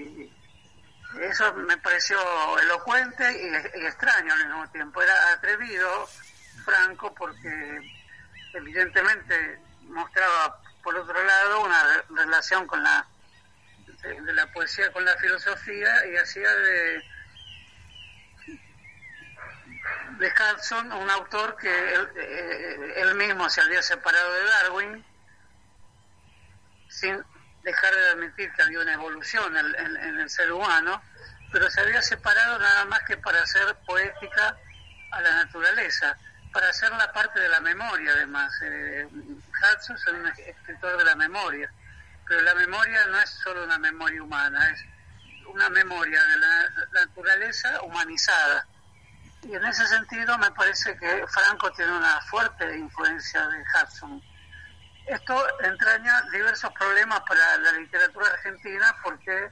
eso 1.21 1.53
me 1.53 1.77
pareció 1.77 2.17
elocuente 2.59 3.23
y, 3.31 3.79
y 3.81 3.85
extraño 3.85 4.33
al 4.33 4.47
mismo 4.47 4.69
tiempo. 4.71 5.01
Era 5.01 5.31
atrevido, 5.31 6.07
franco, 6.65 7.13
porque 7.13 7.91
evidentemente 8.53 9.59
mostraba 9.87 10.59
por 10.83 10.95
otro 10.97 11.23
lado, 11.23 11.61
una 11.61 12.03
relación 12.09 12.67
con 12.67 12.83
la 12.83 13.07
de, 14.03 14.33
la 14.33 14.51
poesía 14.51 14.91
con 14.91 15.05
la 15.05 15.15
filosofía 15.15 16.05
y 16.07 16.17
hacía 16.17 16.53
de 16.53 17.05
de 20.19 20.31
Hudson 20.31 20.91
un 20.91 21.09
autor 21.09 21.55
que 21.57 21.69
eh, 21.69 22.93
él, 22.97 23.15
mismo 23.15 23.49
se 23.49 23.61
había 23.61 23.81
separado 23.81 24.33
de 24.33 24.43
Darwin 24.43 25.05
sin 26.89 27.23
dejar 27.63 27.95
de 27.95 28.09
admitir 28.11 28.51
que 28.53 28.61
había 28.61 28.79
una 28.79 28.93
evolución 28.93 29.55
en, 29.57 30.19
el 30.19 30.29
ser 30.29 30.51
humano, 30.51 31.01
pero 31.51 31.69
se 31.69 31.81
había 31.81 32.01
separado 32.01 32.59
nada 32.59 32.85
más 32.85 33.01
que 33.03 33.17
para 33.17 33.41
hacer 33.41 33.75
poética 33.85 34.57
a 35.11 35.21
la 35.21 35.31
naturaleza 35.45 36.17
para 36.53 36.69
hacer 36.69 36.91
la 36.91 37.11
parte 37.11 37.39
de 37.39 37.49
la 37.49 37.59
memoria, 37.59 38.11
además. 38.13 38.53
Eh, 38.61 39.07
Hudson 39.11 39.97
es 39.97 40.07
un 40.07 40.27
escritor 40.27 40.97
de 40.97 41.03
la 41.03 41.15
memoria, 41.15 41.69
pero 42.27 42.41
la 42.41 42.53
memoria 42.53 43.05
no 43.07 43.19
es 43.19 43.29
solo 43.43 43.63
una 43.63 43.79
memoria 43.79 44.21
humana, 44.21 44.69
es 44.69 44.85
una 45.47 45.67
memoria 45.69 46.23
de 46.23 46.37
la 46.37 46.69
naturaleza 46.93 47.81
humanizada. 47.81 48.67
Y 49.41 49.55
en 49.55 49.65
ese 49.65 49.85
sentido 49.87 50.37
me 50.37 50.51
parece 50.51 50.95
que 50.97 51.25
Franco 51.27 51.71
tiene 51.73 51.91
una 51.91 52.21
fuerte 52.21 52.77
influencia 52.77 53.45
de 53.47 53.63
Hudson. 53.73 54.21
Esto 55.05 55.45
entraña 55.59 56.21
diversos 56.31 56.71
problemas 56.73 57.19
para 57.21 57.57
la 57.57 57.71
literatura 57.73 58.27
argentina 58.27 58.95
porque 59.03 59.45
eh, 59.45 59.51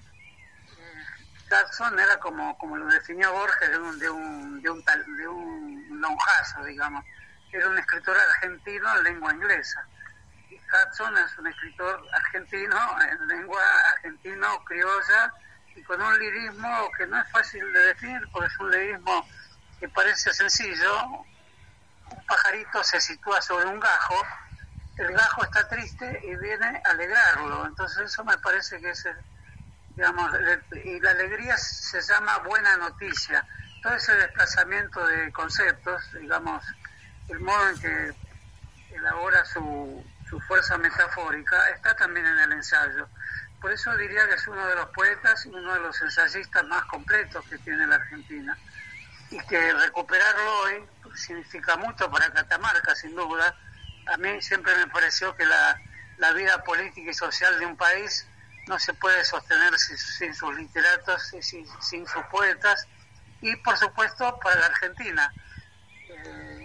Hudson 1.49 1.99
era 1.99 2.17
como, 2.19 2.57
como 2.57 2.77
lo 2.77 2.85
definió 2.87 3.33
Borges 3.33 3.69
de 3.69 3.77
un, 3.77 3.99
de 3.99 4.09
un, 4.09 4.61
de 4.61 4.69
un, 4.69 4.83
de 5.17 5.27
un 5.27 6.01
lonjazo, 6.01 6.63
digamos. 6.63 7.03
Era 7.51 7.67
un 7.67 7.77
escritor 7.77 8.17
argentino 8.17 8.97
en 8.97 9.03
lengua 9.03 9.33
inglesa. 9.33 9.85
Y 10.49 10.55
Hudson 10.55 11.17
es 11.17 11.37
un 11.37 11.47
escritor 11.47 12.01
argentino 12.13 12.97
en 13.01 13.27
lengua 13.27 13.61
argentino 13.93 14.63
criolla 14.63 15.33
y 15.75 15.83
con 15.83 16.01
un 16.01 16.17
lirismo 16.17 16.91
que 16.97 17.07
no 17.07 17.21
es 17.21 17.29
fácil 17.29 17.73
de 17.73 17.79
definir 17.87 18.21
porque 18.31 18.47
es 18.47 18.59
un 18.59 18.71
lirismo 18.71 19.27
que 19.79 19.89
parece 19.89 20.33
sencillo. 20.33 21.07
Un 21.07 22.25
pajarito 22.25 22.83
se 22.83 23.01
sitúa 23.01 23.41
sobre 23.41 23.65
un 23.65 23.79
gajo, 23.79 24.15
el 25.01 25.13
gajo 25.13 25.43
está 25.43 25.67
triste 25.67 26.21
y 26.23 26.35
viene 26.35 26.81
a 26.85 26.91
alegrarlo. 26.91 27.65
Entonces 27.65 28.11
eso 28.11 28.23
me 28.23 28.37
parece 28.37 28.79
que 28.79 28.91
es, 28.91 29.07
digamos, 29.95 30.31
y 30.83 30.99
la 30.99 31.11
alegría 31.11 31.57
se 31.57 32.01
llama 32.01 32.37
buena 32.39 32.77
noticia 32.77 33.45
todo 33.81 33.95
ese 33.95 34.13
desplazamiento 34.15 35.05
de 35.05 35.31
conceptos, 35.31 36.01
digamos, 36.13 36.63
el 37.29 37.39
modo 37.39 37.69
en 37.69 37.79
que 37.79 38.13
elabora 38.95 39.43
su, 39.45 40.05
su 40.29 40.39
fuerza 40.41 40.77
metafórica, 40.77 41.69
está 41.69 41.95
también 41.95 42.25
en 42.25 42.37
el 42.39 42.51
ensayo. 42.53 43.07
Por 43.59 43.71
eso 43.71 43.95
diría 43.97 44.27
que 44.27 44.35
es 44.35 44.47
uno 44.47 44.67
de 44.67 44.75
los 44.75 44.87
poetas 44.89 45.45
y 45.45 45.49
uno 45.49 45.73
de 45.73 45.79
los 45.79 46.01
ensayistas 46.01 46.63
más 46.65 46.85
completos 46.85 47.43
que 47.47 47.57
tiene 47.59 47.87
la 47.87 47.95
Argentina. 47.95 48.57
Y 49.29 49.39
que 49.47 49.73
recuperarlo 49.73 50.59
hoy 50.61 50.85
significa 51.15 51.77
mucho 51.77 52.09
para 52.11 52.31
Catamarca, 52.31 52.95
sin 52.95 53.15
duda. 53.15 53.55
A 54.07 54.17
mí 54.17 54.41
siempre 54.41 54.75
me 54.75 54.87
pareció 54.87 55.35
que 55.35 55.45
la, 55.45 55.81
la 56.17 56.31
vida 56.33 56.63
política 56.63 57.11
y 57.11 57.13
social 57.13 57.59
de 57.59 57.65
un 57.65 57.77
país 57.77 58.27
no 58.67 58.77
se 58.79 58.93
puede 58.93 59.23
sostener 59.23 59.77
sin, 59.77 60.33
sus 60.33 60.55
literatos 60.55 61.21
sin, 61.41 61.65
sin 61.81 62.07
sus 62.07 62.23
poetas 62.25 62.87
y 63.41 63.55
por 63.57 63.77
supuesto 63.77 64.39
para 64.39 64.59
la 64.59 64.65
Argentina. 64.67 65.33
Eh, 66.09 66.61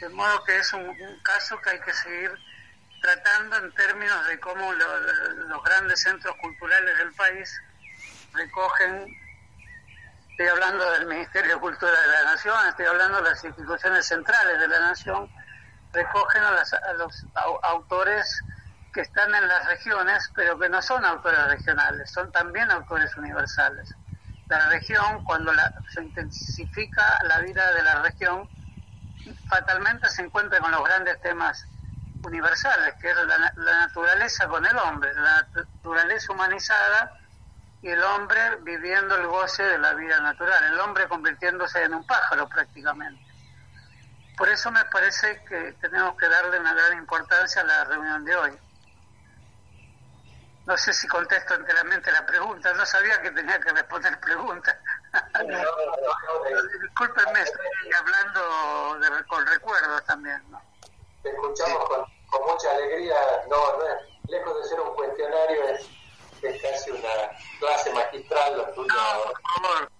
de 0.00 0.08
modo 0.08 0.42
que 0.44 0.58
es 0.58 0.72
un, 0.72 0.96
caso 1.22 1.60
que 1.60 1.70
hay 1.70 1.80
que 1.80 1.92
seguir 1.92 2.30
tratando 3.00 3.56
en 3.56 3.72
términos 3.72 4.26
de 4.26 4.38
cómo 4.40 4.72
los 4.72 5.64
grandes 5.64 6.00
centros 6.00 6.34
culturales 6.36 6.98
del 6.98 7.12
país 7.12 7.62
recogen 8.32 9.16
estoy 10.30 10.48
hablando 10.48 10.90
del 10.92 11.06
Ministerio 11.06 11.54
de 11.54 11.60
Cultura 11.60 11.92
de 11.92 12.06
la 12.08 12.22
Nación, 12.24 12.56
estoy 12.68 12.86
hablando 12.86 13.18
de 13.22 13.30
las 13.30 13.44
instituciones 13.44 14.06
centrales 14.06 14.58
de 14.58 14.68
la 14.68 14.80
Nación, 14.80 15.30
recogen 15.92 16.42
a, 16.42 16.92
los 16.94 17.26
autores 17.62 18.42
que 18.92 19.02
están 19.02 19.34
en 19.34 19.48
las 19.48 19.66
regiones, 19.66 20.30
pero 20.34 20.58
que 20.58 20.68
no 20.68 20.82
son 20.82 21.04
autores 21.04 21.44
regionales, 21.46 22.10
son 22.10 22.30
también 22.32 22.70
autores 22.70 23.16
universales. 23.16 23.94
La 24.48 24.68
región, 24.68 25.24
cuando 25.24 25.52
se 25.94 26.02
intensifica 26.02 27.18
la 27.24 27.38
vida 27.38 27.72
de 27.72 27.82
la 27.82 28.02
región, 28.02 28.48
fatalmente 29.48 30.08
se 30.10 30.22
encuentra 30.22 30.60
con 30.60 30.70
los 30.70 30.84
grandes 30.84 31.20
temas 31.22 31.64
universales, 32.24 32.94
que 33.00 33.10
es 33.10 33.16
la, 33.16 33.52
naturaleza 33.56 34.46
con 34.48 34.64
el 34.66 34.76
hombre, 34.76 35.12
la 35.14 35.46
naturaleza 35.54 36.32
humanizada 36.32 37.18
y 37.80 37.88
el 37.88 38.02
hombre 38.02 38.56
viviendo 38.62 39.16
el 39.16 39.26
goce 39.26 39.62
de 39.62 39.78
la 39.78 39.94
vida 39.94 40.20
natural, 40.20 40.64
el 40.64 40.78
hombre 40.80 41.08
convirtiéndose 41.08 41.82
en 41.82 41.94
un 41.94 42.06
pájaro 42.06 42.48
prácticamente. 42.48 43.31
Por 44.36 44.48
eso 44.48 44.70
me 44.70 44.84
parece 44.86 45.42
que 45.44 45.72
tenemos 45.80 46.16
que 46.16 46.28
darle 46.28 46.58
una 46.58 46.74
gran 46.74 46.98
importancia 46.98 47.62
a 47.62 47.64
la 47.64 47.84
reunión 47.84 48.24
de 48.24 48.36
hoy. 48.36 48.58
No 50.64 50.76
sé 50.76 50.92
si 50.92 51.08
contesto 51.08 51.54
enteramente 51.54 52.10
la 52.12 52.24
pregunta, 52.24 52.72
no 52.74 52.86
sabía 52.86 53.20
que 53.20 53.32
tenía 53.32 53.58
que 53.60 53.70
responder 53.70 54.18
preguntas. 54.20 54.76
Discúlpenme, 56.82 57.42
estoy 57.42 57.92
hablando 57.98 58.98
de, 59.00 59.24
con 59.24 59.44
recuerdos 59.46 60.04
también. 60.04 60.40
¿no? 60.50 60.62
Te 61.22 61.30
escuchamos 61.30 61.84
con, 61.88 62.46
mucha 62.46 62.70
alegría, 62.70 63.16
no, 63.50 63.76
no 63.76 63.86
es, 63.88 64.30
lejos 64.30 64.62
de 64.62 64.68
ser 64.68 64.80
un 64.80 64.94
cuestionario, 64.94 65.68
es, 65.68 65.88
es 66.42 66.62
casi 66.62 66.90
una 66.90 67.30
clase 67.58 67.92
magistral 67.92 68.56
lo 68.56 68.64
tuyo. 68.70 68.88
No, 68.94 69.22
por 69.24 69.40
favor. 69.42 69.90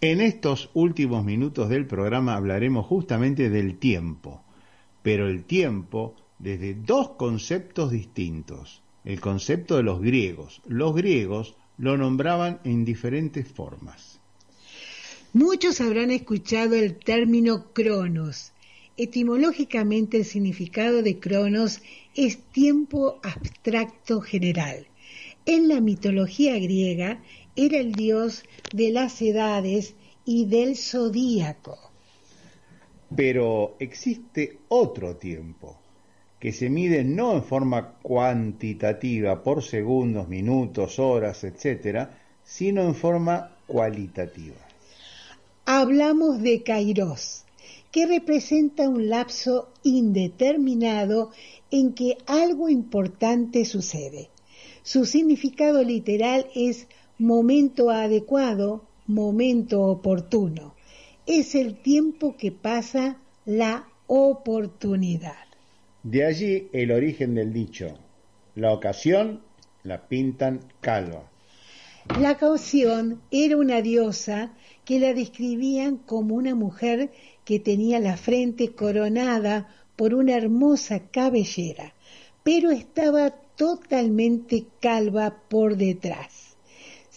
En 0.00 0.20
estos 0.20 0.70
últimos 0.74 1.24
minutos 1.24 1.68
del 1.68 1.86
programa 1.86 2.36
hablaremos 2.36 2.86
justamente 2.86 3.50
del 3.50 3.78
tiempo, 3.78 4.42
pero 5.02 5.28
el 5.28 5.44
tiempo 5.44 6.14
desde 6.38 6.74
dos 6.74 7.10
conceptos 7.10 7.90
distintos 7.90 8.82
el 9.08 9.20
concepto 9.20 9.78
de 9.78 9.82
los 9.82 10.02
griegos. 10.02 10.60
Los 10.66 10.94
griegos 10.94 11.56
lo 11.78 11.96
nombraban 11.96 12.60
en 12.64 12.84
diferentes 12.84 13.48
formas. 13.48 14.20
Muchos 15.32 15.80
habrán 15.80 16.10
escuchado 16.10 16.74
el 16.74 16.96
término 16.96 17.72
cronos. 17.72 18.52
Etimológicamente 18.98 20.18
el 20.18 20.24
significado 20.26 21.02
de 21.02 21.18
cronos 21.18 21.80
es 22.14 22.38
tiempo 22.52 23.18
abstracto 23.22 24.20
general. 24.20 24.86
En 25.46 25.68
la 25.68 25.80
mitología 25.80 26.58
griega 26.58 27.22
era 27.58 27.78
el 27.78 27.92
dios 27.92 28.44
de 28.72 28.92
las 28.92 29.20
edades 29.20 29.96
y 30.24 30.44
del 30.44 30.76
zodíaco. 30.76 31.76
Pero 33.16 33.74
existe 33.80 34.58
otro 34.68 35.16
tiempo, 35.16 35.76
que 36.38 36.52
se 36.52 36.70
mide 36.70 37.02
no 37.02 37.34
en 37.34 37.42
forma 37.42 37.94
cuantitativa 38.00 39.42
por 39.42 39.64
segundos, 39.64 40.28
minutos, 40.28 41.00
horas, 41.00 41.42
etcétera, 41.42 42.20
sino 42.44 42.82
en 42.82 42.94
forma 42.94 43.56
cualitativa. 43.66 44.56
Hablamos 45.64 46.40
de 46.40 46.62
Kairos, 46.62 47.44
que 47.90 48.06
representa 48.06 48.88
un 48.88 49.08
lapso 49.08 49.70
indeterminado 49.82 51.32
en 51.72 51.92
que 51.92 52.18
algo 52.26 52.68
importante 52.68 53.64
sucede. 53.64 54.28
Su 54.84 55.04
significado 55.04 55.82
literal 55.82 56.46
es 56.54 56.86
momento 57.18 57.90
adecuado, 57.90 58.84
momento 59.06 59.82
oportuno. 59.82 60.74
Es 61.26 61.54
el 61.54 61.76
tiempo 61.76 62.36
que 62.36 62.52
pasa 62.52 63.18
la 63.44 63.88
oportunidad. 64.06 65.44
De 66.02 66.24
allí 66.24 66.68
el 66.72 66.92
origen 66.92 67.34
del 67.34 67.52
dicho, 67.52 67.98
la 68.54 68.72
ocasión 68.72 69.42
la 69.82 70.08
pintan 70.08 70.60
calva. 70.80 71.28
La 72.20 72.32
ocasión 72.32 73.20
era 73.30 73.56
una 73.56 73.82
diosa 73.82 74.52
que 74.84 74.98
la 74.98 75.12
describían 75.12 75.96
como 75.98 76.36
una 76.36 76.54
mujer 76.54 77.10
que 77.44 77.58
tenía 77.58 78.00
la 78.00 78.16
frente 78.16 78.72
coronada 78.72 79.68
por 79.96 80.14
una 80.14 80.34
hermosa 80.34 81.00
cabellera, 81.10 81.92
pero 82.44 82.70
estaba 82.70 83.30
totalmente 83.56 84.64
calva 84.80 85.42
por 85.48 85.76
detrás. 85.76 86.47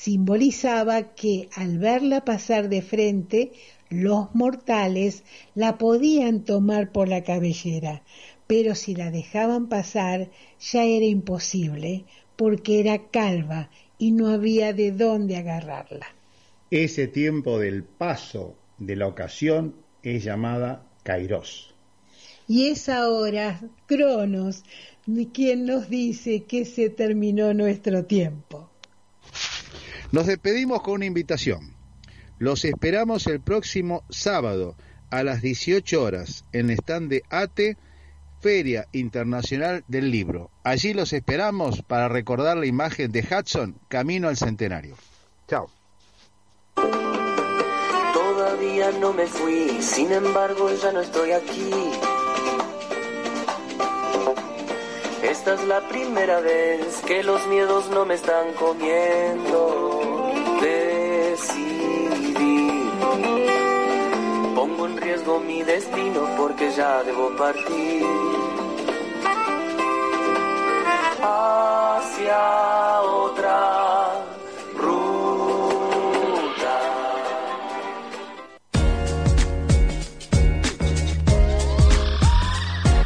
Simbolizaba 0.03 1.13
que 1.13 1.47
al 1.55 1.77
verla 1.77 2.25
pasar 2.25 2.69
de 2.69 2.81
frente, 2.81 3.51
los 3.91 4.33
mortales 4.33 5.23
la 5.53 5.77
podían 5.77 6.43
tomar 6.43 6.91
por 6.91 7.07
la 7.07 7.23
cabellera, 7.23 8.01
pero 8.47 8.73
si 8.73 8.95
la 8.95 9.11
dejaban 9.11 9.69
pasar 9.69 10.31
ya 10.59 10.85
era 10.85 11.05
imposible, 11.05 12.05
porque 12.35 12.79
era 12.79 13.09
calva 13.11 13.69
y 13.99 14.11
no 14.11 14.29
había 14.29 14.73
de 14.73 14.91
dónde 14.91 15.35
agarrarla. 15.35 16.07
Ese 16.71 17.05
tiempo 17.05 17.59
del 17.59 17.83
paso 17.83 18.55
de 18.79 18.95
la 18.95 19.05
ocasión 19.05 19.75
es 20.01 20.23
llamada 20.23 20.83
Kairos. 21.03 21.75
Y 22.47 22.69
es 22.69 22.89
ahora 22.89 23.61
Cronos 23.85 24.63
quien 25.31 25.67
nos 25.67 25.91
dice 25.91 26.45
que 26.45 26.65
se 26.65 26.89
terminó 26.89 27.53
nuestro 27.53 28.05
tiempo. 28.05 28.70
Nos 30.11 30.27
despedimos 30.27 30.81
con 30.81 30.95
una 30.95 31.05
invitación. 31.05 31.73
Los 32.37 32.65
esperamos 32.65 33.27
el 33.27 33.39
próximo 33.39 34.03
sábado 34.09 34.75
a 35.09 35.23
las 35.23 35.41
18 35.41 36.03
horas 36.03 36.43
en 36.51 36.69
el 36.69 36.77
stand 36.77 37.09
de 37.09 37.23
ATE 37.29 37.77
Feria 38.41 38.87
Internacional 38.91 39.85
del 39.87 40.11
Libro. 40.11 40.49
Allí 40.63 40.93
los 40.93 41.13
esperamos 41.13 41.81
para 41.83 42.09
recordar 42.09 42.57
la 42.57 42.65
imagen 42.65 43.11
de 43.11 43.21
Hudson 43.21 43.75
camino 43.87 44.27
al 44.27 44.35
centenario. 44.35 44.95
Chao. 45.47 45.69
Todavía 48.13 48.91
no 48.99 49.13
me 49.13 49.27
fui, 49.27 49.81
sin 49.81 50.11
embargo 50.11 50.69
ya 50.81 50.91
no 50.91 51.01
estoy 51.01 51.31
aquí. 51.31 51.69
Esta 55.23 55.53
es 55.53 55.63
la 55.65 55.81
primera 55.81 56.39
vez 56.41 57.01
que 57.05 57.23
los 57.23 57.45
miedos 57.47 57.89
no 57.89 58.05
me 58.05 58.15
están 58.15 58.53
comiendo. 58.53 60.31
Decidí. 60.61 61.91
Pongo 64.55 64.87
en 64.87 64.97
riesgo 64.97 65.39
mi 65.39 65.61
destino 65.63 66.21
porque 66.37 66.71
ya 66.71 67.03
debo 67.03 67.29
partir. 67.37 68.05
Hacia 71.23 73.01
otra 73.01 74.25
ruta. 74.75 75.51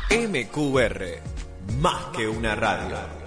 MQR, 0.09 1.34
más 1.79 2.05
que 2.15 2.27
una 2.27 2.55
radio. 2.55 3.24